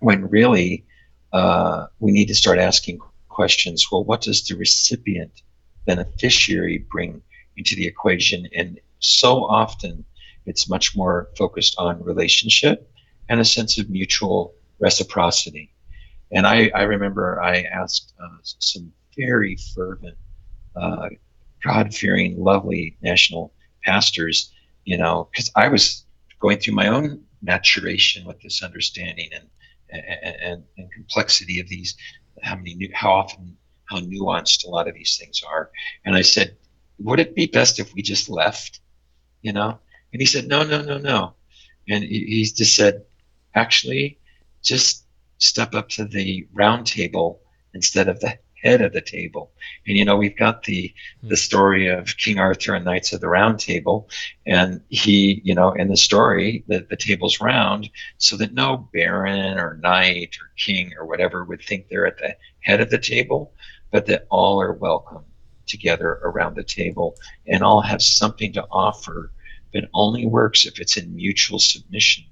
When 0.00 0.28
really, 0.28 0.84
uh, 1.32 1.86
we 1.98 2.12
need 2.12 2.26
to 2.26 2.34
start 2.34 2.58
asking 2.58 2.98
questions. 3.30 3.90
Well, 3.90 4.04
what 4.04 4.20
does 4.20 4.46
the 4.46 4.56
recipient 4.56 5.40
beneficiary 5.86 6.84
bring 6.92 7.22
into 7.56 7.74
the 7.74 7.86
equation? 7.86 8.46
And 8.54 8.78
so 8.98 9.46
often, 9.46 10.04
it's 10.44 10.68
much 10.68 10.94
more 10.94 11.30
focused 11.34 11.76
on 11.78 12.02
relationship 12.02 12.92
and 13.28 13.40
a 13.40 13.44
sense 13.44 13.78
of 13.78 13.90
mutual 13.90 14.54
reciprocity. 14.78 15.72
And 16.32 16.46
I, 16.46 16.70
I 16.74 16.82
remember 16.82 17.42
I 17.42 17.62
asked 17.62 18.12
uh, 18.22 18.38
some 18.42 18.92
very 19.16 19.56
fervent, 19.74 20.16
uh, 20.74 21.08
God 21.64 21.94
fearing, 21.94 22.42
lovely 22.42 22.96
national 23.02 23.52
pastors, 23.84 24.52
you 24.84 24.98
know, 24.98 25.28
because 25.30 25.50
I 25.56 25.68
was 25.68 26.04
going 26.40 26.58
through 26.58 26.74
my 26.74 26.88
own 26.88 27.22
maturation 27.42 28.24
with 28.24 28.40
this 28.40 28.62
understanding 28.62 29.30
and, 29.34 29.48
and, 29.90 30.36
and, 30.42 30.64
and 30.76 30.92
complexity 30.92 31.60
of 31.60 31.68
these, 31.68 31.96
how 32.42 32.56
many, 32.56 32.74
new, 32.74 32.90
how 32.92 33.10
often, 33.10 33.56
how 33.86 33.98
nuanced 34.00 34.66
a 34.66 34.70
lot 34.70 34.88
of 34.88 34.94
these 34.94 35.16
things 35.16 35.42
are. 35.48 35.70
And 36.04 36.14
I 36.14 36.22
said, 36.22 36.56
would 36.98 37.20
it 37.20 37.34
be 37.34 37.46
best 37.46 37.78
if 37.78 37.94
we 37.94 38.02
just 38.02 38.28
left, 38.28 38.80
you 39.42 39.52
know? 39.52 39.78
And 40.12 40.20
he 40.20 40.26
said, 40.26 40.48
no, 40.48 40.62
no, 40.62 40.82
no, 40.82 40.98
no. 40.98 41.34
And 41.88 42.02
he, 42.02 42.24
he 42.26 42.44
just 42.44 42.74
said, 42.74 43.04
actually, 43.56 44.18
just 44.62 45.04
step 45.38 45.74
up 45.74 45.88
to 45.88 46.04
the 46.04 46.46
round 46.52 46.86
table 46.86 47.40
instead 47.74 48.08
of 48.08 48.20
the 48.20 48.38
head 48.62 48.80
of 48.80 48.92
the 48.92 49.00
table. 49.00 49.52
And 49.86 49.96
you 49.96 50.04
know, 50.04 50.16
we've 50.16 50.36
got 50.36 50.64
the 50.64 50.92
hmm. 51.20 51.28
the 51.28 51.36
story 51.36 51.88
of 51.88 52.16
King 52.16 52.38
Arthur 52.38 52.74
and 52.74 52.84
Knights 52.84 53.12
of 53.12 53.20
the 53.20 53.28
Round 53.28 53.58
Table, 53.58 54.08
and 54.46 54.80
he, 54.88 55.40
you 55.44 55.54
know, 55.54 55.72
in 55.72 55.88
the 55.88 55.96
story, 55.96 56.64
the, 56.68 56.86
the 56.88 56.96
table's 56.96 57.40
round 57.40 57.90
so 58.18 58.36
that 58.36 58.54
no 58.54 58.88
baron 58.92 59.58
or 59.58 59.78
knight 59.82 60.36
or 60.40 60.50
king 60.56 60.92
or 60.98 61.06
whatever 61.06 61.44
would 61.44 61.62
think 61.62 61.88
they're 61.88 62.06
at 62.06 62.18
the 62.18 62.36
head 62.60 62.80
of 62.80 62.90
the 62.90 62.98
table, 62.98 63.52
but 63.90 64.06
that 64.06 64.26
all 64.30 64.60
are 64.60 64.72
welcome 64.72 65.24
together 65.66 66.20
around 66.22 66.54
the 66.54 66.64
table 66.64 67.16
and 67.46 67.62
all 67.62 67.80
have 67.80 68.00
something 68.00 68.52
to 68.52 68.64
offer, 68.70 69.32
but 69.72 69.88
only 69.94 70.24
works 70.24 70.64
if 70.64 70.78
it's 70.78 70.96
in 70.96 71.14
mutual 71.14 71.58
submission 71.58 72.24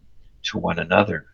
to 0.44 0.58
one 0.58 0.78
another. 0.78 1.26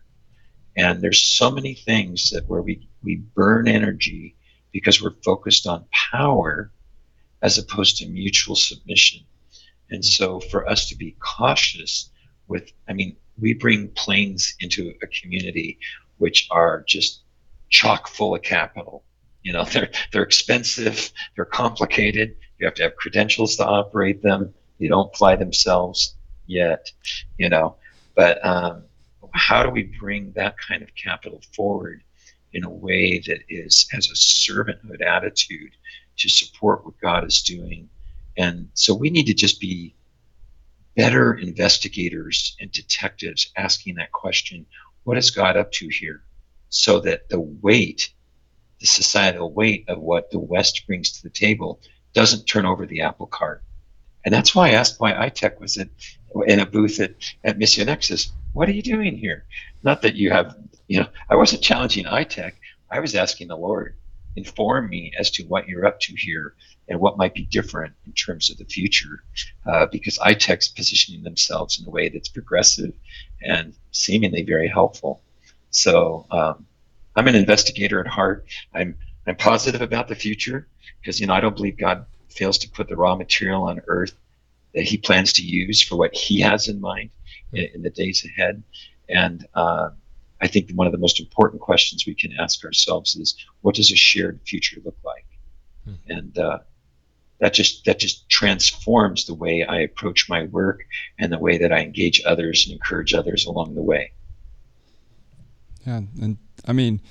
And 0.75 1.01
there's 1.01 1.21
so 1.21 1.51
many 1.51 1.73
things 1.73 2.29
that 2.31 2.47
where 2.47 2.61
we, 2.61 2.87
we 3.03 3.17
burn 3.17 3.67
energy 3.67 4.35
because 4.71 5.01
we're 5.01 5.15
focused 5.23 5.67
on 5.67 5.85
power 6.11 6.71
as 7.41 7.57
opposed 7.57 7.97
to 7.97 8.07
mutual 8.07 8.55
submission. 8.55 9.21
And 9.89 10.03
so 10.03 10.39
for 10.39 10.69
us 10.69 10.87
to 10.89 10.95
be 10.95 11.17
cautious 11.19 12.09
with, 12.47 12.71
I 12.87 12.93
mean, 12.93 13.17
we 13.39 13.53
bring 13.53 13.89
planes 13.89 14.55
into 14.59 14.93
a 15.01 15.07
community 15.07 15.79
which 16.17 16.47
are 16.51 16.83
just 16.87 17.23
chock 17.69 18.07
full 18.07 18.35
of 18.35 18.41
capital. 18.43 19.03
You 19.43 19.53
know, 19.53 19.63
they're 19.73 19.89
they're 20.11 20.23
expensive, 20.23 21.11
they're 21.35 21.45
complicated. 21.45 22.37
You 22.59 22.67
have 22.67 22.75
to 22.75 22.83
have 22.83 22.95
credentials 22.95 23.55
to 23.57 23.65
operate 23.65 24.21
them. 24.21 24.53
They 24.79 24.87
don't 24.87 25.15
fly 25.15 25.35
themselves 25.35 26.15
yet, 26.45 26.91
you 27.37 27.49
know. 27.49 27.75
But 28.15 28.43
um, 28.45 28.83
how 29.33 29.63
do 29.63 29.69
we 29.69 29.83
bring 29.83 30.31
that 30.33 30.55
kind 30.57 30.81
of 30.81 30.93
capital 30.95 31.41
forward 31.55 32.03
in 32.53 32.63
a 32.63 32.69
way 32.69 33.19
that 33.19 33.39
is 33.49 33.87
has 33.91 34.07
a 34.07 34.13
servanthood 34.13 35.01
attitude 35.05 35.71
to 36.17 36.29
support 36.29 36.85
what 36.85 36.99
God 36.99 37.25
is 37.25 37.41
doing? 37.41 37.89
And 38.37 38.69
so 38.73 38.93
we 38.93 39.09
need 39.09 39.25
to 39.25 39.33
just 39.33 39.59
be 39.59 39.95
better 40.95 41.33
investigators 41.33 42.55
and 42.59 42.71
detectives 42.71 43.51
asking 43.55 43.95
that 43.95 44.11
question 44.11 44.65
what 45.03 45.17
is 45.17 45.31
God 45.31 45.57
up 45.57 45.71
to 45.73 45.87
here? 45.87 46.21
So 46.69 46.99
that 47.01 47.27
the 47.29 47.39
weight, 47.39 48.13
the 48.79 48.85
societal 48.85 49.51
weight 49.51 49.85
of 49.87 49.99
what 49.99 50.31
the 50.31 50.39
West 50.39 50.85
brings 50.85 51.11
to 51.13 51.23
the 51.23 51.29
table 51.29 51.81
doesn't 52.13 52.45
turn 52.45 52.65
over 52.65 52.85
the 52.85 53.01
apple 53.01 53.27
cart. 53.27 53.63
And 54.23 54.33
that's 54.33 54.53
why 54.53 54.69
I 54.69 54.73
asked 54.73 54.99
why 54.99 55.13
iTech 55.13 55.59
was 55.59 55.77
in, 55.77 55.89
in 56.47 56.59
a 56.59 56.65
booth 56.65 56.99
at, 56.99 57.13
at 57.43 57.57
Mission 57.57 57.85
Nexus. 57.85 58.31
What 58.53 58.69
are 58.69 58.73
you 58.73 58.81
doing 58.81 59.17
here? 59.17 59.45
Not 59.83 60.01
that 60.01 60.15
you 60.15 60.31
have, 60.31 60.55
you 60.87 60.99
know, 60.99 61.07
I 61.29 61.35
wasn't 61.35 61.61
challenging 61.61 62.05
iTech. 62.05 62.53
I 62.89 62.99
was 62.99 63.15
asking 63.15 63.47
the 63.47 63.57
Lord, 63.57 63.95
inform 64.35 64.89
me 64.89 65.13
as 65.17 65.31
to 65.31 65.43
what 65.43 65.67
you're 65.67 65.85
up 65.85 65.99
to 66.01 66.15
here 66.15 66.53
and 66.87 66.99
what 66.99 67.17
might 67.17 67.33
be 67.33 67.45
different 67.45 67.93
in 68.05 68.11
terms 68.13 68.49
of 68.49 68.57
the 68.57 68.65
future, 68.65 69.23
uh, 69.65 69.85
because 69.91 70.17
iTech's 70.17 70.67
positioning 70.67 71.23
themselves 71.23 71.79
in 71.79 71.87
a 71.87 71.89
way 71.89 72.09
that's 72.09 72.27
progressive 72.27 72.93
and 73.41 73.73
seemingly 73.91 74.43
very 74.43 74.67
helpful. 74.67 75.21
So 75.69 76.25
um, 76.31 76.65
I'm 77.15 77.27
an 77.27 77.35
investigator 77.35 77.99
at 77.99 78.07
heart. 78.07 78.45
I'm 78.73 78.97
I'm 79.27 79.35
positive 79.35 79.81
about 79.81 80.07
the 80.07 80.15
future 80.15 80.67
because 80.99 81.19
you 81.19 81.27
know 81.27 81.33
I 81.33 81.39
don't 81.39 81.55
believe 81.55 81.77
God 81.77 82.05
fails 82.29 82.57
to 82.59 82.69
put 82.69 82.89
the 82.89 82.95
raw 82.95 83.15
material 83.15 83.63
on 83.63 83.81
earth 83.87 84.13
that 84.73 84.83
He 84.83 84.97
plans 84.97 85.33
to 85.33 85.43
use 85.43 85.81
for 85.81 85.97
what 85.97 86.15
He 86.15 86.39
has 86.41 86.67
in 86.67 86.79
mind 86.79 87.09
in, 87.53 87.67
in 87.75 87.81
the 87.81 87.89
days 87.89 88.25
ahead. 88.25 88.63
And 89.09 89.45
uh, 89.53 89.89
I 90.41 90.47
think 90.47 90.71
one 90.71 90.87
of 90.87 90.93
the 90.93 90.99
most 90.99 91.19
important 91.19 91.61
questions 91.61 92.05
we 92.05 92.15
can 92.15 92.31
ask 92.39 92.63
ourselves 92.63 93.15
is, 93.15 93.35
what 93.61 93.75
does 93.75 93.91
a 93.91 93.95
shared 93.95 94.39
future 94.45 94.81
look 94.83 94.97
like? 95.03 95.25
Hmm. 95.85 95.93
And 96.07 96.37
uh, 96.37 96.59
that 97.39 97.53
just 97.53 97.85
that 97.85 97.99
just 97.99 98.29
transforms 98.29 99.25
the 99.25 99.33
way 99.33 99.63
I 99.63 99.79
approach 99.79 100.29
my 100.29 100.43
work 100.45 100.83
and 101.19 101.31
the 101.31 101.39
way 101.39 101.57
that 101.57 101.73
I 101.73 101.79
engage 101.79 102.21
others 102.25 102.65
and 102.65 102.73
encourage 102.73 103.13
others 103.13 103.45
along 103.45 103.75
the 103.75 103.81
way. 103.81 104.11
Yeah, 105.85 106.01
and 106.21 106.37
I 106.65 106.73
mean, 106.73 107.01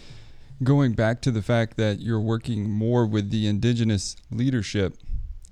going 0.62 0.92
back 0.92 1.20
to 1.22 1.32
the 1.32 1.42
fact 1.42 1.76
that 1.76 1.98
you're 1.98 2.20
working 2.20 2.70
more 2.70 3.06
with 3.06 3.30
the 3.30 3.48
indigenous 3.48 4.14
leadership, 4.30 4.96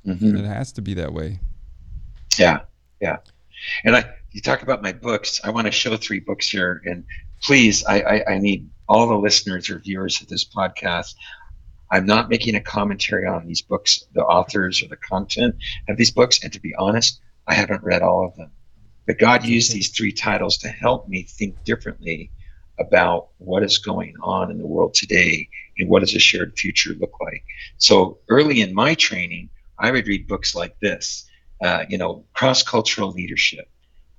mm-hmm. 0.06 0.36
it 0.36 0.44
has 0.44 0.72
to 0.72 0.80
be 0.80 0.94
that 0.94 1.12
way. 1.12 1.40
Yeah, 2.38 2.60
yeah. 3.00 3.18
And 3.84 3.96
I, 3.96 4.04
you 4.30 4.40
talk 4.40 4.62
about 4.62 4.82
my 4.82 4.92
books. 4.92 5.40
I 5.42 5.50
want 5.50 5.66
to 5.66 5.72
show 5.72 5.96
three 5.96 6.20
books 6.20 6.48
here, 6.48 6.82
and 6.84 7.04
please, 7.42 7.84
I, 7.84 8.00
I, 8.00 8.32
I 8.34 8.38
need 8.38 8.68
all 8.88 9.06
the 9.06 9.16
listeners 9.16 9.68
or 9.70 9.78
viewers 9.78 10.20
of 10.20 10.28
this 10.28 10.44
podcast. 10.44 11.14
I'm 11.90 12.06
not 12.06 12.28
making 12.28 12.54
a 12.54 12.60
commentary 12.60 13.26
on 13.26 13.46
these 13.46 13.62
books, 13.62 14.04
the 14.12 14.24
authors 14.24 14.82
or 14.82 14.88
the 14.88 14.96
content 14.96 15.56
of 15.88 15.96
these 15.96 16.10
books. 16.10 16.42
And 16.42 16.52
to 16.52 16.60
be 16.60 16.74
honest, 16.78 17.20
I 17.46 17.54
haven't 17.54 17.82
read 17.82 18.02
all 18.02 18.26
of 18.26 18.36
them. 18.36 18.50
But 19.06 19.18
God 19.18 19.44
used 19.44 19.72
these 19.72 19.88
three 19.88 20.12
titles 20.12 20.58
to 20.58 20.68
help 20.68 21.08
me 21.08 21.22
think 21.22 21.64
differently 21.64 22.30
about 22.78 23.28
what 23.38 23.62
is 23.62 23.78
going 23.78 24.14
on 24.22 24.50
in 24.50 24.58
the 24.58 24.66
world 24.66 24.94
today 24.94 25.48
and 25.78 25.88
what 25.88 26.00
does 26.00 26.14
a 26.14 26.18
shared 26.18 26.58
future 26.58 26.94
look 27.00 27.18
like. 27.20 27.42
So 27.78 28.18
early 28.28 28.60
in 28.60 28.74
my 28.74 28.94
training, 28.94 29.48
I 29.78 29.90
would 29.90 30.06
read 30.06 30.28
books 30.28 30.54
like 30.54 30.78
this, 30.80 31.26
uh, 31.62 31.84
you 31.88 31.98
know, 31.98 32.24
cross-cultural 32.34 33.10
leadership, 33.10 33.68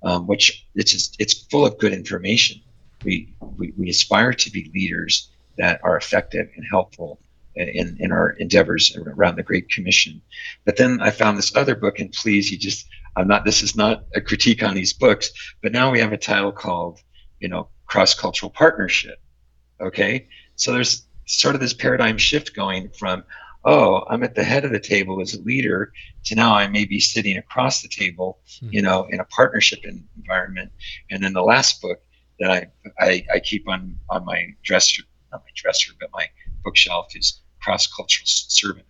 um, 0.02 0.26
which 0.26 0.66
it's 0.74 0.92
just, 0.92 1.16
it's 1.18 1.46
full 1.50 1.66
of 1.66 1.78
good 1.78 1.92
information. 1.92 2.60
We, 3.04 3.34
we 3.56 3.72
we 3.78 3.88
aspire 3.88 4.32
to 4.34 4.50
be 4.50 4.70
leaders 4.74 5.30
that 5.56 5.80
are 5.82 5.96
effective 5.96 6.50
and 6.56 6.64
helpful 6.70 7.18
in, 7.54 7.96
in 7.98 8.12
our 8.12 8.30
endeavors 8.30 8.96
around 8.96 9.36
the 9.36 9.42
Great 9.42 9.68
Commission. 9.70 10.22
But 10.64 10.76
then 10.76 11.00
I 11.00 11.10
found 11.10 11.36
this 11.36 11.56
other 11.56 11.74
book, 11.74 11.98
and 11.98 12.12
please, 12.12 12.50
you 12.50 12.58
just, 12.58 12.86
I'm 13.16 13.26
not, 13.26 13.44
this 13.44 13.62
is 13.62 13.74
not 13.74 14.04
a 14.14 14.20
critique 14.20 14.62
on 14.62 14.74
these 14.74 14.92
books, 14.92 15.30
but 15.62 15.72
now 15.72 15.90
we 15.90 16.00
have 16.00 16.12
a 16.12 16.18
title 16.18 16.52
called, 16.52 17.00
you 17.40 17.48
know, 17.48 17.68
Cross 17.86 18.14
Cultural 18.14 18.50
Partnership. 18.50 19.18
Okay. 19.80 20.28
So 20.56 20.72
there's 20.72 21.06
sort 21.26 21.54
of 21.54 21.60
this 21.60 21.74
paradigm 21.74 22.18
shift 22.18 22.54
going 22.54 22.90
from, 22.90 23.24
oh, 23.64 24.04
I'm 24.08 24.22
at 24.22 24.34
the 24.34 24.44
head 24.44 24.64
of 24.64 24.72
the 24.72 24.80
table 24.80 25.20
as 25.20 25.34
a 25.34 25.42
leader 25.42 25.92
to 26.24 26.34
now 26.34 26.54
I 26.54 26.66
may 26.68 26.84
be 26.84 27.00
sitting 27.00 27.36
across 27.36 27.82
the 27.82 27.88
table, 27.88 28.38
hmm. 28.60 28.68
you 28.72 28.82
know, 28.82 29.06
in 29.10 29.20
a 29.20 29.24
partnership 29.24 29.80
environment. 29.84 30.72
And 31.10 31.22
then 31.22 31.32
the 31.32 31.42
last 31.42 31.80
book 31.82 32.02
that 32.38 32.50
I, 32.50 32.66
I, 32.98 33.26
I 33.34 33.40
keep 33.40 33.68
on, 33.68 33.98
on 34.08 34.24
my 34.24 34.48
dresser, 34.62 35.02
not 35.30 35.42
my 35.42 35.50
dresser, 35.54 35.92
but 36.00 36.10
my 36.12 36.26
bookshelf 36.64 37.14
is 37.14 37.40
cross 37.62 37.86
cultural 37.86 38.26
servanthood. 38.26 38.84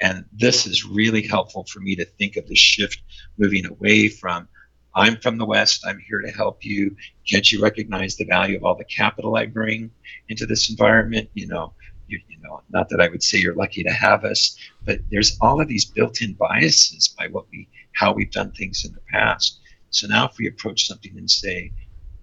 And 0.00 0.24
this 0.32 0.66
is 0.66 0.84
really 0.84 1.22
helpful 1.22 1.64
for 1.64 1.80
me 1.80 1.96
to 1.96 2.04
think 2.04 2.36
of 2.36 2.46
the 2.48 2.54
shift 2.54 3.02
moving 3.38 3.66
away 3.66 4.08
from 4.08 4.48
I'm 4.94 5.18
from 5.18 5.36
the 5.36 5.44
West, 5.44 5.84
I'm 5.86 5.98
here 5.98 6.22
to 6.22 6.30
help 6.30 6.64
you. 6.64 6.96
Can't 7.30 7.52
you 7.52 7.62
recognize 7.62 8.16
the 8.16 8.24
value 8.24 8.56
of 8.56 8.64
all 8.64 8.74
the 8.74 8.84
capital 8.84 9.36
I 9.36 9.44
bring 9.44 9.90
into 10.30 10.46
this 10.46 10.70
environment? 10.70 11.28
You 11.34 11.48
know, 11.48 11.74
you, 12.08 12.20
you 12.28 12.38
know, 12.42 12.62
not 12.70 12.88
that 12.90 13.00
I 13.00 13.08
would 13.08 13.22
say 13.22 13.38
you're 13.38 13.54
lucky 13.54 13.82
to 13.82 13.92
have 13.92 14.24
us, 14.24 14.56
but 14.84 15.00
there's 15.10 15.36
all 15.40 15.60
of 15.60 15.68
these 15.68 15.84
built-in 15.84 16.34
biases 16.34 17.08
by 17.08 17.28
what 17.28 17.46
we 17.50 17.68
how 17.92 18.12
we've 18.12 18.30
done 18.30 18.52
things 18.52 18.84
in 18.84 18.92
the 18.92 19.00
past. 19.10 19.60
So 19.90 20.06
now 20.06 20.26
if 20.26 20.36
we 20.38 20.46
approach 20.48 20.86
something 20.86 21.16
and 21.16 21.30
say, 21.30 21.72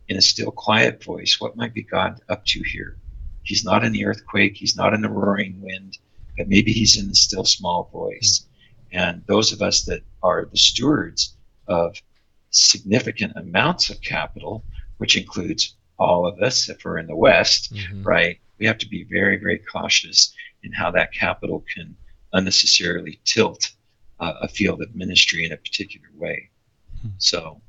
in 0.08 0.18
a 0.18 0.22
still 0.22 0.52
quiet 0.52 1.04
voice, 1.04 1.40
what 1.40 1.56
might 1.56 1.74
be 1.74 1.84
God 1.84 2.22
up 2.30 2.46
to 2.46 2.62
here? 2.62 2.98
He's 3.44 3.66
not 3.66 3.84
in 3.84 3.92
the 3.92 4.06
earthquake. 4.06 4.56
He's 4.56 4.76
not 4.76 4.94
in 4.94 5.02
the 5.02 5.10
roaring 5.10 5.60
wind, 5.62 5.98
but 6.38 6.48
maybe 6.48 6.72
he's 6.72 6.98
in 6.98 7.08
the 7.08 7.16
still 7.16 7.46
small 7.46 7.90
voice. 7.92 8.46
And 8.92 9.24
those 9.28 9.52
of 9.52 9.62
us 9.62 9.84
that 9.86 10.02
are 10.22 10.46
the 10.46 10.58
stewards 10.58 11.36
of 11.68 12.00
significant 12.52 13.34
amounts 13.36 13.90
of 13.90 14.00
capital, 14.02 14.64
which 14.98 15.18
includes 15.18 15.76
all 15.98 16.28
of 16.28 16.40
us 16.42 16.70
if 16.70 16.86
we're 16.86 17.00
in 17.00 17.08
the 17.08 17.16
West, 17.16 17.74
mm-hmm. 17.74 18.04
right? 18.04 18.40
We 18.60 18.66
have 18.66 18.78
to 18.80 18.88
be 18.88 19.04
very, 19.04 19.38
very 19.38 19.60
cautious 19.60 20.34
in 20.64 20.72
how 20.72 20.92
that 20.92 21.14
capital 21.14 21.64
can 21.74 21.96
unnecessarily 22.34 23.20
tilt 23.26 23.72
uh, 24.20 24.34
a 24.42 24.48
field 24.48 24.82
of 24.82 24.96
ministry 24.96 25.46
in 25.46 25.52
a 25.52 25.58
particular 25.58 26.08
way. 26.16 26.50
Mm-hmm. 26.98 27.10
So 27.18 27.62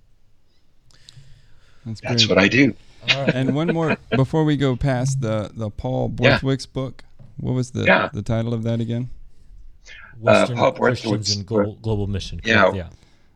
that's, 1.85 2.01
that's 2.01 2.29
what 2.29 2.39
I 2.39 2.49
do. 2.49 2.75
and 3.09 3.55
one 3.55 3.69
more 3.69 3.97
before 4.17 4.45
we 4.45 4.57
go 4.57 4.77
past 4.77 5.21
the 5.21 5.51
the 5.55 5.71
Paul 5.71 6.09
Borthwick's 6.09 6.67
yeah. 6.67 6.73
book. 6.73 7.05
What 7.37 7.53
was 7.53 7.73
the 7.73 7.85
yeah. 7.85 8.09
the 8.13 8.23
title 8.23 8.55
of 8.55 8.63
that 8.63 8.81
again? 8.81 9.11
Western 10.19 10.59
uh, 10.59 10.71
Christians 10.71 11.35
and 11.37 11.45
Global, 11.45 11.75
Global 11.83 12.07
Mission. 12.07 12.41
Yeah, 12.45 12.73
yeah, 12.73 12.89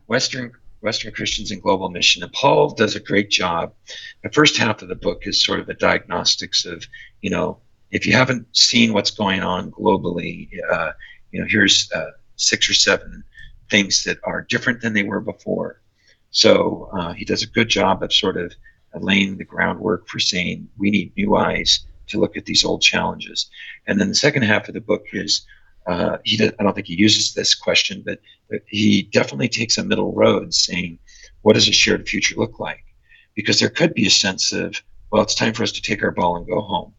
Western 0.07 0.53
Western 0.81 1.11
Christians 1.11 1.51
and 1.51 1.61
Global 1.61 1.89
Mission. 1.89 2.23
And 2.23 2.31
Paul 2.31 2.73
does 2.73 2.95
a 2.95 2.99
great 2.99 3.29
job. 3.29 3.73
The 4.23 4.29
first 4.29 4.57
half 4.57 4.81
of 4.81 4.87
the 4.87 4.95
book 4.95 5.23
is 5.25 5.43
sort 5.43 5.59
of 5.59 5.69
a 5.69 5.73
diagnostics 5.73 6.65
of, 6.65 6.85
you 7.21 7.29
know, 7.29 7.59
if 7.91 8.05
you 8.05 8.13
haven't 8.13 8.55
seen 8.55 8.93
what's 8.93 9.11
going 9.11 9.41
on 9.41 9.71
globally, 9.71 10.49
uh, 10.71 10.91
you 11.31 11.39
know, 11.39 11.47
here's 11.49 11.91
uh, 11.91 12.11
six 12.35 12.69
or 12.69 12.73
seven 12.73 13.23
things 13.69 14.03
that 14.03 14.17
are 14.23 14.45
different 14.49 14.81
than 14.81 14.93
they 14.93 15.03
were 15.03 15.21
before. 15.21 15.81
So 16.31 16.89
uh, 16.93 17.13
he 17.13 17.25
does 17.25 17.43
a 17.43 17.47
good 17.47 17.69
job 17.69 18.03
of 18.03 18.13
sort 18.13 18.37
of 18.37 18.53
laying 18.95 19.37
the 19.37 19.45
groundwork 19.45 20.07
for 20.07 20.19
saying 20.19 20.67
we 20.77 20.91
need 20.91 21.15
new 21.15 21.35
eyes 21.35 21.85
to 22.07 22.19
look 22.19 22.37
at 22.37 22.45
these 22.45 22.63
old 22.63 22.81
challenges. 22.81 23.49
And 23.87 23.99
then 23.99 24.09
the 24.09 24.15
second 24.15 24.43
half 24.43 24.67
of 24.67 24.73
the 24.73 24.81
book 24.81 25.05
is 25.13 25.45
uh, 25.89 26.19
he 26.23 26.37
does, 26.37 26.51
I 26.59 26.63
don't 26.63 26.75
think 26.75 26.85
he 26.85 26.93
uses 26.93 27.33
this 27.33 27.55
question, 27.55 28.03
but, 28.05 28.19
but 28.47 28.61
he 28.67 29.03
definitely 29.11 29.49
takes 29.49 29.77
a 29.77 29.83
middle 29.83 30.13
road 30.13 30.53
saying, 30.53 30.99
what 31.41 31.53
does 31.53 31.67
a 31.67 31.71
shared 31.71 32.07
future 32.07 32.35
look 32.37 32.59
like? 32.59 32.83
Because 33.33 33.59
there 33.59 33.71
could 33.71 33.95
be 33.95 34.05
a 34.05 34.11
sense 34.11 34.51
of, 34.51 34.79
well, 35.11 35.23
it's 35.23 35.33
time 35.33 35.53
for 35.53 35.63
us 35.63 35.71
to 35.71 35.81
take 35.81 36.03
our 36.03 36.11
ball 36.11 36.37
and 36.37 36.45
go 36.45 36.61
home. 36.61 36.93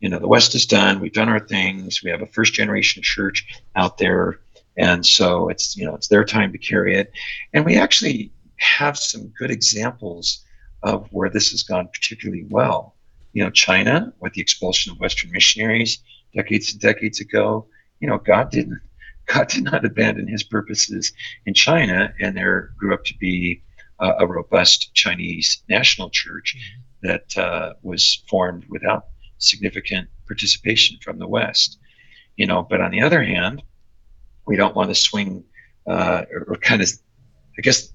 You 0.00 0.10
know, 0.10 0.18
the 0.18 0.28
West 0.28 0.54
is 0.54 0.66
done. 0.66 1.00
We've 1.00 1.14
done 1.14 1.30
our 1.30 1.40
things. 1.40 2.02
We 2.02 2.10
have 2.10 2.20
a 2.20 2.26
first 2.26 2.52
generation 2.52 3.02
church 3.02 3.46
out 3.74 3.96
there. 3.96 4.40
And 4.76 5.06
so 5.06 5.48
it's, 5.48 5.74
you 5.74 5.86
know, 5.86 5.94
it's 5.94 6.08
their 6.08 6.24
time 6.24 6.52
to 6.52 6.58
carry 6.58 6.94
it. 6.94 7.10
And 7.54 7.64
we 7.64 7.78
actually 7.78 8.30
have 8.56 8.98
some 8.98 9.28
good 9.38 9.50
examples 9.50 10.44
of 10.82 11.08
where 11.10 11.30
this 11.30 11.52
has 11.52 11.62
gone 11.62 11.88
particularly 11.88 12.44
well. 12.50 12.94
You 13.32 13.44
know, 13.44 13.50
China, 13.50 14.12
with 14.20 14.34
the 14.34 14.42
expulsion 14.42 14.92
of 14.92 15.00
Western 15.00 15.30
missionaries 15.30 16.00
decades 16.34 16.72
and 16.72 16.80
decades 16.82 17.20
ago, 17.20 17.66
you 18.00 18.08
know, 18.08 18.18
God 18.18 18.50
didn't 18.50 18.80
God 19.26 19.48
did 19.48 19.64
not 19.64 19.84
abandon 19.84 20.28
his 20.28 20.44
purposes 20.44 21.12
in 21.46 21.54
China, 21.54 22.12
and 22.20 22.36
there 22.36 22.70
grew 22.78 22.94
up 22.94 23.04
to 23.06 23.18
be 23.18 23.62
uh, 23.98 24.14
a 24.18 24.26
robust 24.26 24.94
Chinese 24.94 25.62
national 25.68 26.10
church 26.10 26.56
mm-hmm. 26.56 27.08
that 27.08 27.36
uh, 27.36 27.74
was 27.82 28.22
formed 28.28 28.64
without 28.68 29.06
significant 29.38 30.08
participation 30.26 30.98
from 31.02 31.18
the 31.18 31.26
West. 31.26 31.78
You 32.36 32.46
know, 32.46 32.62
but 32.62 32.80
on 32.80 32.90
the 32.90 33.02
other 33.02 33.22
hand, 33.24 33.62
we 34.46 34.56
don't 34.56 34.76
want 34.76 34.90
to 34.90 34.94
swing 34.94 35.44
uh, 35.88 36.24
or, 36.32 36.44
or 36.48 36.56
kind 36.56 36.82
of, 36.82 36.88
I 37.58 37.62
guess, 37.62 37.92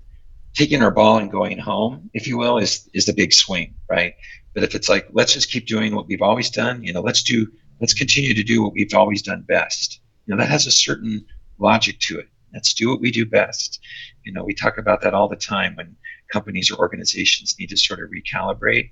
taking 0.53 0.81
our 0.81 0.91
ball 0.91 1.17
and 1.17 1.31
going 1.31 1.57
home, 1.57 2.09
if 2.13 2.27
you 2.27 2.37
will, 2.37 2.57
is 2.57 2.89
is 2.93 3.05
the 3.05 3.13
big 3.13 3.33
swing, 3.33 3.75
right? 3.89 4.15
But 4.53 4.63
if 4.63 4.75
it's 4.75 4.89
like 4.89 5.07
let's 5.11 5.33
just 5.33 5.51
keep 5.51 5.65
doing 5.65 5.95
what 5.95 6.07
we've 6.07 6.21
always 6.21 6.49
done, 6.49 6.83
you 6.83 6.93
know, 6.93 7.01
let's 7.01 7.23
do 7.23 7.47
let's 7.82 7.93
continue 7.95 8.34
to 8.36 8.43
do 8.43 8.61
what 8.61 8.73
we've 8.73 8.93
always 8.93 9.23
done 9.23 9.41
best. 9.41 9.99
You 10.25 10.36
know, 10.36 10.41
that 10.41 10.49
has 10.49 10.67
a 10.67 10.71
certain 10.71 11.25
logic 11.57 11.99
to 12.01 12.19
it. 12.19 12.29
Let's 12.53 12.73
do 12.73 12.89
what 12.89 13.01
we 13.01 13.11
do 13.11 13.25
best. 13.25 13.79
You 14.23 14.32
know, 14.32 14.43
we 14.43 14.53
talk 14.53 14.77
about 14.77 15.01
that 15.01 15.15
all 15.15 15.27
the 15.27 15.36
time 15.36 15.75
when 15.75 15.95
companies 16.32 16.69
or 16.69 16.77
organizations 16.77 17.55
need 17.59 17.69
to 17.69 17.77
sort 17.77 17.99
of 17.99 18.09
recalibrate. 18.11 18.91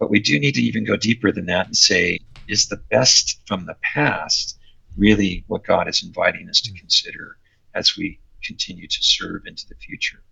But 0.00 0.10
we 0.10 0.18
do 0.18 0.38
need 0.38 0.56
to 0.56 0.62
even 0.62 0.84
go 0.84 0.96
deeper 0.96 1.30
than 1.30 1.46
that 1.46 1.66
and 1.66 1.76
say, 1.76 2.18
is 2.48 2.66
the 2.66 2.82
best 2.90 3.40
from 3.46 3.66
the 3.66 3.76
past 3.82 4.58
really 4.96 5.44
what 5.46 5.64
God 5.64 5.88
is 5.88 6.02
inviting 6.02 6.48
us 6.48 6.60
to 6.62 6.72
consider 6.72 7.38
as 7.74 7.96
we 7.96 8.20
continue 8.42 8.88
to 8.88 9.02
serve 9.02 9.42
into 9.46 9.66
the 9.68 9.76
future? 9.76 10.22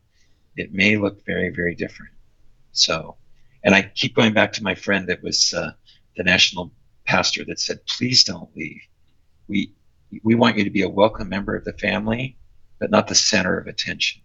It 0.57 0.75
may 0.75 0.97
look 0.97 1.25
very, 1.25 1.51
very 1.51 1.75
different. 1.75 2.13
So, 2.73 3.17
and 3.65 3.75
I 3.75 3.83
keep 3.83 4.17
going 4.17 4.35
back 4.35 4.53
to 4.55 4.63
my 4.63 4.75
friend 4.75 5.09
that 5.09 5.23
was 5.23 5.55
uh, 5.55 5.73
the 6.17 6.25
national 6.25 6.73
pastor 7.13 7.45
that 7.45 7.61
said, 7.61 7.79
please 7.87 8.25
don't 8.25 8.49
leave. 8.57 8.81
We, 9.47 9.71
we 10.23 10.35
want 10.35 10.57
you 10.57 10.65
to 10.65 10.71
be 10.71 10.81
a 10.81 10.89
welcome 10.89 11.29
member 11.29 11.55
of 11.55 11.65
the 11.65 11.75
family, 11.75 12.39
but 12.81 12.91
not 12.91 13.07
the 13.07 13.15
center 13.15 13.59
of 13.59 13.67
attention. 13.67 14.23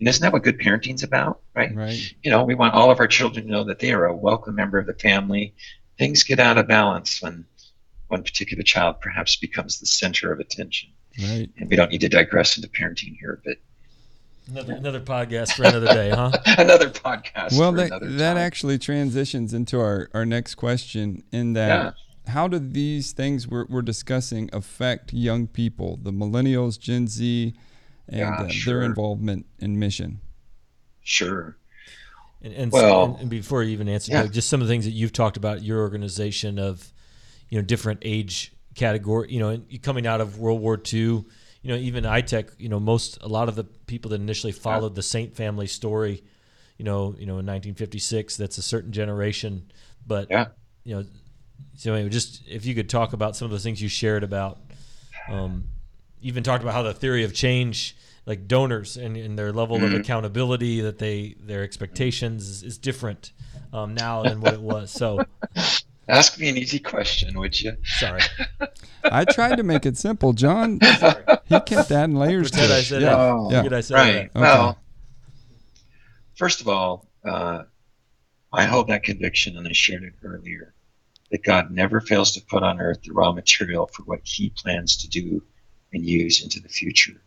And 0.00 0.08
isn't 0.08 0.20
that 0.20 0.32
what 0.32 0.42
good 0.42 0.58
parenting's 0.58 1.04
about, 1.04 1.42
right? 1.54 1.72
Right. 1.72 2.14
You 2.24 2.32
know, 2.32 2.42
we 2.42 2.56
want 2.56 2.74
all 2.74 2.90
of 2.90 2.98
our 2.98 3.06
children 3.06 3.46
to 3.46 3.52
know 3.52 3.62
that 3.62 3.78
they 3.78 3.92
are 3.92 4.06
a 4.06 4.16
welcome 4.16 4.56
member 4.56 4.78
of 4.78 4.86
the 4.86 4.94
family. 4.94 5.54
Things 5.96 6.24
get 6.24 6.40
out 6.40 6.58
of 6.58 6.66
balance 6.66 7.22
when 7.22 7.44
one 8.08 8.24
particular 8.24 8.64
child 8.64 9.00
perhaps 9.00 9.36
becomes 9.36 9.78
the 9.78 9.86
center 9.86 10.32
of 10.32 10.40
attention. 10.40 10.90
Right. 11.22 11.48
And 11.56 11.70
we 11.70 11.76
don't 11.76 11.92
need 11.92 12.00
to 12.00 12.08
digress 12.08 12.56
into 12.56 12.68
parenting 12.68 13.16
here, 13.16 13.40
but 13.44 13.58
Another, 14.50 14.74
another 14.74 15.00
podcast 15.00 15.54
for 15.54 15.62
another 15.62 15.86
day, 15.86 16.10
huh? 16.10 16.30
another 16.58 16.90
podcast. 16.90 17.58
Well, 17.58 17.72
that, 17.72 17.98
that 18.02 18.36
actually 18.36 18.76
transitions 18.76 19.54
into 19.54 19.80
our, 19.80 20.10
our 20.12 20.26
next 20.26 20.56
question 20.56 21.22
in 21.32 21.54
that 21.54 21.68
yeah 21.68 21.90
how 22.26 22.48
do 22.48 22.58
these 22.58 23.12
things 23.12 23.46
we're, 23.46 23.66
we're 23.68 23.82
discussing 23.82 24.48
affect 24.52 25.12
young 25.12 25.46
people, 25.46 25.98
the 26.02 26.12
millennials, 26.12 26.78
Gen 26.78 27.06
Z, 27.06 27.54
and 28.08 28.18
yeah, 28.18 28.34
uh, 28.34 28.48
sure. 28.48 28.74
their 28.74 28.82
involvement 28.84 29.46
in 29.58 29.78
mission? 29.78 30.20
Sure. 31.02 31.56
And, 32.42 32.52
and, 32.54 32.72
well, 32.72 33.04
and, 33.04 33.20
and 33.20 33.30
before 33.30 33.62
you 33.62 33.70
even 33.70 33.88
answer, 33.88 34.12
yeah. 34.12 34.26
just 34.26 34.48
some 34.48 34.60
of 34.60 34.66
the 34.66 34.72
things 34.72 34.84
that 34.84 34.92
you've 34.92 35.12
talked 35.12 35.36
about 35.36 35.62
your 35.62 35.80
organization 35.80 36.58
of, 36.58 36.92
you 37.48 37.58
know, 37.58 37.64
different 37.64 38.00
age 38.02 38.52
category, 38.74 39.32
you 39.32 39.40
know, 39.40 39.60
coming 39.82 40.06
out 40.06 40.20
of 40.20 40.38
World 40.38 40.60
War 40.60 40.80
II, 40.92 41.00
you 41.00 41.24
know, 41.64 41.76
even 41.76 42.04
iTech, 42.04 42.50
you 42.58 42.68
know, 42.68 42.80
most, 42.80 43.18
a 43.22 43.28
lot 43.28 43.48
of 43.48 43.54
the 43.54 43.64
people 43.64 44.10
that 44.10 44.20
initially 44.20 44.52
followed 44.52 44.92
yeah. 44.92 44.96
the 44.96 45.02
Saint 45.02 45.34
family 45.34 45.66
story, 45.66 46.22
you 46.76 46.84
know, 46.84 47.14
you 47.18 47.26
know, 47.26 47.38
in 47.38 47.46
1956, 47.46 48.36
that's 48.36 48.58
a 48.58 48.62
certain 48.62 48.92
generation, 48.92 49.70
but, 50.06 50.26
yeah. 50.30 50.48
you 50.84 50.96
know, 50.96 51.04
so 51.76 51.94
anyway, 51.94 52.08
just 52.08 52.42
if 52.48 52.66
you 52.66 52.74
could 52.74 52.88
talk 52.88 53.12
about 53.12 53.36
some 53.36 53.46
of 53.46 53.50
those 53.50 53.62
things 53.62 53.82
you 53.82 53.88
shared 53.88 54.22
about, 54.22 54.58
um, 55.28 55.64
even 56.20 56.42
talked 56.42 56.62
about 56.62 56.74
how 56.74 56.82
the 56.82 56.94
theory 56.94 57.24
of 57.24 57.34
change, 57.34 57.96
like 58.26 58.46
donors 58.46 58.96
and, 58.96 59.16
and 59.16 59.38
their 59.38 59.52
level 59.52 59.76
mm-hmm. 59.76 59.94
of 59.94 60.00
accountability, 60.00 60.80
that 60.82 60.98
they 60.98 61.34
their 61.40 61.62
expectations 61.62 62.48
is, 62.48 62.62
is 62.62 62.78
different 62.78 63.32
um, 63.72 63.94
now 63.94 64.22
than 64.22 64.40
what 64.40 64.54
it 64.54 64.60
was. 64.60 64.90
So, 64.90 65.24
ask 66.08 66.38
me 66.38 66.48
an 66.48 66.56
easy 66.56 66.78
question, 66.78 67.38
would 67.38 67.60
you? 67.60 67.76
Sorry, 67.84 68.22
I 69.04 69.24
tried 69.24 69.56
to 69.56 69.62
make 69.62 69.84
it 69.84 69.98
simple, 69.98 70.32
John. 70.32 70.80
Sorry. 70.98 71.24
He 71.46 71.60
kept 71.60 71.90
adding 71.90 72.16
layers 72.16 72.50
to 72.52 72.64
it. 72.64 72.70
I 72.70 72.82
said 72.82 73.02
yeah. 73.02 73.16
Oh, 73.16 73.48
yeah. 73.50 73.68
I 73.70 73.80
said 73.80 73.94
right. 73.94 74.14
Okay. 74.16 74.30
Well, 74.34 74.78
first 76.36 76.60
of 76.60 76.68
all, 76.68 77.08
uh, 77.24 77.64
I 78.52 78.64
hold 78.64 78.88
that 78.88 79.02
conviction, 79.02 79.56
and 79.56 79.66
I 79.66 79.72
shared 79.72 80.04
it 80.04 80.14
earlier 80.22 80.74
that 81.34 81.42
God 81.42 81.72
never 81.72 82.00
fails 82.00 82.30
to 82.30 82.40
put 82.40 82.62
on 82.62 82.80
earth 82.80 83.02
the 83.02 83.12
raw 83.12 83.32
material 83.32 83.90
for 83.92 84.04
what 84.04 84.20
he 84.22 84.50
plans 84.50 84.96
to 84.98 85.08
do 85.08 85.42
and 85.92 86.06
use 86.06 86.40
into 86.44 86.60
the 86.60 86.68
future. 86.68 87.20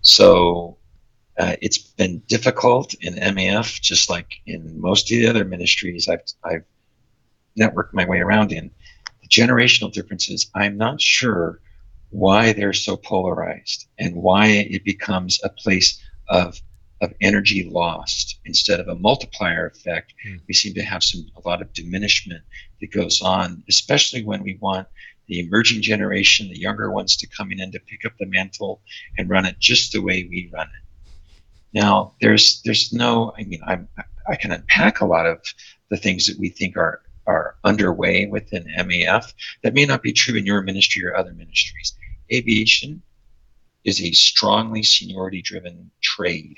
So 0.00 0.76
uh, 1.36 1.56
it's 1.60 1.78
been 1.78 2.20
difficult 2.28 2.94
in 3.00 3.14
MAF, 3.14 3.80
just 3.80 4.08
like 4.08 4.34
in 4.46 4.80
most 4.80 5.10
of 5.10 5.18
the 5.18 5.26
other 5.26 5.44
ministries 5.44 6.08
I've, 6.08 6.22
I've 6.44 6.64
networked 7.58 7.94
my 7.94 8.06
way 8.06 8.20
around 8.20 8.52
in. 8.52 8.70
The 9.22 9.28
generational 9.28 9.92
differences, 9.92 10.48
I'm 10.54 10.76
not 10.76 11.00
sure 11.00 11.60
why 12.10 12.52
they're 12.52 12.72
so 12.72 12.96
polarized 12.96 13.88
and 13.98 14.14
why 14.14 14.46
it 14.46 14.84
becomes 14.84 15.40
a 15.42 15.48
place 15.48 16.00
of 16.28 16.62
of 17.00 17.14
energy 17.20 17.68
lost 17.70 18.38
instead 18.44 18.80
of 18.80 18.88
a 18.88 18.94
multiplier 18.94 19.66
effect. 19.66 20.14
Mm. 20.26 20.40
We 20.48 20.54
seem 20.54 20.74
to 20.74 20.82
have 20.82 21.04
some 21.04 21.26
a 21.36 21.48
lot 21.48 21.62
of 21.62 21.72
diminishment 21.72 22.42
that 22.80 22.92
goes 22.92 23.22
on, 23.22 23.62
especially 23.68 24.24
when 24.24 24.42
we 24.42 24.58
want 24.60 24.88
the 25.26 25.40
emerging 25.40 25.82
generation, 25.82 26.48
the 26.48 26.58
younger 26.58 26.90
ones, 26.90 27.16
to 27.16 27.26
come 27.26 27.52
in 27.52 27.60
and 27.60 27.72
to 27.72 27.80
pick 27.80 28.04
up 28.04 28.12
the 28.18 28.26
mantle 28.26 28.80
and 29.16 29.28
run 29.28 29.46
it 29.46 29.58
just 29.58 29.92
the 29.92 30.00
way 30.00 30.26
we 30.28 30.50
run 30.52 30.66
it. 30.66 31.28
Now, 31.74 32.14
there's 32.20 32.62
there's 32.64 32.92
no, 32.92 33.32
I 33.38 33.44
mean, 33.44 33.60
I 33.64 33.80
I 34.26 34.36
can 34.36 34.52
unpack 34.52 35.00
a 35.00 35.06
lot 35.06 35.26
of 35.26 35.40
the 35.90 35.96
things 35.96 36.26
that 36.26 36.38
we 36.38 36.48
think 36.48 36.76
are 36.76 37.02
are 37.26 37.56
underway 37.62 38.26
within 38.26 38.64
MAF 38.78 39.34
that 39.62 39.74
may 39.74 39.84
not 39.84 40.02
be 40.02 40.12
true 40.12 40.36
in 40.36 40.46
your 40.46 40.62
ministry 40.62 41.04
or 41.04 41.14
other 41.14 41.32
ministries. 41.34 41.92
Aviation 42.32 43.02
is 43.84 44.02
a 44.02 44.12
strongly 44.12 44.82
seniority 44.82 45.42
driven 45.42 45.90
trade 46.00 46.56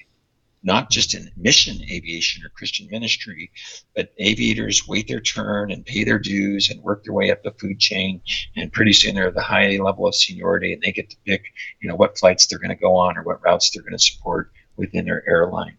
not 0.62 0.90
just 0.90 1.14
in 1.14 1.30
mission 1.36 1.82
aviation 1.90 2.44
or 2.44 2.50
Christian 2.50 2.88
ministry, 2.90 3.50
but 3.94 4.12
aviators 4.18 4.86
wait 4.86 5.08
their 5.08 5.20
turn 5.20 5.70
and 5.70 5.86
pay 5.86 6.04
their 6.04 6.18
dues 6.18 6.70
and 6.70 6.82
work 6.82 7.04
their 7.04 7.14
way 7.14 7.30
up 7.30 7.42
the 7.42 7.52
food 7.52 7.78
chain. 7.78 8.20
And 8.56 8.72
pretty 8.72 8.92
soon 8.92 9.14
they're 9.14 9.28
at 9.28 9.34
the 9.34 9.40
high 9.40 9.78
level 9.78 10.06
of 10.06 10.14
seniority 10.14 10.72
and 10.72 10.82
they 10.82 10.92
get 10.92 11.10
to 11.10 11.16
pick, 11.24 11.44
you 11.80 11.88
know, 11.88 11.96
what 11.96 12.18
flights 12.18 12.46
they're 12.46 12.58
going 12.58 12.70
to 12.70 12.74
go 12.74 12.94
on 12.94 13.16
or 13.16 13.22
what 13.22 13.42
routes 13.42 13.70
they're 13.70 13.82
going 13.82 13.96
to 13.96 13.98
support 13.98 14.52
within 14.76 15.06
their 15.06 15.28
airline. 15.28 15.76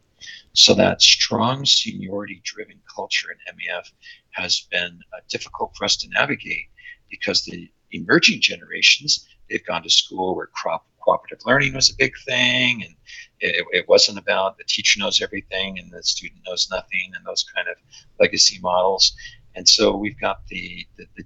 So 0.53 0.73
that 0.75 1.01
strong 1.01 1.65
seniority 1.65 2.41
driven 2.43 2.79
culture 2.93 3.29
in 3.31 3.55
MAF 3.55 3.91
has 4.31 4.67
been 4.71 4.99
uh, 5.13 5.19
difficult 5.29 5.75
for 5.77 5.85
us 5.85 5.95
to 5.97 6.09
navigate 6.09 6.65
because 7.09 7.43
the 7.43 7.69
emerging 7.91 8.41
generations, 8.41 9.27
they've 9.49 9.65
gone 9.65 9.83
to 9.83 9.89
school 9.89 10.35
where 10.35 10.47
crop 10.47 10.85
cooperative 11.01 11.39
learning 11.45 11.73
was 11.73 11.89
a 11.89 11.95
big 11.97 12.13
thing, 12.25 12.83
and 12.83 12.95
it, 13.41 13.65
it, 13.71 13.89
wasn't 13.89 14.17
about 14.17 14.57
the 14.57 14.63
teacher 14.63 14.99
knows 14.99 15.21
everything 15.21 15.79
and 15.79 15.91
the 15.91 16.03
student 16.03 16.41
knows 16.47 16.67
nothing, 16.71 17.11
and 17.15 17.25
those 17.25 17.43
kind 17.55 17.67
of 17.67 17.75
legacy 18.19 18.59
models. 18.61 19.13
And 19.55 19.67
so 19.67 19.95
we've 19.95 20.19
got 20.19 20.47
the 20.47 20.85
the, 20.97 21.05
the, 21.17 21.23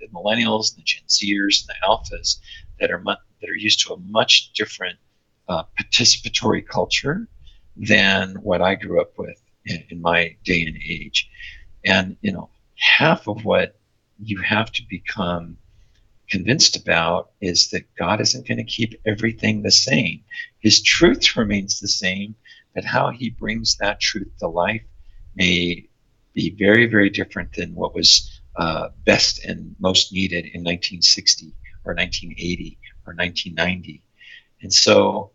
the, 0.00 0.06
millennials, 0.08 0.76
the 0.76 0.82
Gen 0.82 1.02
Zers, 1.08 1.62
and 1.62 1.68
the 1.68 1.86
alphas 1.86 2.38
that 2.80 2.90
are 2.90 3.00
mu- 3.00 3.14
that 3.40 3.50
are 3.50 3.56
used 3.56 3.80
to 3.86 3.94
a 3.94 3.98
much 3.98 4.52
different 4.52 4.98
uh, 5.48 5.64
participatory 5.80 6.66
culture 6.66 7.28
than 7.76 8.34
what 8.36 8.62
I 8.62 8.74
grew 8.74 9.00
up 9.00 9.12
with 9.18 9.42
in, 9.64 9.82
in 9.90 10.00
my 10.00 10.36
day 10.44 10.62
and 10.62 10.76
age. 10.88 11.28
And 11.84 12.16
you 12.20 12.32
know, 12.32 12.50
half 12.76 13.26
of 13.26 13.44
what 13.44 13.76
you 14.18 14.40
have 14.40 14.72
to 14.72 14.82
become 14.88 15.56
convinced 16.28 16.76
about 16.76 17.30
is 17.40 17.70
that 17.70 17.94
God 17.96 18.20
isn't 18.20 18.46
going 18.46 18.58
to 18.58 18.64
keep 18.64 19.00
everything 19.06 19.62
the 19.62 19.70
same. 19.70 20.22
His 20.58 20.82
truth 20.82 21.36
remains 21.36 21.80
the 21.80 21.88
same, 21.88 22.34
but 22.74 22.84
how 22.84 23.10
he 23.10 23.30
brings 23.30 23.76
that 23.76 24.00
truth 24.00 24.30
to 24.40 24.48
life 24.48 24.82
may 25.34 25.88
be 26.34 26.50
very, 26.50 26.86
very 26.86 27.10
different 27.10 27.52
than 27.54 27.74
what 27.74 27.94
was 27.94 28.40
uh, 28.56 28.88
best 29.04 29.44
and 29.44 29.74
most 29.78 30.12
needed 30.12 30.44
in 30.44 30.62
1960 30.62 31.54
or 31.84 31.94
1980 31.94 32.78
or 33.06 33.14
1990. 33.14 34.02
And 34.62 34.72
so 34.72 35.30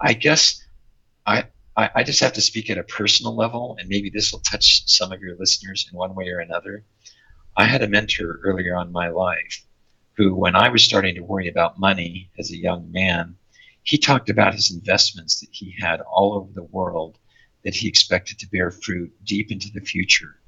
I 0.00 0.12
guess 0.12 0.62
I, 1.26 1.44
I, 1.76 1.90
I 1.96 2.02
just 2.02 2.20
have 2.20 2.32
to 2.34 2.40
speak 2.40 2.70
at 2.70 2.78
a 2.78 2.82
personal 2.84 3.34
level, 3.34 3.76
and 3.78 3.88
maybe 3.88 4.10
this 4.10 4.32
will 4.32 4.40
touch 4.40 4.88
some 4.88 5.12
of 5.12 5.20
your 5.20 5.36
listeners 5.36 5.88
in 5.90 5.98
one 5.98 6.14
way 6.14 6.28
or 6.28 6.38
another. 6.38 6.84
I 7.56 7.64
had 7.64 7.82
a 7.82 7.88
mentor 7.88 8.40
earlier 8.44 8.76
on 8.76 8.88
in 8.88 8.92
my 8.92 9.08
life 9.08 9.64
who, 10.18 10.34
when 10.34 10.56
I 10.56 10.68
was 10.68 10.82
starting 10.82 11.14
to 11.14 11.20
worry 11.20 11.46
about 11.46 11.78
money 11.78 12.28
as 12.40 12.50
a 12.50 12.56
young 12.56 12.90
man, 12.90 13.36
he 13.84 13.96
talked 13.96 14.28
about 14.28 14.52
his 14.52 14.72
investments 14.72 15.38
that 15.38 15.50
he 15.52 15.76
had 15.78 16.00
all 16.00 16.34
over 16.34 16.52
the 16.52 16.64
world 16.64 17.18
that 17.62 17.76
he 17.76 17.86
expected 17.86 18.36
to 18.40 18.50
bear 18.50 18.72
fruit 18.72 19.12
deep 19.24 19.52
into 19.52 19.70
the 19.72 19.80
future. 19.80 20.40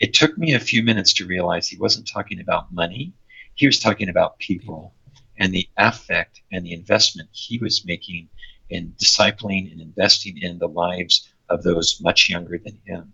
It 0.00 0.12
took 0.12 0.36
me 0.36 0.54
a 0.54 0.60
few 0.60 0.82
minutes 0.82 1.12
to 1.14 1.24
realize 1.24 1.68
he 1.68 1.78
wasn't 1.78 2.10
talking 2.12 2.40
about 2.40 2.72
money, 2.72 3.12
he 3.54 3.64
was 3.64 3.78
talking 3.78 4.08
about 4.08 4.40
people 4.40 4.92
and 5.38 5.54
the 5.54 5.68
affect 5.76 6.40
and 6.50 6.66
the 6.66 6.72
investment 6.72 7.28
he 7.30 7.58
was 7.58 7.86
making 7.86 8.28
in 8.70 8.92
discipling 9.00 9.70
and 9.70 9.80
investing 9.80 10.36
in 10.38 10.58
the 10.58 10.68
lives 10.68 11.32
of 11.48 11.62
those 11.62 12.00
much 12.02 12.28
younger 12.28 12.58
than 12.58 12.76
him. 12.86 13.12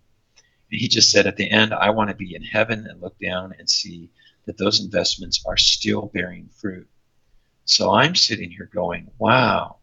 And 0.71 0.79
he 0.79 0.87
just 0.87 1.11
said 1.11 1.27
at 1.27 1.37
the 1.37 1.51
end, 1.51 1.71
I 1.71 1.91
want 1.91 2.09
to 2.09 2.15
be 2.15 2.33
in 2.33 2.41
heaven 2.41 2.87
and 2.87 2.99
look 2.99 3.19
down 3.19 3.53
and 3.59 3.69
see 3.69 4.09
that 4.49 4.57
those 4.57 4.83
investments 4.83 5.43
are 5.45 5.57
still 5.57 6.09
bearing 6.11 6.49
fruit. 6.59 6.87
So 7.65 7.93
I'm 7.93 8.15
sitting 8.15 8.49
here 8.49 8.67
going, 8.73 9.11
wow, 9.19 9.75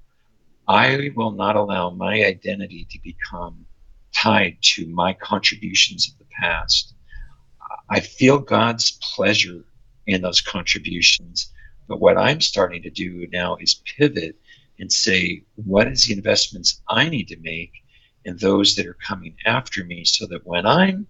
I 0.66 1.12
will 1.14 1.30
not 1.30 1.54
allow 1.54 1.90
my 1.90 2.24
identity 2.24 2.84
to 2.90 2.98
become 3.04 3.64
tied 4.12 4.56
to 4.74 4.88
my 4.88 5.12
contributions 5.12 6.08
of 6.08 6.18
the 6.18 6.24
past. 6.40 6.94
I 7.88 8.00
feel 8.00 8.40
God's 8.40 8.98
pleasure 9.14 9.64
in 10.08 10.22
those 10.22 10.40
contributions. 10.40 11.52
But 11.86 12.00
what 12.00 12.18
I'm 12.18 12.40
starting 12.40 12.82
to 12.82 12.90
do 12.90 13.28
now 13.32 13.54
is 13.60 13.82
pivot 13.96 14.34
and 14.80 14.90
say, 14.90 15.44
what 15.54 15.86
is 15.86 16.06
the 16.06 16.14
investments 16.14 16.82
I 16.88 17.08
need 17.08 17.28
to 17.28 17.38
make 17.38 17.70
in 18.24 18.36
those 18.38 18.74
that 18.74 18.86
are 18.86 18.98
coming 19.06 19.36
after 19.46 19.84
me 19.84 20.04
so 20.04 20.26
that 20.26 20.44
when 20.44 20.66
I'm 20.66 21.06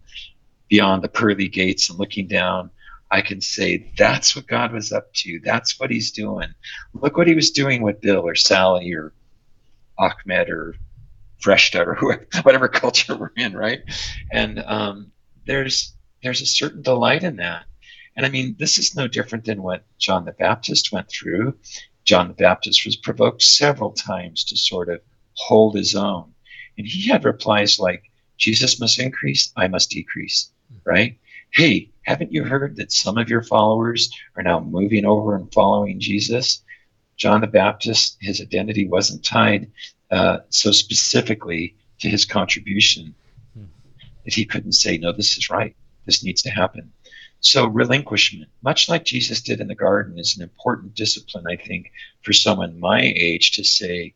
beyond 0.68 1.02
the 1.02 1.08
pearly 1.08 1.48
gates 1.48 1.88
and 1.88 1.98
looking 1.98 2.26
down, 2.26 2.68
I 3.10 3.22
can 3.22 3.40
say, 3.40 3.92
that's 3.96 4.34
what 4.34 4.46
God 4.46 4.72
was 4.72 4.92
up 4.92 5.12
to. 5.14 5.40
That's 5.44 5.78
what 5.78 5.90
he's 5.90 6.10
doing. 6.10 6.48
Look 6.94 7.16
what 7.16 7.28
he 7.28 7.34
was 7.34 7.50
doing 7.50 7.82
with 7.82 8.00
Bill 8.00 8.26
or 8.26 8.34
Sally 8.34 8.92
or 8.92 9.12
Ahmed 9.98 10.50
or 10.50 10.74
Freshta 11.44 11.86
or 11.86 11.94
whoever, 11.94 12.26
whatever 12.42 12.68
culture 12.68 13.16
we're 13.16 13.30
in, 13.36 13.56
right? 13.56 13.80
And 14.32 14.58
um, 14.60 15.12
there's 15.46 15.94
there's 16.22 16.40
a 16.40 16.46
certain 16.46 16.82
delight 16.82 17.22
in 17.22 17.36
that. 17.36 17.64
And 18.16 18.24
I 18.24 18.30
mean, 18.30 18.56
this 18.58 18.78
is 18.78 18.96
no 18.96 19.06
different 19.06 19.44
than 19.44 19.62
what 19.62 19.84
John 19.98 20.24
the 20.24 20.32
Baptist 20.32 20.90
went 20.90 21.08
through. 21.08 21.56
John 22.04 22.28
the 22.28 22.34
Baptist 22.34 22.84
was 22.86 22.96
provoked 22.96 23.42
several 23.42 23.92
times 23.92 24.42
to 24.44 24.56
sort 24.56 24.88
of 24.88 25.00
hold 25.34 25.76
his 25.76 25.94
own. 25.94 26.32
And 26.78 26.86
he 26.86 27.08
had 27.08 27.24
replies 27.24 27.78
like, 27.78 28.04
Jesus 28.38 28.80
must 28.80 28.98
increase, 28.98 29.52
I 29.56 29.68
must 29.68 29.90
decrease, 29.90 30.50
right? 30.84 31.18
Hey, 31.56 31.88
haven't 32.02 32.32
you 32.32 32.44
heard 32.44 32.76
that 32.76 32.92
some 32.92 33.16
of 33.16 33.30
your 33.30 33.42
followers 33.42 34.10
are 34.36 34.42
now 34.42 34.60
moving 34.60 35.06
over 35.06 35.34
and 35.34 35.50
following 35.54 35.98
Jesus? 35.98 36.62
John 37.16 37.40
the 37.40 37.46
Baptist, 37.46 38.18
his 38.20 38.42
identity 38.42 38.86
wasn't 38.86 39.24
tied 39.24 39.72
uh, 40.10 40.40
so 40.50 40.70
specifically 40.70 41.74
to 42.00 42.10
his 42.10 42.26
contribution 42.26 43.14
that 44.26 44.34
he 44.34 44.44
couldn't 44.44 44.72
say, 44.72 44.98
no, 44.98 45.12
this 45.12 45.38
is 45.38 45.48
right. 45.48 45.74
This 46.04 46.22
needs 46.22 46.42
to 46.42 46.50
happen. 46.50 46.92
So 47.40 47.66
relinquishment, 47.66 48.50
much 48.62 48.90
like 48.90 49.06
Jesus 49.06 49.40
did 49.40 49.58
in 49.58 49.68
the 49.68 49.74
garden, 49.74 50.18
is 50.18 50.36
an 50.36 50.42
important 50.42 50.94
discipline, 50.94 51.46
I 51.48 51.56
think, 51.56 51.90
for 52.20 52.34
someone 52.34 52.78
my 52.78 53.00
age 53.00 53.52
to 53.52 53.64
say, 53.64 54.12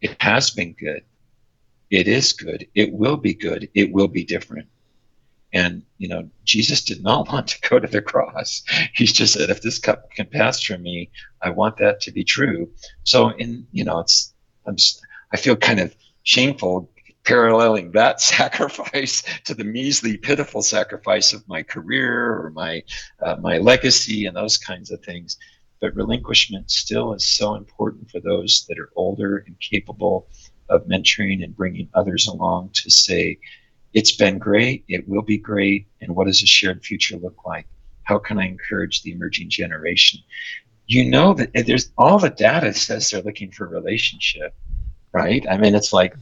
it 0.00 0.20
has 0.20 0.50
been 0.50 0.72
good. 0.72 1.04
It 1.90 2.08
is 2.08 2.32
good. 2.32 2.66
It 2.74 2.92
will 2.92 3.18
be 3.18 3.34
good. 3.34 3.68
It 3.72 3.92
will 3.92 4.08
be 4.08 4.24
different. 4.24 4.66
And, 5.52 5.82
you 5.98 6.08
know, 6.08 6.28
Jesus 6.44 6.82
did 6.82 7.02
not 7.02 7.28
want 7.32 7.48
to 7.48 7.68
go 7.68 7.78
to 7.78 7.88
the 7.88 8.02
cross. 8.02 8.62
He 8.94 9.06
just 9.06 9.34
said, 9.34 9.50
if 9.50 9.62
this 9.62 9.78
cup 9.78 10.10
can 10.12 10.26
pass 10.26 10.62
from 10.62 10.82
me, 10.82 11.10
I 11.42 11.50
want 11.50 11.78
that 11.78 12.00
to 12.02 12.12
be 12.12 12.24
true. 12.24 12.70
So 13.04 13.30
in, 13.30 13.66
you 13.72 13.84
know, 13.84 14.00
it's, 14.00 14.32
I'm, 14.66 14.76
just, 14.76 15.00
I 15.32 15.36
feel 15.36 15.56
kind 15.56 15.80
of 15.80 15.94
shameful 16.22 16.88
paralleling 17.24 17.92
that 17.92 18.20
sacrifice 18.36 19.22
to 19.44 19.54
the 19.54 19.64
measly, 19.64 20.16
pitiful 20.16 20.62
sacrifice 20.62 21.32
of 21.32 21.46
my 21.48 21.62
career 21.62 22.32
or 22.40 22.50
my 22.50 22.82
uh, 23.20 23.36
my 23.36 23.58
legacy 23.58 24.26
and 24.26 24.36
those 24.36 24.58
kinds 24.58 24.90
of 24.90 25.02
things. 25.04 25.36
But 25.80 25.96
relinquishment 25.96 26.70
still 26.70 27.12
is 27.12 27.26
so 27.26 27.54
important 27.56 28.10
for 28.10 28.20
those 28.20 28.66
that 28.68 28.78
are 28.78 28.90
older 28.94 29.38
and 29.46 29.58
capable 29.58 30.28
of 30.68 30.86
mentoring 30.86 31.42
and 31.42 31.56
bringing 31.56 31.88
others 31.94 32.28
along 32.28 32.70
to 32.74 32.90
say, 32.90 33.38
it's 33.92 34.12
been 34.12 34.38
great, 34.38 34.84
it 34.88 35.08
will 35.08 35.22
be 35.22 35.38
great, 35.38 35.86
and 36.00 36.14
what 36.14 36.26
does 36.26 36.42
a 36.42 36.46
shared 36.46 36.84
future 36.84 37.16
look 37.16 37.44
like? 37.44 37.66
How 38.04 38.18
can 38.18 38.38
I 38.38 38.46
encourage 38.46 39.02
the 39.02 39.12
emerging 39.12 39.50
generation? 39.50 40.20
You 40.86 41.08
know 41.08 41.34
that 41.34 41.66
there's 41.66 41.90
all 41.96 42.18
the 42.18 42.30
data 42.30 42.72
says 42.74 43.10
they're 43.10 43.22
looking 43.22 43.52
for 43.52 43.66
relationship, 43.66 44.54
right? 45.12 45.46
I 45.48 45.56
mean, 45.56 45.74
it's 45.74 45.92
like 45.92 46.14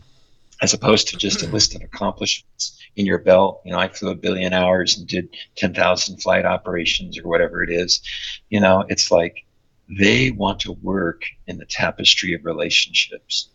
as 0.60 0.74
opposed 0.74 1.08
to 1.08 1.16
just 1.16 1.42
a 1.42 1.46
hmm. 1.46 1.52
list 1.52 1.74
of 1.74 1.82
accomplishments 1.82 2.78
in 2.96 3.06
your 3.06 3.18
belt. 3.18 3.62
You 3.64 3.72
know, 3.72 3.78
I 3.78 3.88
flew 3.88 4.10
a 4.10 4.14
billion 4.14 4.52
hours 4.52 4.98
and 4.98 5.06
did 5.06 5.28
10,000 5.56 6.18
flight 6.18 6.44
operations 6.44 7.18
or 7.18 7.28
whatever 7.28 7.62
it 7.62 7.70
is. 7.70 8.00
You 8.50 8.60
know, 8.60 8.84
it's 8.88 9.10
like 9.10 9.46
they 9.88 10.30
want 10.30 10.60
to 10.60 10.72
work 10.72 11.24
in 11.46 11.58
the 11.58 11.64
tapestry 11.64 12.34
of 12.34 12.44
relationships, 12.44 13.48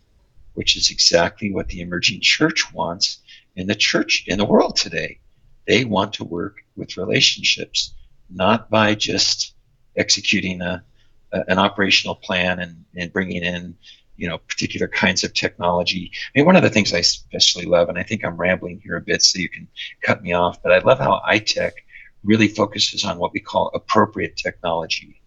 which 0.54 0.76
is 0.76 0.90
exactly 0.90 1.52
what 1.52 1.68
the 1.68 1.80
emerging 1.80 2.20
church 2.20 2.72
wants 2.72 3.20
in 3.56 3.66
the 3.66 3.74
church, 3.74 4.24
in 4.26 4.38
the 4.38 4.44
world 4.44 4.76
today. 4.76 5.18
They 5.66 5.84
want 5.84 6.12
to 6.14 6.24
work 6.24 6.58
with 6.76 6.96
relationships, 6.96 7.94
not 8.30 8.70
by 8.70 8.94
just 8.94 9.54
executing 9.96 10.60
a, 10.60 10.84
a 11.32 11.44
an 11.48 11.58
operational 11.58 12.14
plan 12.14 12.60
and, 12.60 12.84
and 12.94 13.12
bringing 13.12 13.42
in 13.42 13.76
you 14.16 14.28
know 14.28 14.38
particular 14.38 14.88
kinds 14.88 15.24
of 15.24 15.34
technology. 15.34 16.12
I 16.14 16.38
mean, 16.38 16.46
one 16.46 16.56
of 16.56 16.62
the 16.62 16.70
things 16.70 16.92
I 16.92 16.98
especially 16.98 17.64
love, 17.64 17.88
and 17.88 17.98
I 17.98 18.02
think 18.02 18.24
I'm 18.24 18.36
rambling 18.36 18.80
here 18.82 18.96
a 18.96 19.00
bit, 19.00 19.22
so 19.22 19.38
you 19.38 19.48
can 19.48 19.66
cut 20.02 20.22
me 20.22 20.32
off, 20.32 20.62
but 20.62 20.72
I 20.72 20.78
love 20.78 20.98
how 20.98 21.20
iTech 21.28 21.72
really 22.24 22.48
focuses 22.48 23.04
on 23.04 23.18
what 23.18 23.32
we 23.32 23.40
call 23.40 23.70
appropriate 23.74 24.36
technology. 24.36 25.20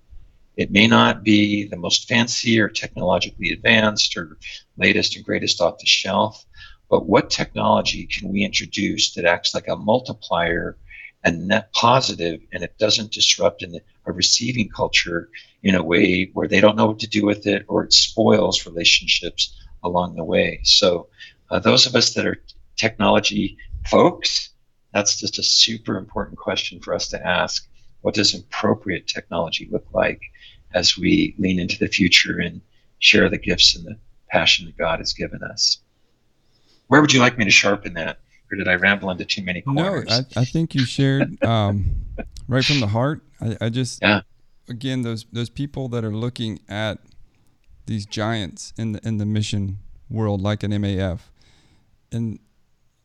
It 0.57 0.71
may 0.71 0.88
not 0.88 1.23
be 1.23 1.65
the 1.65 1.77
most 1.77 2.09
fancy 2.09 2.59
or 2.59 2.67
technologically 2.67 3.51
advanced 3.51 4.17
or 4.17 4.38
latest 4.77 5.15
and 5.15 5.23
greatest 5.23 5.61
off 5.61 5.80
the 5.80 5.86
shelf, 5.86 6.45
but 6.90 7.08
what 7.08 7.30
technology 7.30 8.06
can 8.06 8.30
we 8.30 8.44
introduce 8.44 9.14
that 9.14 9.26
acts 9.26 9.54
like 9.54 9.68
a 9.68 9.76
multiplier 9.76 10.78
and 11.24 11.48
net 11.48 11.72
positive 11.74 12.42
and 12.52 12.64
it 12.64 12.78
doesn't 12.78 13.12
disrupt 13.12 13.62
in 13.62 13.80
a 14.06 14.12
receiving 14.12 14.70
culture 14.70 15.30
in 15.64 15.76
a 15.76 15.84
way 15.84 16.30
where 16.34 16.48
they 16.48 16.62
don't 16.62 16.76
know 16.76 16.88
what 16.88 17.00
to 17.00 17.08
do 17.08 17.26
with 17.26 17.46
it 17.46 17.66
or 17.68 17.84
it 17.84 17.94
spoils 17.94 18.66
relationships 18.66 19.56
along 19.84 20.16
the 20.16 20.24
way. 20.24 20.60
So, 20.64 21.08
uh, 21.52 21.60
those 21.60 21.86
of 21.86 21.96
us 21.96 22.14
that 22.14 22.26
are 22.26 22.42
technology 22.76 23.58
folks, 23.88 24.50
that's 24.94 25.20
just 25.20 25.40
a 25.40 25.44
super 25.44 25.98
important 25.98 26.38
question 26.38 26.80
for 26.80 26.94
us 26.94 27.08
to 27.10 27.28
ask. 27.28 27.68
What 28.02 28.16
does 28.16 28.34
appropriate 28.34 29.08
technology 29.08 29.68
look 29.72 29.86
like 29.94 30.22
as 30.74 30.98
we 30.98 31.36
lean 31.38 31.60
into 31.60 31.78
the 31.78 31.88
future 31.88 32.40
and 32.40 32.62
share 33.00 33.30
the 33.30 33.38
gifts 33.38 33.76
and 33.76 33.86
the 33.86 33.98
passion 34.30 34.66
that 34.66 34.78
God 34.78 35.00
has 35.00 35.14
given 35.14 35.44
us? 35.44 35.80
Where 36.90 37.02
would 37.02 37.14
you 37.14 37.20
like 37.20 37.38
me 37.38 37.46
to 37.46 37.52
sharpen 37.52 37.94
that? 37.94 38.20
Or 38.52 38.58
did 38.58 38.68
I 38.68 38.76
ramble 38.76 39.10
into 39.10 39.26
too 39.26 39.44
many 39.44 39.62
corners? 39.62 40.06
No, 40.10 40.16
I, 40.16 40.42
I 40.42 40.46
think 40.46 40.76
you 40.76 40.86
shared 40.86 41.42
um, 41.44 41.96
right 42.48 42.66
from 42.66 42.80
the 42.80 42.88
heart. 42.88 43.22
I, 43.42 43.58
I 43.62 43.70
just 43.70 44.02
yeah 44.02 44.22
again 44.70 45.02
those 45.02 45.26
those 45.32 45.50
people 45.50 45.90
that 45.90 46.06
are 46.06 46.16
looking 46.16 46.60
at 46.70 47.00
these 47.88 48.06
giants 48.06 48.72
in 48.78 48.94
the 48.94 49.06
in 49.06 49.18
the 49.18 49.26
mission 49.26 49.80
world 50.10 50.42
like 50.42 50.64
an 50.64 50.72
MAF 50.72 51.20
and 52.12 52.40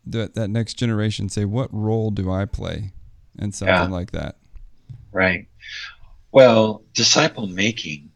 that 0.06 0.34
that 0.34 0.48
next 0.48 0.74
generation 0.74 1.28
say 1.28 1.44
what 1.44 1.72
role 1.72 2.10
do 2.10 2.30
I 2.30 2.44
play 2.44 2.92
in 3.38 3.52
something 3.52 3.74
yeah. 3.74 3.88
like 3.88 4.12
that 4.12 4.36
right 5.12 5.48
well 6.30 6.82
disciple 6.92 7.46
making 7.46 8.10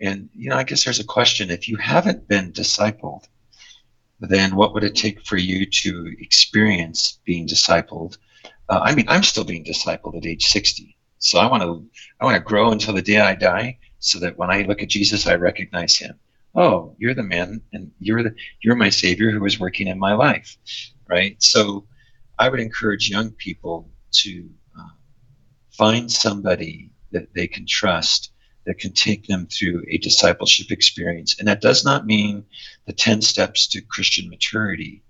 and 0.00 0.28
you 0.34 0.48
know 0.48 0.56
I 0.56 0.62
guess 0.64 0.84
there's 0.84 1.00
a 1.00 1.04
question 1.04 1.50
if 1.50 1.68
you 1.68 1.76
haven't 1.76 2.28
been 2.28 2.52
discipled 2.52 3.24
then 4.30 4.54
what 4.54 4.74
would 4.74 4.84
it 4.84 4.94
take 4.94 5.24
for 5.26 5.36
you 5.36 5.66
to 5.66 6.14
experience 6.20 7.20
being 7.24 7.46
discipled 7.46 8.18
uh, 8.68 8.80
I 8.82 8.94
mean 8.94 9.06
I'm 9.08 9.22
still 9.22 9.44
being 9.44 9.64
discipled 9.64 10.16
at 10.16 10.26
age 10.26 10.46
60 10.46 10.96
so 11.22 11.38
I 11.38 11.46
want 11.46 11.62
to 11.62 11.88
I 12.20 12.24
want 12.24 12.34
to 12.34 12.40
grow 12.40 12.72
until 12.72 12.94
the 12.94 13.00
day 13.00 13.20
I 13.20 13.36
die, 13.36 13.78
so 14.00 14.18
that 14.18 14.36
when 14.36 14.50
I 14.50 14.62
look 14.62 14.82
at 14.82 14.88
Jesus, 14.88 15.26
I 15.26 15.36
recognize 15.36 15.96
him. 15.96 16.18
Oh, 16.54 16.96
you're 16.98 17.14
the 17.14 17.22
man, 17.22 17.62
and 17.72 17.92
you're 18.00 18.24
the 18.24 18.34
you're 18.60 18.74
my 18.74 18.90
Savior 18.90 19.30
who 19.30 19.44
is 19.46 19.60
working 19.60 19.86
in 19.86 20.00
my 20.00 20.14
life, 20.14 20.56
right? 21.08 21.40
So 21.40 21.86
I 22.40 22.48
would 22.48 22.58
encourage 22.58 23.08
young 23.08 23.30
people 23.30 23.88
to 24.22 24.50
uh, 24.76 24.88
find 25.70 26.10
somebody 26.10 26.90
that 27.12 27.32
they 27.34 27.46
can 27.46 27.66
trust 27.66 28.31
that 28.64 28.78
can 28.78 28.92
take 28.92 29.26
them 29.26 29.46
through 29.46 29.84
a 29.88 29.98
discipleship 29.98 30.70
experience, 30.70 31.38
and 31.38 31.48
that 31.48 31.60
does 31.60 31.84
not 31.84 32.06
mean 32.06 32.44
the 32.86 32.92
ten 32.92 33.22
steps 33.22 33.66
to 33.68 33.80
Christian 33.80 34.28
maturity. 34.28 35.02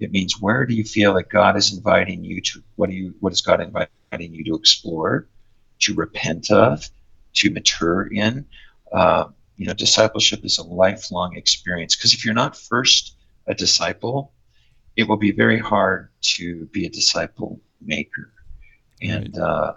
It 0.00 0.10
means 0.10 0.40
where 0.40 0.66
do 0.66 0.74
you 0.74 0.84
feel 0.84 1.14
that 1.14 1.28
God 1.28 1.56
is 1.56 1.72
inviting 1.72 2.24
you 2.24 2.40
to? 2.40 2.62
What 2.76 2.90
do 2.90 2.96
you? 2.96 3.14
What 3.20 3.32
is 3.32 3.40
God 3.40 3.60
inviting 3.60 4.34
you 4.34 4.44
to 4.44 4.54
explore? 4.54 5.28
to 5.80 5.94
repent 5.94 6.50
of, 6.50 6.88
to 7.34 7.50
mature 7.50 8.06
in. 8.12 8.46
Uh, 8.92 9.26
you 9.56 9.66
know, 9.66 9.74
discipleship 9.74 10.44
is 10.44 10.58
a 10.58 10.62
lifelong 10.62 11.36
experience 11.36 11.94
because 11.94 12.12
if 12.14 12.24
you're 12.24 12.34
not 12.34 12.56
first 12.56 13.16
a 13.46 13.54
disciple, 13.54 14.32
it 14.96 15.08
will 15.08 15.16
be 15.16 15.32
very 15.32 15.58
hard 15.58 16.08
to 16.20 16.66
be 16.66 16.86
a 16.86 16.90
disciple 16.90 17.60
maker. 17.80 18.32
And 19.02 19.36
uh, 19.38 19.74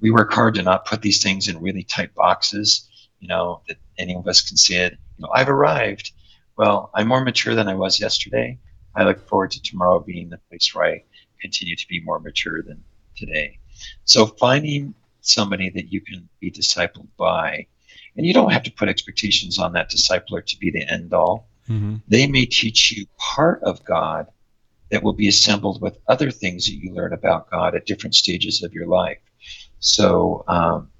we 0.00 0.10
work 0.10 0.32
hard 0.32 0.54
to 0.54 0.62
not 0.62 0.84
put 0.84 1.02
these 1.02 1.22
things 1.22 1.48
in 1.48 1.60
really 1.60 1.82
tight 1.84 2.14
boxes, 2.14 2.88
you 3.20 3.28
know, 3.28 3.62
that 3.68 3.76
any 3.98 4.14
of 4.14 4.26
us 4.26 4.40
can 4.40 4.56
see 4.56 4.76
it. 4.76 4.96
You 5.18 5.24
know, 5.24 5.30
I've 5.34 5.48
arrived. 5.48 6.12
Well, 6.56 6.90
I'm 6.94 7.08
more 7.08 7.24
mature 7.24 7.54
than 7.54 7.68
I 7.68 7.74
was 7.74 8.00
yesterday. 8.00 8.58
I 8.94 9.04
look 9.04 9.26
forward 9.28 9.50
to 9.52 9.62
tomorrow 9.62 10.00
being 10.00 10.28
the 10.28 10.38
place 10.48 10.74
where 10.74 10.86
I 10.86 11.04
continue 11.40 11.76
to 11.76 11.88
be 11.88 12.00
more 12.00 12.18
mature 12.18 12.62
than 12.62 12.82
today. 13.16 13.58
So 14.04 14.26
finding 14.26 14.94
somebody 15.20 15.70
that 15.70 15.92
you 15.92 16.00
can 16.00 16.28
be 16.40 16.50
discipled 16.50 17.08
by, 17.16 17.66
and 18.16 18.26
you 18.26 18.34
don't 18.34 18.52
have 18.52 18.62
to 18.64 18.72
put 18.72 18.88
expectations 18.88 19.58
on 19.58 19.72
that 19.74 19.90
discipler 19.90 20.44
to 20.44 20.58
be 20.58 20.70
the 20.70 20.90
end 20.90 21.12
all. 21.14 21.48
Mm-hmm. 21.68 21.96
They 22.08 22.26
may 22.26 22.46
teach 22.46 22.92
you 22.92 23.06
part 23.16 23.62
of 23.62 23.84
God 23.84 24.26
that 24.90 25.02
will 25.02 25.12
be 25.12 25.28
assembled 25.28 25.80
with 25.80 25.98
other 26.08 26.30
things 26.30 26.66
that 26.66 26.74
you 26.74 26.92
learn 26.92 27.12
about 27.12 27.50
God 27.50 27.74
at 27.74 27.86
different 27.86 28.14
stages 28.14 28.62
of 28.62 28.74
your 28.74 28.86
life. 28.86 29.18
So 29.80 30.44
um, 30.46 30.90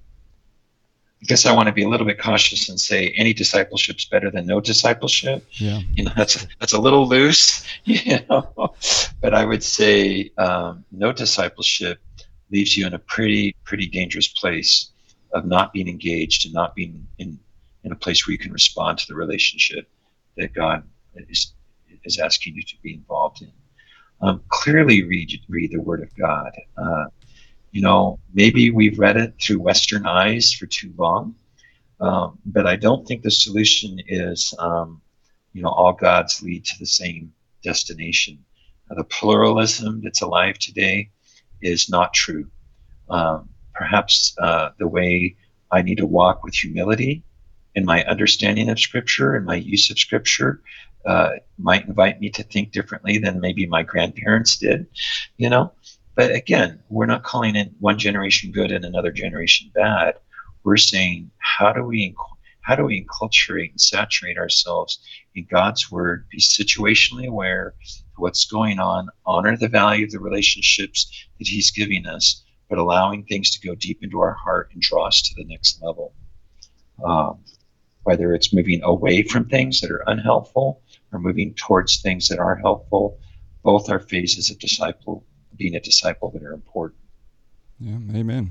I 1.23 1.27
guess 1.27 1.45
I 1.45 1.53
want 1.53 1.67
to 1.69 1.73
be 1.73 1.85
a 1.85 1.89
little 1.89 2.07
bit 2.07 2.19
cautious 2.19 2.69
and 2.69 2.81
say 2.81 3.11
any 3.11 3.35
discipleship 3.35 3.99
is 3.99 4.07
better 4.07 4.31
than 4.31 4.47
no 4.47 4.61
discipleship. 4.61 5.47
Yeah. 5.53 5.81
You 5.93 6.05
know, 6.05 6.13
that's 6.17 6.47
that's 6.59 6.73
a 6.73 6.81
little 6.81 7.07
loose, 7.07 7.65
you 7.85 8.19
know. 8.29 8.75
but 9.21 9.35
I 9.35 9.45
would 9.45 9.63
say 9.63 10.31
um, 10.39 10.85
no 10.91 11.13
discipleship 11.13 12.01
leaves 12.51 12.77
you 12.77 12.87
in 12.87 12.95
a 12.95 12.99
pretty 12.99 13.55
pretty 13.65 13.87
dangerous 13.87 14.29
place 14.29 14.91
of 15.33 15.45
not 15.45 15.73
being 15.73 15.89
engaged 15.89 16.47
and 16.47 16.55
not 16.55 16.75
being 16.75 17.07
in 17.19 17.39
in 17.85 17.93
a 17.93 17.97
place 17.97 18.27
where 18.27 18.33
you 18.33 18.39
can 18.39 18.53
respond 18.53 18.99
to 18.99 19.07
the 19.07 19.15
relationship 19.15 19.89
that 20.37 20.55
God 20.55 20.83
is 21.29 21.53
is 22.05 22.19
asking 22.19 22.55
you 22.55 22.63
to 22.63 22.77
be 22.83 22.95
involved 22.95 23.43
in. 23.43 23.53
Um, 24.23 24.43
clearly, 24.49 25.03
read 25.05 25.39
read 25.49 25.71
the 25.71 25.81
Word 25.81 26.03
of 26.03 26.15
God. 26.17 26.53
Uh, 26.77 27.07
you 27.71 27.83
know, 27.83 28.19
maybe 28.33 28.71
we've 28.71 28.99
read 28.99 29.17
it 29.17 29.35
through 29.41 29.61
Western 29.61 30.07
eyes 30.07 30.53
for 30.53 30.67
too 30.67 30.93
long, 30.97 31.35
um, 32.01 32.39
but 32.45 32.67
I 32.67 32.77
don't 32.77 33.07
think 33.07 33.23
the 33.23 33.31
solution 33.31 33.99
is, 34.09 34.55
um, 34.59 35.01
you 35.53 35.63
know, 35.63 35.69
all 35.69 35.93
gods 35.93 36.43
lead 36.43 36.65
to 36.67 36.79
the 36.79 36.87
same 36.87 37.33
destination. 37.63 38.45
Uh, 38.91 38.95
the 38.95 39.05
pluralism 39.05 40.01
that's 40.03 40.23
alive 40.23 40.59
today 40.59 41.11
is 41.63 41.91
not 41.91 42.15
true. 42.15 42.51
Um, 43.09 43.49
perhaps 43.75 44.35
uh, 44.39 44.71
the 44.79 44.89
way 44.89 45.37
I 45.71 45.83
need 45.83 45.99
to 45.99 46.07
walk 46.07 46.43
with 46.43 46.55
humility 46.55 47.23
in 47.75 47.85
my 47.85 48.05
understanding 48.05 48.69
of 48.69 48.81
Scripture 48.81 49.37
and 49.37 49.47
my 49.47 49.57
use 49.57 49.91
of 49.91 49.99
Scripture 49.99 50.63
uh, 51.07 51.31
might 51.59 51.87
invite 51.87 52.21
me 52.21 52.31
to 52.31 52.43
think 52.43 52.73
differently 52.73 53.19
than 53.19 53.41
maybe 53.41 53.67
my 53.67 53.83
grandparents 53.83 54.57
did, 54.57 54.87
you 55.37 55.49
know. 55.49 55.73
But 56.15 56.33
again, 56.33 56.83
we're 56.89 57.07
not 57.07 57.23
calling 57.23 57.57
it 57.57 57.73
one 57.79 57.99
generation 57.99 58.51
good 58.51 58.73
and 58.73 58.85
another 58.85 59.13
generation 59.13 59.71
bad. 59.75 60.15
We're 60.65 60.77
saying 60.77 61.31
how 61.39 61.73
do 61.73 61.85
we 61.85 62.15
how 62.63 62.77
do 62.77 62.85
we 62.85 63.05
enculturate 63.05 63.71
and 63.71 63.81
saturate 63.81 64.37
ourselves 64.37 65.01
in 65.35 65.47
God's 65.51 65.91
word, 65.91 66.27
be 66.31 66.39
situationally 66.39 67.27
aware 67.27 67.75
of 67.79 68.19
what's 68.19 68.45
going 68.45 68.79
on, 68.79 69.09
honor 69.25 69.57
the 69.57 69.69
value 69.69 70.05
of 70.05 70.11
the 70.11 70.21
relationships 70.21 71.27
that 71.39 71.49
He's 71.49 71.71
giving 71.71 72.07
us, 72.07 72.45
but 72.69 72.79
allowing 72.79 73.25
things 73.25 73.51
to 73.53 73.67
go 73.67 73.75
deep 73.75 74.03
into 74.03 74.21
our 74.21 74.35
heart 74.35 74.71
and 74.73 74.83
draw 74.83 75.07
us 75.07 75.23
to 75.23 75.35
the 75.37 75.45
next 75.45 75.83
level. 75.83 76.13
Um, 77.03 77.39
whether 78.03 78.35
it's 78.35 78.53
moving 78.53 78.83
away 78.83 79.23
from 79.23 79.47
things 79.47 79.81
that 79.81 79.91
are 79.91 80.05
unhelpful 80.07 80.83
or 81.13 81.19
moving 81.19 81.55
towards 81.55 82.01
things 82.01 82.29
that 82.29 82.39
are 82.39 82.57
helpful, 82.57 83.19
both 83.63 83.89
are 83.91 84.01
phases 84.01 84.51
of 84.51 84.59
disciple 84.59 85.25
being 85.61 85.77
a 85.77 85.81
disciple 85.81 86.31
that 86.31 86.43
are 86.43 86.55
important. 86.55 86.99
Yeah, 87.79 87.99
amen. 88.19 88.51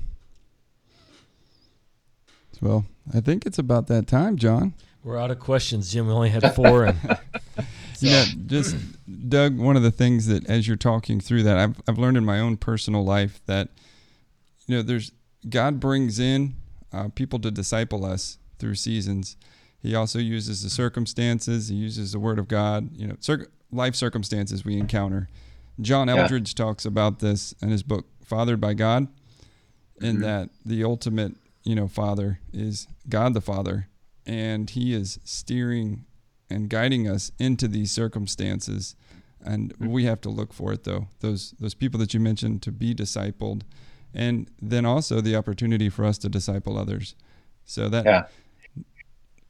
Well, 2.61 2.85
I 3.13 3.19
think 3.19 3.47
it's 3.47 3.57
about 3.57 3.87
that 3.87 4.05
time, 4.07 4.37
John. 4.37 4.75
We're 5.03 5.17
out 5.17 5.31
of 5.31 5.39
questions, 5.39 5.91
Jim. 5.91 6.05
We 6.07 6.13
only 6.13 6.29
had 6.29 6.53
four. 6.53 6.85
And 6.85 6.97
you 7.99 8.11
know, 8.11 8.25
just 8.45 8.75
Doug, 9.27 9.57
one 9.57 9.75
of 9.75 9.81
the 9.81 9.91
things 9.91 10.27
that 10.27 10.47
as 10.47 10.67
you're 10.67 10.77
talking 10.77 11.19
through 11.19 11.43
that, 11.43 11.57
I've 11.57 11.81
I've 11.87 11.97
learned 11.97 12.17
in 12.17 12.25
my 12.25 12.39
own 12.39 12.57
personal 12.57 13.03
life 13.03 13.41
that 13.47 13.69
you 14.67 14.75
know, 14.75 14.81
there's 14.83 15.11
God 15.49 15.79
brings 15.79 16.19
in 16.19 16.55
uh, 16.93 17.07
people 17.15 17.39
to 17.39 17.49
disciple 17.49 18.05
us 18.05 18.37
through 18.59 18.75
seasons. 18.75 19.35
He 19.81 19.95
also 19.95 20.19
uses 20.19 20.61
the 20.61 20.69
circumstances. 20.69 21.69
He 21.69 21.75
uses 21.75 22.11
the 22.11 22.19
Word 22.19 22.37
of 22.37 22.47
God. 22.47 22.95
You 22.95 23.07
know, 23.07 23.15
cir- 23.19 23.47
life 23.71 23.95
circumstances 23.95 24.63
we 24.63 24.77
encounter 24.77 25.27
John 25.81 26.07
Eldredge 26.07 26.53
yeah. 26.53 26.65
talks 26.65 26.85
about 26.85 27.19
this 27.19 27.53
in 27.61 27.69
his 27.69 27.83
book 27.83 28.05
Fathered 28.23 28.61
by 28.61 28.73
God, 28.73 29.07
in 30.01 30.15
mm-hmm. 30.15 30.23
that 30.23 30.49
the 30.65 30.83
ultimate, 30.83 31.35
you 31.63 31.75
know, 31.75 31.87
father 31.87 32.39
is 32.53 32.87
God 33.07 33.33
the 33.33 33.41
Father, 33.41 33.87
and 34.25 34.69
he 34.69 34.93
is 34.93 35.19
steering 35.23 36.05
and 36.49 36.69
guiding 36.69 37.07
us 37.07 37.31
into 37.39 37.67
these 37.67 37.91
circumstances. 37.91 38.95
And 39.41 39.73
mm-hmm. 39.73 39.91
we 39.91 40.05
have 40.05 40.21
to 40.21 40.29
look 40.29 40.53
for 40.53 40.73
it 40.73 40.83
though. 40.83 41.07
Those 41.21 41.55
those 41.59 41.73
people 41.73 41.99
that 42.01 42.13
you 42.13 42.19
mentioned 42.19 42.61
to 42.63 42.71
be 42.71 42.93
discipled, 42.93 43.63
and 44.13 44.49
then 44.61 44.85
also 44.85 45.21
the 45.21 45.35
opportunity 45.35 45.89
for 45.89 46.05
us 46.05 46.17
to 46.19 46.29
disciple 46.29 46.77
others. 46.77 47.15
So 47.65 47.89
that 47.89 48.05
yeah. 48.05 48.25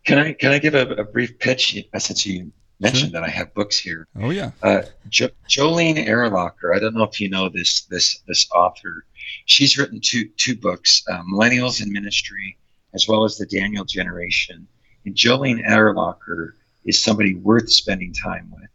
Can 0.05 0.17
I 0.17 0.33
can 0.33 0.51
I 0.51 0.59
give 0.59 0.75
a, 0.75 0.87
a 0.93 1.03
brief 1.03 1.37
pitch 1.39 1.83
since 1.97 2.25
you 2.25 2.51
mentioned 2.79 3.11
sure. 3.11 3.21
that 3.21 3.27
I 3.27 3.31
have 3.31 3.53
books 3.53 3.77
here. 3.77 4.07
Oh 4.19 4.29
yeah. 4.29 4.51
Uh, 4.63 4.83
jo- 5.09 5.29
Jolene 5.47 6.07
Erlacher. 6.07 6.75
I 6.75 6.79
don't 6.79 6.95
know 6.95 7.03
if 7.03 7.19
you 7.19 7.29
know 7.29 7.49
this 7.49 7.81
this 7.83 8.19
this 8.27 8.47
author. 8.51 9.05
She's 9.45 9.77
written 9.77 9.99
two 10.01 10.29
two 10.37 10.55
books, 10.55 11.03
uh, 11.09 11.21
Millennials 11.23 11.81
in 11.83 11.91
Ministry, 11.91 12.57
as 12.93 13.07
well 13.07 13.23
as 13.23 13.37
the 13.37 13.45
Daniel 13.45 13.85
Generation. 13.85 14.67
And 15.05 15.15
Jolene 15.15 15.65
Erlacher 15.67 16.53
is 16.85 17.01
somebody 17.01 17.35
worth 17.35 17.69
spending 17.69 18.13
time 18.13 18.51
with. 18.51 18.69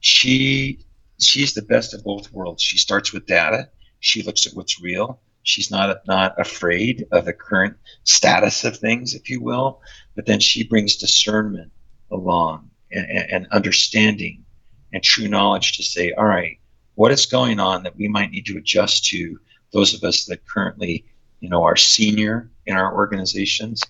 She 0.00 0.80
she's 1.18 1.54
the 1.54 1.62
best 1.62 1.94
of 1.94 2.04
both 2.04 2.32
worlds. 2.32 2.62
She 2.62 2.78
starts 2.78 3.12
with 3.12 3.26
data. 3.26 3.68
She 4.00 4.22
looks 4.22 4.46
at 4.46 4.54
what's 4.54 4.80
real. 4.80 5.20
She's 5.42 5.70
not 5.70 6.06
not 6.06 6.38
afraid 6.38 7.06
of 7.12 7.24
the 7.24 7.32
current 7.32 7.76
status 8.04 8.64
of 8.64 8.76
things, 8.76 9.14
if 9.14 9.30
you 9.30 9.40
will. 9.40 9.80
But 10.14 10.26
then 10.26 10.40
she 10.40 10.64
brings 10.64 10.96
discernment 10.96 11.72
along 12.10 12.70
and, 12.92 13.06
and 13.30 13.46
understanding 13.52 14.44
and 14.92 15.02
true 15.02 15.28
knowledge 15.28 15.76
to 15.76 15.82
say, 15.82 16.12
all 16.12 16.26
right, 16.26 16.58
what 16.94 17.12
is 17.12 17.26
going 17.26 17.60
on 17.60 17.82
that 17.82 17.96
we 17.96 18.08
might 18.08 18.30
need 18.30 18.46
to 18.46 18.58
adjust 18.58 19.04
to 19.06 19.38
those 19.72 19.94
of 19.94 20.02
us 20.02 20.24
that 20.26 20.46
currently, 20.46 21.04
you 21.40 21.48
know, 21.48 21.62
are 21.62 21.76
senior 21.76 22.50
in 22.66 22.76
our 22.76 22.94
organizations. 22.94 23.82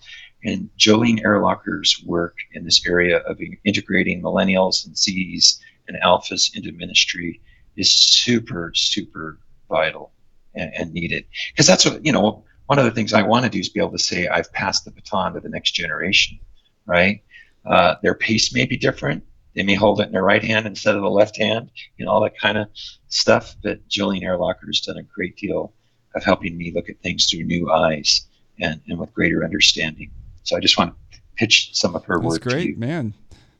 And 0.44 0.68
Jolene 0.78 1.24
Erlacher's 1.24 2.02
work 2.04 2.36
in 2.52 2.64
this 2.64 2.86
area 2.86 3.18
of 3.18 3.40
integrating 3.64 4.22
millennials 4.22 4.86
and 4.86 4.96
Z's 4.96 5.60
and 5.88 5.96
alphas 6.02 6.54
into 6.54 6.72
ministry 6.72 7.40
is 7.76 7.90
super, 7.90 8.72
super 8.74 9.38
vital 9.68 10.12
and, 10.54 10.72
and 10.74 10.92
needed. 10.92 11.24
Because 11.52 11.66
that's 11.66 11.84
what, 11.84 12.04
you 12.04 12.12
know, 12.12 12.44
one 12.66 12.78
of 12.78 12.84
the 12.84 12.90
things 12.90 13.14
I 13.14 13.22
want 13.22 13.44
to 13.44 13.50
do 13.50 13.58
is 13.58 13.68
be 13.68 13.80
able 13.80 13.92
to 13.92 13.98
say, 13.98 14.28
I've 14.28 14.52
passed 14.52 14.84
the 14.84 14.90
baton 14.90 15.32
to 15.34 15.40
the 15.40 15.48
next 15.48 15.70
generation, 15.70 16.38
right? 16.84 17.22
Uh, 17.68 17.96
their 18.02 18.14
pace 18.14 18.52
may 18.54 18.64
be 18.64 18.76
different. 18.76 19.24
They 19.54 19.62
may 19.62 19.74
hold 19.74 20.00
it 20.00 20.06
in 20.06 20.12
their 20.12 20.22
right 20.22 20.42
hand 20.42 20.66
instead 20.66 20.94
of 20.94 21.02
the 21.02 21.10
left 21.10 21.36
hand, 21.36 21.70
you 21.96 22.04
know, 22.04 22.12
all 22.12 22.20
that 22.22 22.38
kind 22.38 22.56
of 22.56 22.68
stuff. 23.08 23.56
But 23.62 23.86
Jolene 23.88 24.22
Erlacher 24.22 24.66
has 24.66 24.80
done 24.80 24.98
a 24.98 25.02
great 25.02 25.36
deal 25.36 25.72
of 26.14 26.24
helping 26.24 26.56
me 26.56 26.72
look 26.72 26.88
at 26.88 27.00
things 27.00 27.26
through 27.26 27.44
new 27.44 27.70
eyes 27.70 28.22
and, 28.60 28.80
and 28.88 28.98
with 28.98 29.12
greater 29.12 29.44
understanding. 29.44 30.10
So 30.44 30.56
I 30.56 30.60
just 30.60 30.78
want 30.78 30.94
to 31.12 31.20
pitch 31.36 31.70
some 31.72 31.94
of 31.94 32.04
her 32.04 32.16
That's 32.16 32.26
work. 32.26 32.42
That's 32.44 32.54
great, 32.54 32.78
man. 32.78 33.14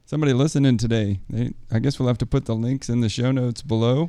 Somebody 0.07 0.33
listening 0.33 0.79
today, 0.79 1.21
they, 1.29 1.53
I 1.71 1.81
guess 1.81 1.99
we'll 1.99 2.09
have 2.09 2.19
to 2.19 2.27
put 2.27 2.47
the 2.47 2.55
links 2.55 2.89
in 2.89 3.01
the 3.01 3.11
show 3.11 3.31
notes 3.31 3.61
below. 3.61 4.09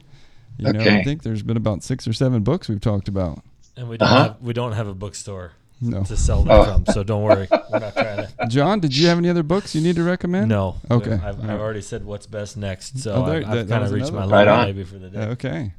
You 0.57 0.69
okay. 0.69 0.77
know, 0.77 0.99
I 0.99 1.03
think 1.03 1.23
there's 1.23 1.43
been 1.43 1.57
about 1.57 1.83
six 1.83 2.07
or 2.07 2.13
seven 2.13 2.41
books 2.43 2.69
we've 2.69 2.79
talked 2.79 3.07
about. 3.07 3.43
And 3.75 3.89
we 3.89 3.97
don't 3.97 4.07
uh-huh. 4.07 4.23
have 4.23 4.41
we 4.41 4.53
don't 4.53 4.73
have 4.73 4.87
a 4.87 4.93
bookstore 4.93 5.53
no. 5.81 6.03
to 6.03 6.17
sell 6.17 6.43
them 6.43 6.51
oh. 6.51 6.63
from. 6.63 6.85
So 6.93 7.03
don't 7.03 7.23
worry, 7.23 7.47
we're 7.51 7.79
not 7.79 7.93
trying 7.93 8.27
to. 8.27 8.33
John, 8.49 8.79
did 8.79 8.95
you 8.95 9.07
have 9.07 9.17
any 9.17 9.29
other 9.29 9.43
books 9.43 9.75
you 9.75 9.81
need 9.81 9.95
to 9.95 10.03
recommend? 10.03 10.49
No. 10.49 10.75
Okay. 10.89 11.13
I've, 11.13 11.39
I've 11.43 11.59
already 11.59 11.81
said 11.81 12.05
what's 12.05 12.27
best 12.27 12.57
next, 12.57 12.99
so 12.99 13.13
oh, 13.13 13.25
there, 13.25 13.37
I've, 13.37 13.59
I've 13.59 13.69
kind 13.69 13.83
of 13.83 13.91
reached 13.91 14.11
my 14.11 14.25
limit 14.25 14.47
right 14.47 14.65
maybe 14.65 14.83
for 14.83 14.97
the 14.97 15.09
day. 15.09 15.19
Okay. 15.19 15.73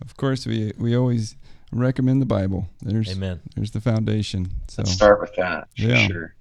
Of 0.00 0.16
course, 0.16 0.46
we 0.46 0.72
we 0.78 0.96
always 0.96 1.36
recommend 1.72 2.22
the 2.22 2.26
Bible. 2.26 2.68
There's 2.82 3.10
Amen. 3.10 3.40
There's 3.54 3.70
the 3.70 3.80
foundation. 3.80 4.50
So 4.68 4.82
let's 4.82 4.92
start 4.92 5.20
with 5.20 5.34
that. 5.36 5.68
Yeah. 5.76 6.06
Sure. 6.06 6.34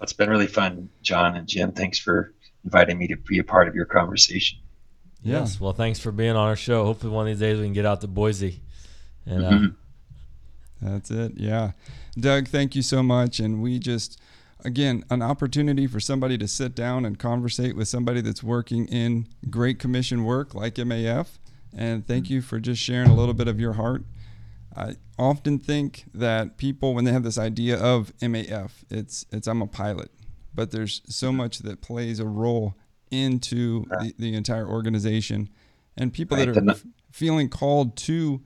It's 0.00 0.12
been 0.12 0.28
really 0.28 0.46
fun, 0.46 0.90
John 1.02 1.36
and 1.36 1.48
Jim. 1.48 1.72
Thanks 1.72 1.98
for 1.98 2.34
inviting 2.64 2.98
me 2.98 3.08
to 3.08 3.16
be 3.16 3.38
a 3.38 3.44
part 3.44 3.66
of 3.66 3.74
your 3.74 3.86
conversation. 3.86 4.58
Yes. 5.22 5.58
Well, 5.60 5.72
thanks 5.72 5.98
for 5.98 6.12
being 6.12 6.30
on 6.30 6.36
our 6.48 6.56
show. 6.56 6.84
Hopefully, 6.84 7.12
one 7.12 7.26
of 7.26 7.32
these 7.32 7.40
days 7.40 7.58
we 7.58 7.64
can 7.64 7.72
get 7.72 7.86
out 7.86 8.00
to 8.02 8.06
Boise 8.06 8.60
and. 9.24 9.44
Uh, 9.44 9.50
mm-hmm. 9.50 9.66
That's 10.80 11.10
it. 11.10 11.32
Yeah. 11.36 11.72
Doug, 12.18 12.48
thank 12.48 12.74
you 12.74 12.82
so 12.82 13.02
much. 13.02 13.40
And 13.40 13.62
we 13.62 13.78
just, 13.78 14.20
again, 14.64 15.04
an 15.10 15.22
opportunity 15.22 15.86
for 15.86 16.00
somebody 16.00 16.36
to 16.38 16.48
sit 16.48 16.74
down 16.74 17.04
and 17.04 17.18
conversate 17.18 17.76
with 17.76 17.88
somebody 17.88 18.20
that's 18.20 18.42
working 18.42 18.86
in 18.86 19.26
Great 19.50 19.78
Commission 19.78 20.24
work 20.24 20.54
like 20.54 20.74
MAF. 20.74 21.38
And 21.76 22.06
thank 22.06 22.24
mm-hmm. 22.24 22.34
you 22.34 22.42
for 22.42 22.58
just 22.60 22.82
sharing 22.82 23.08
a 23.08 23.14
little 23.14 23.34
bit 23.34 23.48
of 23.48 23.60
your 23.60 23.74
heart. 23.74 24.04
I 24.76 24.96
often 25.18 25.58
think 25.58 26.04
that 26.12 26.58
people, 26.58 26.94
when 26.94 27.04
they 27.04 27.12
have 27.12 27.22
this 27.22 27.38
idea 27.38 27.78
of 27.78 28.12
MAF, 28.20 28.72
it's 28.90 29.24
it's 29.32 29.46
I'm 29.46 29.62
a 29.62 29.66
pilot, 29.66 30.10
but 30.54 30.70
there's 30.70 31.00
so 31.06 31.28
mm-hmm. 31.28 31.38
much 31.38 31.60
that 31.60 31.80
plays 31.80 32.20
a 32.20 32.26
role 32.26 32.74
into 33.10 33.84
the, 33.84 34.12
the 34.18 34.34
entire 34.34 34.68
organization, 34.68 35.48
and 35.96 36.12
people 36.12 36.36
that 36.36 36.48
are 36.48 36.70
f- 36.70 36.84
feeling 37.10 37.48
called 37.48 37.96
to 37.96 38.42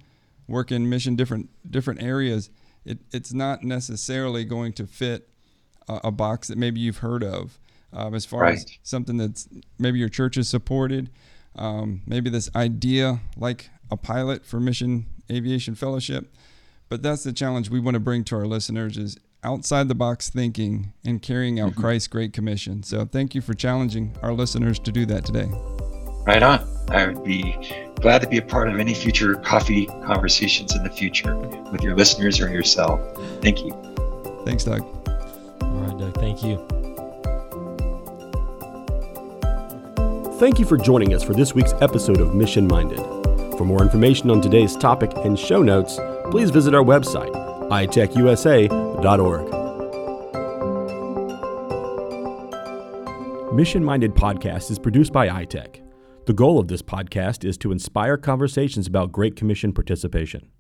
work 0.51 0.71
in 0.73 0.89
mission 0.89 1.17
different 1.17 1.49
different 1.71 2.03
areas. 2.03 2.51
It, 2.85 2.99
it's 3.13 3.33
not 3.33 3.63
necessarily 3.63 4.45
going 4.45 4.73
to 4.75 4.87
fit 4.87 5.29
a, 5.89 6.01
a 6.05 6.11
box 6.11 6.49
that 6.49 6.59
maybe 6.59 6.81
you've 6.81 6.99
heard 6.99 7.23
of, 7.23 7.59
um, 7.93 8.15
as 8.15 8.25
far 8.25 8.41
Right. 8.43 8.55
as 8.55 8.67
something 8.83 9.17
that's 9.19 9.49
maybe 9.79 9.99
your 9.99 10.09
church 10.09 10.37
has 10.37 10.49
supported, 10.49 11.11
um, 11.57 12.03
maybe 12.07 12.31
this 12.31 12.51
idea 12.57 13.21
like 13.37 13.71
a 13.91 13.97
pilot 13.97 14.47
for 14.47 14.61
Mission 14.61 15.07
Aviation 15.31 15.75
Fellowship. 15.75 16.35
But 16.89 17.03
that's 17.03 17.23
the 17.23 17.33
challenge 17.33 17.71
we 17.71 17.81
want 17.81 17.95
to 17.95 18.01
bring 18.01 18.25
to 18.25 18.37
our 18.37 18.47
listeners 18.47 18.97
is 18.97 19.17
outside 19.45 19.89
the 19.89 19.95
box 19.95 20.29
thinking 20.31 20.93
and 21.05 21.23
carrying 21.23 21.61
out 21.61 21.77
Christ's 21.77 22.09
great 22.09 22.33
commission. 22.33 22.83
So 22.83 23.05
thank 23.05 23.35
you 23.35 23.41
for 23.41 23.55
challenging 23.55 24.17
our 24.23 24.33
listeners 24.33 24.79
to 24.81 24.91
do 24.93 25.07
that 25.07 25.25
today. 25.25 25.49
Right 26.27 26.43
on. 26.43 26.67
I 26.91 27.07
would 27.07 27.23
be 27.25 27.57
glad 27.97 28.21
to 28.23 28.29
be 28.29 28.39
a 28.39 28.43
part 28.43 28.69
of 28.69 28.79
any 28.81 28.95
future 28.95 29.35
coffee 29.37 29.87
conversations 30.05 30.75
in 30.75 30.83
the 30.83 30.91
future 30.91 31.37
with 31.71 31.83
your 31.83 31.95
listeners 31.95 32.41
or 32.41 32.49
yourself. 32.49 33.01
Thank 33.41 33.61
you. 33.61 33.73
Thanks, 34.45 34.65
Doug. 34.65 34.83
All 35.63 35.69
right, 35.69 35.99
Doug. 35.99 36.15
Thank 36.15 36.43
you. 36.43 36.57
Thank 40.39 40.59
you 40.59 40.65
for 40.65 40.79
joining 40.79 41.15
us 41.15 41.23
for 41.23 41.35
this 41.35 41.55
week's 41.55 41.75
episode 41.83 42.21
of 42.21 42.35
Mission 42.35 42.67
Minded. 42.67 42.99
For 43.59 43.67
more 43.67 43.83
information 43.83 44.31
on 44.31 44.41
today's 44.41 44.75
topic 44.75 45.13
and 45.17 45.39
show 45.39 45.63
notes, 45.63 46.01
please 46.31 46.51
visit 46.51 46.75
our 46.75 46.83
website, 46.83 47.31
itechusa.org. 47.71 49.61
Mission 53.55 53.85
Minded 53.85 54.15
Podcast 54.15 54.71
is 54.71 54.79
produced 54.79 55.13
by 55.13 55.29
iTech. 55.29 55.81
The 56.27 56.35
goal 56.35 56.59
of 56.59 56.69
this 56.69 56.83
podcast 56.83 57.45
is 57.45 57.57
to 57.59 57.73
inspire 57.73 58.19
conversations 58.19 58.87
about 58.87 59.11
Great 59.11 59.37
Commission 59.37 59.73
participation. 59.73 60.51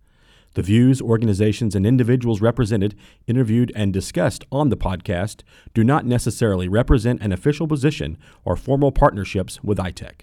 The 0.54 0.62
views, 0.62 1.02
organizations, 1.02 1.76
and 1.76 1.86
individuals 1.86 2.40
represented, 2.40 2.96
interviewed, 3.26 3.70
and 3.76 3.92
discussed 3.92 4.44
on 4.50 4.70
the 4.70 4.76
podcast 4.76 5.42
do 5.74 5.84
not 5.84 6.06
necessarily 6.06 6.66
represent 6.66 7.22
an 7.22 7.30
official 7.30 7.68
position 7.68 8.16
or 8.42 8.56
formal 8.56 8.90
partnerships 8.90 9.62
with 9.62 9.78
iTech. 9.78 10.22